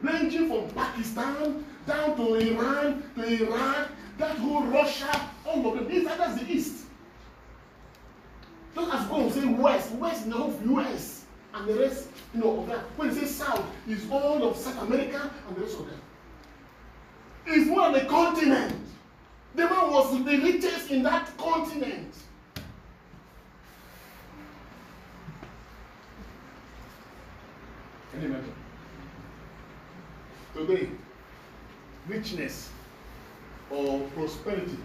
[0.00, 3.88] ranging from Pakistan down to Iran to Iraq,
[4.18, 5.88] that whole Russia, all of them.
[5.88, 6.79] This, that's the East.
[8.80, 12.40] Just as God will say West, West is the whole US, and the rest, you
[12.40, 12.78] know, of that.
[12.96, 16.00] When he says South, is all of South America and the rest of them.
[17.46, 18.86] It's one of the continent.
[19.54, 22.14] The man was the richest in that continent.
[28.12, 28.54] Can you imagine?
[30.54, 30.88] Today,
[32.08, 32.70] richness
[33.70, 34.78] or prosperity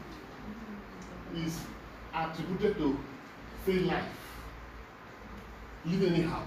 [1.38, 1.58] is
[2.14, 3.00] attributed to
[3.66, 4.04] free life,
[5.86, 6.44] living anyhow.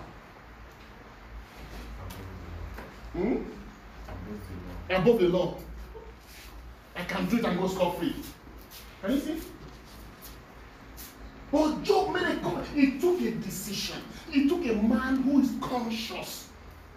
[3.13, 3.37] Hmm?
[4.89, 5.57] Above the law.
[6.95, 8.15] I can do it and go scot free.
[9.03, 9.41] Can you see?
[11.51, 12.65] But Job made a God.
[12.75, 13.99] He took a decision.
[14.31, 16.49] He took a man who is conscious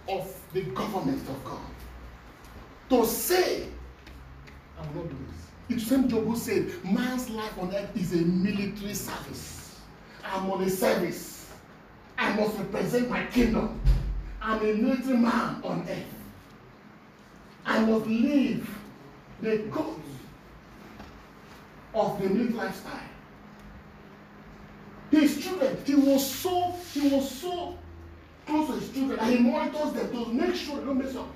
[0.07, 1.60] of the government of God
[2.89, 3.68] to say,
[4.77, 5.77] I will not do this.
[5.77, 9.60] It's the same Job who said, man's life on earth is a military service.
[10.23, 11.52] I'm on a service.
[12.18, 13.80] I must represent my kingdom.
[14.41, 16.06] I'm a military man on earth.
[17.65, 18.80] I must live
[19.41, 20.02] the code
[21.93, 22.99] of the military lifestyle.
[25.11, 27.77] His children, he was so, he was so
[28.45, 31.27] close to his children and he monitors them to make sure they don't mess up.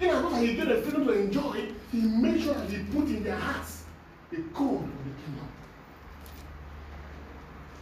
[0.00, 3.04] In as much he get the freedom to enjoy, he made sure that he put
[3.08, 3.84] in their hearts
[4.30, 5.48] the code of the kingdom.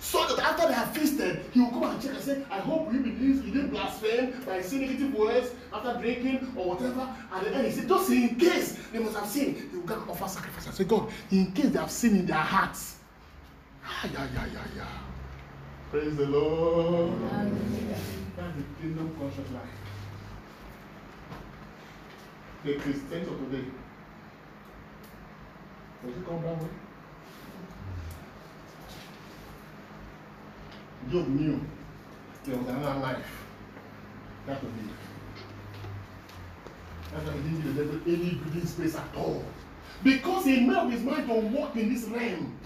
[0.09, 2.91] So that after they have feasted, he will come and check and say, I hope
[2.91, 7.15] you believe he didn't blaspheme by saying negative words after drinking or whatever.
[7.31, 10.01] At the end, he said, just in case they must have sinned, he will come
[10.01, 13.01] and offer sacrifice and say, God, in case they have sinned in their hearts.
[13.85, 14.99] Ah, yeah, yeah, yeah, yeah.
[15.91, 17.13] Praise the Lord.
[18.35, 19.63] That's the kingdom conscious life.
[22.65, 23.65] The Christians of today.
[26.03, 26.69] Does it come that way?
[31.11, 31.61] Job knew
[32.45, 33.45] there was another life.
[34.47, 34.91] That would be.
[37.13, 39.45] That's why he didn't give the devil any breathing space at all.
[40.03, 42.59] Because he made up his mind to walk in this realm.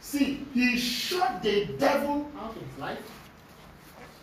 [0.00, 2.98] See, he shut the devil out of his life.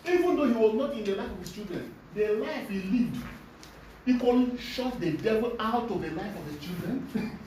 [0.07, 3.17] Even though he was not in the life of his children, the life he lived
[4.07, 7.07] equally shut the devil out of the life of the children.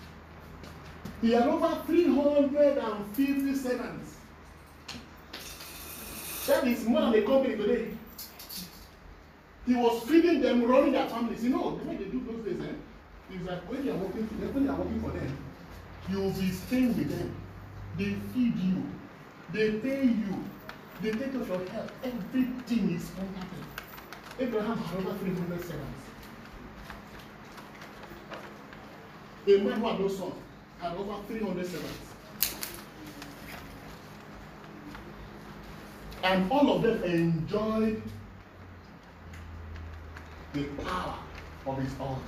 [1.23, 4.20] he had over 350 servants.
[6.51, 7.89] Is more than a company today.
[9.66, 11.44] He was feeding them, running their families.
[11.44, 13.35] You know, the way they do those days, eh?
[13.35, 15.39] Is that when they are working for them, when they are working for them,
[16.10, 17.35] you will be staying with them.
[17.97, 18.82] They feed you,
[19.52, 20.44] they pay you,
[21.02, 21.93] they take care of your health.
[22.02, 23.66] Everything is under them.
[24.40, 26.02] Abraham had over 300 servants.
[29.47, 30.32] A man who had no son
[30.81, 32.10] had over 300 servants.
[36.23, 38.03] And all of them enjoyed
[40.53, 41.19] the power
[41.67, 42.21] of his altar.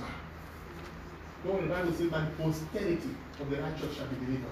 [1.45, 3.09] Know, the Bible says that posterity
[3.39, 4.49] of the righteous shall be delivered.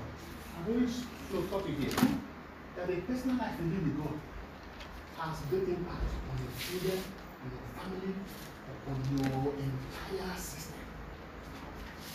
[0.60, 0.92] I've
[1.32, 1.90] so taught you here
[2.76, 4.20] that the personal life you live with God
[5.18, 7.04] has great impact on your children,
[7.42, 8.14] on your family,
[8.90, 10.76] on your entire system.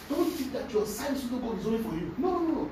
[0.08, 2.14] Don't think that your to God is only for you.
[2.18, 2.70] No, no, no.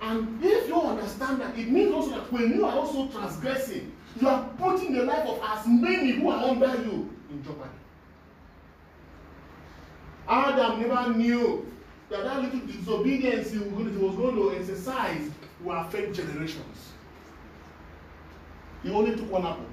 [0.00, 4.28] And if you understand that, it means also that when you are also transgressing, you
[4.28, 7.70] are putting the life of as many who are under you in jeopardy.
[10.28, 11.70] Adam never knew
[12.10, 15.30] that that little disobedience he was going to exercise
[15.62, 16.92] will affect generations.
[18.82, 19.64] He only took one apple.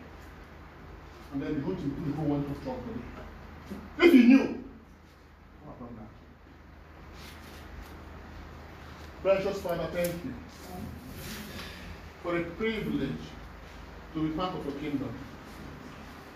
[1.34, 4.60] And then the whole the whole one was for If he knew,
[9.22, 10.34] Precious Father, thank you
[12.23, 13.11] for a privilege
[14.15, 15.14] to be part of your kingdom.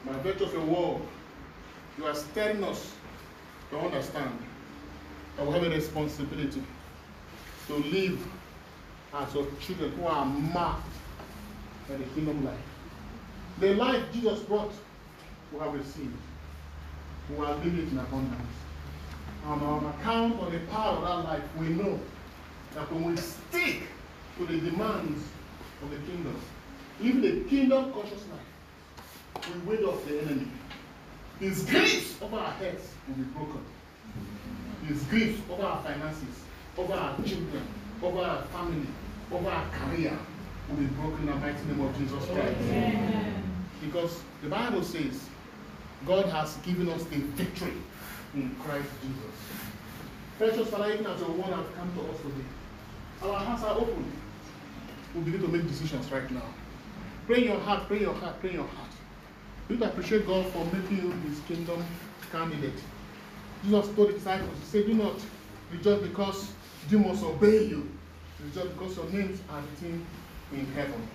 [0.06, 1.02] By virtue of your word,
[1.98, 2.94] you are stirring us
[3.72, 4.38] to understand
[5.36, 6.62] that we have a responsibility
[7.66, 8.24] to live
[9.16, 10.86] as your children who are marked
[11.90, 12.58] by the kingdom life.
[13.62, 14.74] The life Jesus brought,
[15.52, 16.16] we have received.
[17.32, 18.56] We are living in abundance.
[19.48, 22.00] And on account of the power of that life, we know
[22.76, 23.84] that when we stick
[24.38, 25.24] to the demands
[25.82, 26.36] of the kingdom,
[27.02, 30.48] even the kingdom conscious life, we ward off the enemy.
[31.40, 33.62] His griefs over our heads will be broken.
[34.88, 36.44] His griefs over our finances,
[36.78, 37.68] over our children,
[38.04, 38.88] over our family,
[39.32, 40.18] over our career
[40.70, 42.58] will be broken in the mighty name of Jesus Christ.
[42.62, 43.44] Amen.
[43.82, 45.28] Because the Bible says
[46.06, 47.74] God has given us the victory
[48.34, 49.36] in Christ Jesus.
[50.38, 52.46] Precious Father, even as your word has come to us today,
[53.32, 54.12] our hearts are open.
[55.16, 56.46] We begin to make decisions right now.
[57.26, 58.90] Pray in your heart, pray in your heart, pray in your heart.
[59.68, 61.84] We appreciate God for making you his kingdom
[62.32, 62.80] candidate.
[63.64, 65.16] Jesus told the disciples, He said, Do not
[65.72, 66.52] rejoice because
[66.92, 67.90] must obey you.
[68.44, 70.06] Rejoice because your names are written
[70.54, 71.08] in heaven.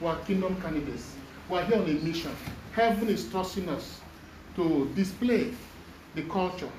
[0.00, 1.14] We are kingdom candidates.
[1.50, 2.34] We are here on a mission.
[2.72, 4.00] Heaven is trusting us
[4.56, 5.52] to display
[6.14, 6.70] the culture,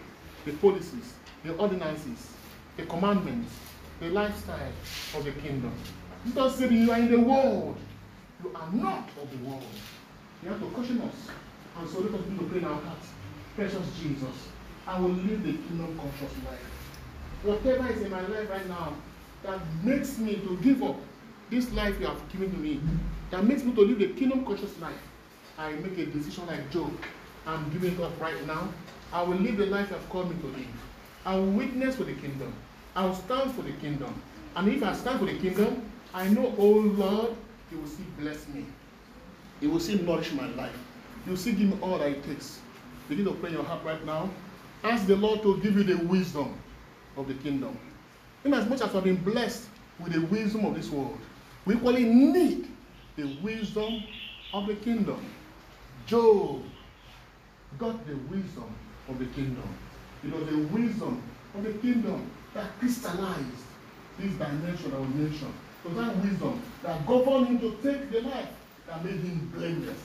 [0.45, 1.13] the policies,
[1.43, 2.31] the ordinances,
[2.77, 3.53] the commandments,
[3.99, 4.71] the lifestyle
[5.15, 5.73] of the kingdom.
[6.25, 7.77] Jesus said, You are in the world.
[8.43, 9.63] You are not of the world.
[10.43, 11.15] You have to caution us.
[11.77, 13.07] And so let us begin to pray in our hearts.
[13.55, 14.47] Precious Jesus,
[14.87, 16.59] I will live the kingdom conscious life.
[17.43, 18.93] Whatever is in my life right now
[19.43, 20.97] that makes me to give up
[21.49, 22.79] this life you have given to me,
[23.31, 25.01] that makes me to live the kingdom conscious life,
[25.57, 26.91] I make a decision like Job.
[27.45, 28.69] I'm giving up right now.
[29.11, 30.67] I will live the life you have called me to live.
[31.25, 32.53] I will witness for the kingdom.
[32.95, 34.13] I will stand for the kingdom.
[34.55, 37.35] And if I stand for the kingdom, I know, oh Lord,
[37.71, 38.65] you will still bless me.
[39.61, 40.77] You will still nourish my life.
[41.25, 42.59] You will still give me all that it takes.
[43.07, 44.29] Begin to pray your heart right now.
[44.83, 46.55] Ask the Lord to give you the wisdom
[47.17, 47.77] of the kingdom.
[48.43, 49.67] In as much as we have been blessed
[49.99, 51.19] with the wisdom of this world,
[51.65, 52.67] we equally need
[53.15, 54.03] the wisdom
[54.53, 55.19] of the kingdom.
[56.07, 56.63] Job
[57.77, 58.73] got the wisdom
[59.09, 59.67] of the kingdom.
[60.23, 61.21] It was the wisdom
[61.55, 63.63] of the kingdom that crystallized
[64.17, 65.53] this dimension of nation
[65.83, 68.49] to that wisdom that governed him to take the life
[68.87, 69.99] that made him blameless,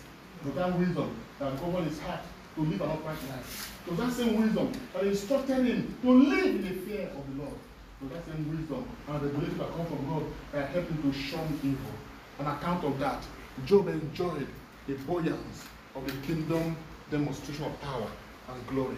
[0.45, 2.21] to that wisdom that governed his heart
[2.55, 6.63] to live an upright life, to that same wisdom that instructed him to live in
[6.63, 7.59] the fear of the Lord,
[8.01, 10.23] to that same wisdom and revelation that come from God
[10.53, 11.93] that helped him to shun evil.
[12.39, 13.23] On account of that,
[13.65, 14.47] Job enjoyed
[14.87, 15.65] the buoyance
[15.95, 16.77] of the kingdom
[17.11, 18.07] demonstration of power
[18.49, 18.97] and glory.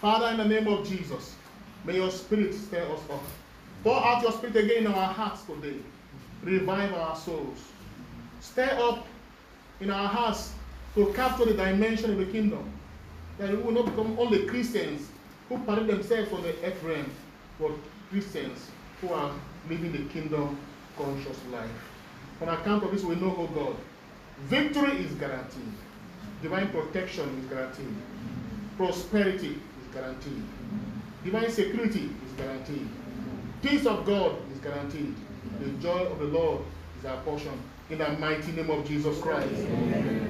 [0.00, 1.34] Father, in the name of Jesus,
[1.84, 3.22] may your spirit stir us up.
[3.82, 5.76] Pour out your spirit again in our hearts today.
[6.42, 7.58] Revive our souls.
[8.40, 9.06] Stir up
[9.80, 10.52] in our hearts
[10.94, 12.70] to capture the dimension of the kingdom.
[13.38, 15.08] That we will not become only Christians
[15.48, 17.10] who parade themselves on the earth realm,
[17.58, 17.72] but
[18.10, 19.32] Christians who are
[19.68, 20.58] living the kingdom
[20.96, 21.70] conscious life.
[22.40, 23.76] On account of this, we know, oh God,
[24.44, 25.72] victory is guaranteed,
[26.42, 27.94] divine protection is guaranteed,
[28.76, 30.42] prosperity is guaranteed,
[31.24, 32.88] divine security is guaranteed,
[33.62, 35.14] peace of God is guaranteed,
[35.60, 36.62] the joy of the Lord
[36.98, 37.52] is our portion.
[37.90, 39.66] In the mighty name of Jesus Christ.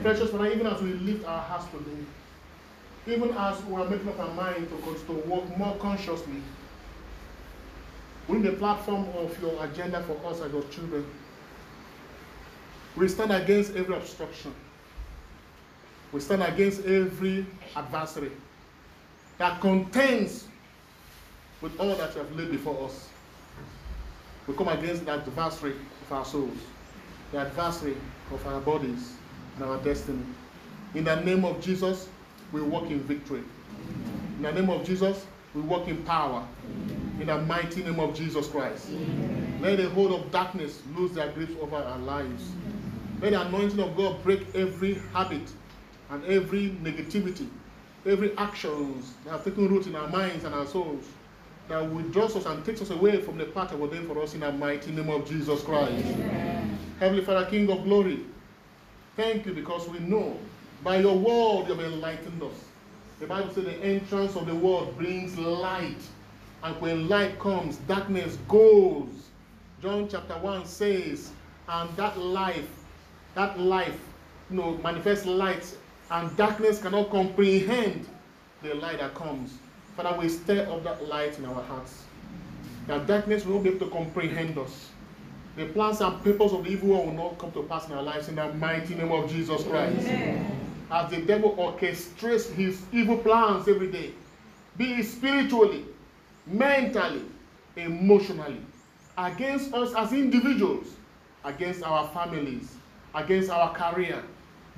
[0.03, 2.05] Precious Father, even as we lift our hearts today,
[3.07, 6.43] even as we are making up our mind to, to walk more consciously,
[8.27, 11.07] within the platform of your agenda for us as your children,
[12.97, 14.53] we stand against every obstruction.
[16.11, 17.47] We stand against every
[17.77, 18.33] adversary
[19.39, 20.47] that contends
[21.63, 23.09] with all that you have laid before us.
[24.47, 26.59] We come against the adversary of our souls,
[27.31, 27.97] the adversary
[28.33, 29.15] of our bodies
[29.55, 30.25] and our destiny.
[30.95, 32.09] In the name of Jesus,
[32.51, 33.43] we walk in victory.
[34.37, 35.25] In the name of Jesus,
[35.55, 36.47] we walk in power.
[37.21, 38.89] In the mighty name of Jesus Christ.
[39.61, 42.51] Let the hold of darkness lose their grip over our lives.
[43.21, 45.53] Let the anointing of God break every habit
[46.11, 47.47] and every negativity,
[48.05, 51.05] every actions that have taken root in our minds and our souls
[51.69, 54.41] that withdraws us and takes us away from the path of ordained for us in
[54.41, 56.05] the mighty name of Jesus Christ.
[56.05, 56.79] Amen.
[56.99, 58.21] Heavenly Father, King of glory,
[59.17, 60.37] thank you because we know
[60.83, 62.55] by your word you have enlightened us.
[63.21, 66.01] The Bible says the entrance of the word brings light,
[66.65, 69.09] and when light comes, darkness goes.
[69.81, 71.31] John chapter 1 says,
[71.69, 72.69] and that life,
[73.35, 73.99] that life,
[74.51, 75.77] you know, manifests light,
[76.11, 78.09] and darkness cannot comprehend
[78.63, 79.55] the light that comes.
[79.97, 82.05] Father, we stir up that light in our hearts.
[82.87, 84.89] That darkness will not be able to comprehend us.
[85.57, 88.03] The plans and purpose of the evil one will not come to pass in our
[88.03, 90.07] lives in the mighty name of Jesus Christ.
[90.09, 90.59] Amen.
[90.91, 94.13] As the devil orchestrates his evil plans every day,
[94.79, 95.85] be it spiritually,
[96.47, 97.23] mentally,
[97.77, 98.61] emotionally,
[99.19, 100.87] against us as individuals,
[101.45, 102.77] against our families,
[103.15, 104.23] against our career,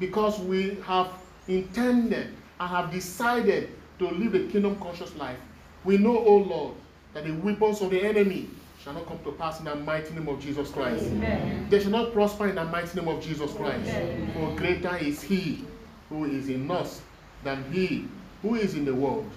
[0.01, 1.12] because we have
[1.47, 3.70] intended and have decided
[4.09, 5.39] to live a kingdom conscious life.
[5.85, 6.74] We know, O Lord,
[7.12, 8.48] that the weapons of the enemy
[8.82, 11.05] shall not come to pass in the mighty name of Jesus Christ.
[11.06, 11.66] Amen.
[11.70, 13.89] They shall not prosper in the mighty name of Jesus Christ.
[13.89, 14.31] Amen.
[14.35, 15.64] For greater is he
[16.09, 17.01] who is in us
[17.43, 18.06] than he
[18.43, 19.31] who is in the world.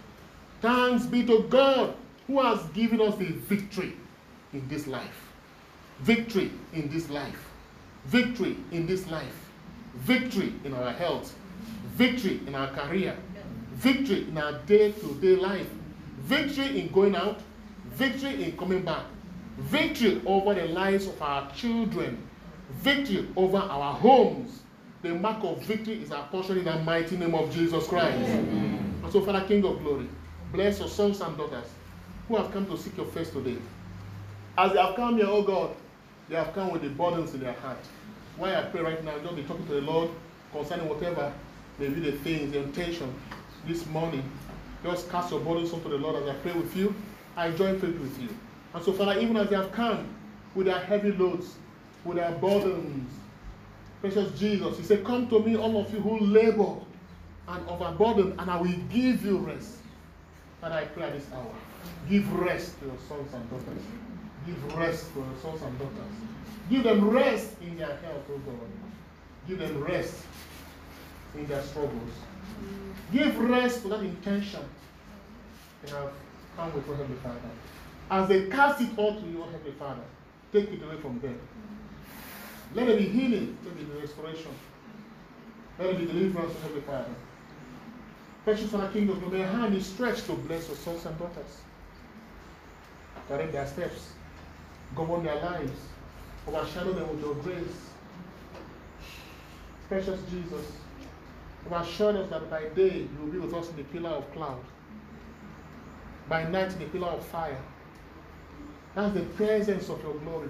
[0.61, 1.95] Thanks be to God
[2.27, 3.93] who has given us the victory
[4.53, 5.31] in this life.
[5.99, 7.49] Victory in this life.
[8.05, 9.49] Victory in this life.
[9.95, 11.33] Victory in our health.
[11.95, 13.15] Victory in our career.
[13.77, 15.69] Victory in our day to day life.
[16.21, 17.39] Victory in going out.
[17.91, 19.03] Victory in coming back.
[19.57, 22.27] Victory over the lives of our children.
[22.81, 24.61] Victory over our homes.
[25.03, 28.17] The mark of victory is our portion in the mighty name of Jesus Christ.
[28.17, 30.07] And so, Father, King of glory,
[30.51, 31.67] bless your sons and daughters
[32.27, 33.57] who have come to seek your face today.
[34.57, 35.75] As they have come here, oh God,
[36.29, 37.77] they have come with the burdens in their heart.
[38.37, 40.09] Why I pray right now, just be talking to the Lord
[40.51, 41.31] concerning whatever
[41.77, 43.13] may be the things, the intention
[43.67, 44.23] this morning.
[44.83, 46.95] Just cast your burdens unto the Lord as I pray with you.
[47.35, 48.29] I join faith with you.
[48.73, 50.07] And so, Father, even as they have come
[50.55, 51.55] with their heavy loads,
[52.05, 53.11] with their burdens,
[54.01, 56.75] precious Jesus, He said, Come to me, all of you who labor
[57.47, 59.77] and overburdened, and I will give you rest.
[60.61, 61.53] Father, I pray at this hour.
[62.09, 63.83] Give rest to your sons and daughters.
[64.45, 66.13] Give rest to your sons and daughters.
[66.69, 68.55] Give them rest in their health, oh God.
[69.47, 70.23] Give them rest
[71.35, 72.11] in their struggles.
[73.11, 74.61] Give rest to that intention
[75.83, 76.11] they have
[76.55, 77.39] come with, oh Heavenly Father.
[78.09, 80.01] As they cast it all to you, oh Heavenly Father,
[80.51, 81.39] take it away from them.
[82.73, 84.51] Let there be healing, let there be restoration.
[85.79, 87.15] Let there be deliverance, oh Heavenly Father.
[88.43, 91.61] Precious Father, King of glory, your hand is stretched to bless your sons and daughters.
[93.27, 94.13] Direct their steps,
[94.95, 95.77] govern their lives,
[96.47, 97.91] overshadow them with your grace.
[99.89, 100.65] Precious Jesus,
[101.65, 104.09] you have assured us that by day you will be with us in the pillar
[104.11, 104.63] of cloud,
[106.29, 107.59] by night in the pillar of fire.
[108.95, 110.49] That's the presence of your glory.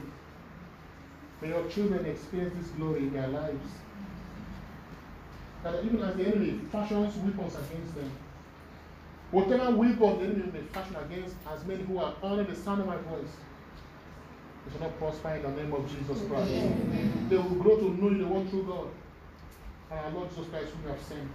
[1.42, 3.70] May your children experience this glory in their lives.
[5.64, 8.12] That even as the enemy fashions weapons against them,
[9.32, 12.88] whatever weapon the enemy may fashion against as many who are under the sound of
[12.88, 13.36] my voice,
[14.66, 16.52] it shall not prosper in the name of Jesus Christ.
[17.30, 18.88] They will grow to know you, the one true God,
[19.92, 21.30] our Lord Jesus Christ, whom you have sent.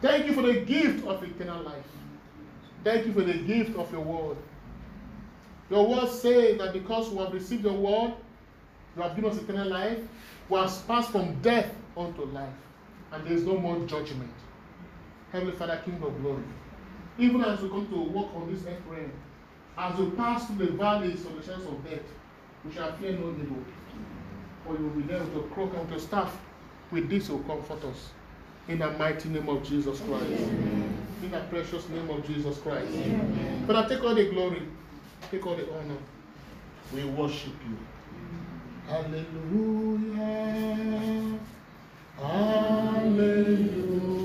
[0.00, 1.84] Thank you for the gift of eternal life.
[2.84, 4.36] Thank you for the gift of your word.
[5.70, 8.14] Your word says that because we have received your word,
[8.96, 9.98] you have given us eternal life,
[10.48, 12.52] we have passed from death unto life,
[13.12, 14.32] and there is no more judgment.
[15.30, 16.42] Heavenly Father, King of glory,
[17.18, 19.12] even as we come to walk on this earth realm,
[19.78, 22.02] as we pass through the valleys of the shadows of death,
[22.64, 23.64] we shall fear no evil.
[24.66, 26.36] For you will be there with your crook and with your staff.
[26.92, 28.10] With this will comfort us.
[28.68, 30.42] In the mighty name of Jesus Christ.
[31.22, 32.92] In the precious name of Jesus Christ.
[33.66, 34.62] Father, take all the glory,
[35.30, 35.96] take all the honor.
[36.94, 37.78] We worship you.
[38.86, 39.24] Hallelujah.
[42.20, 44.21] Hallelujah.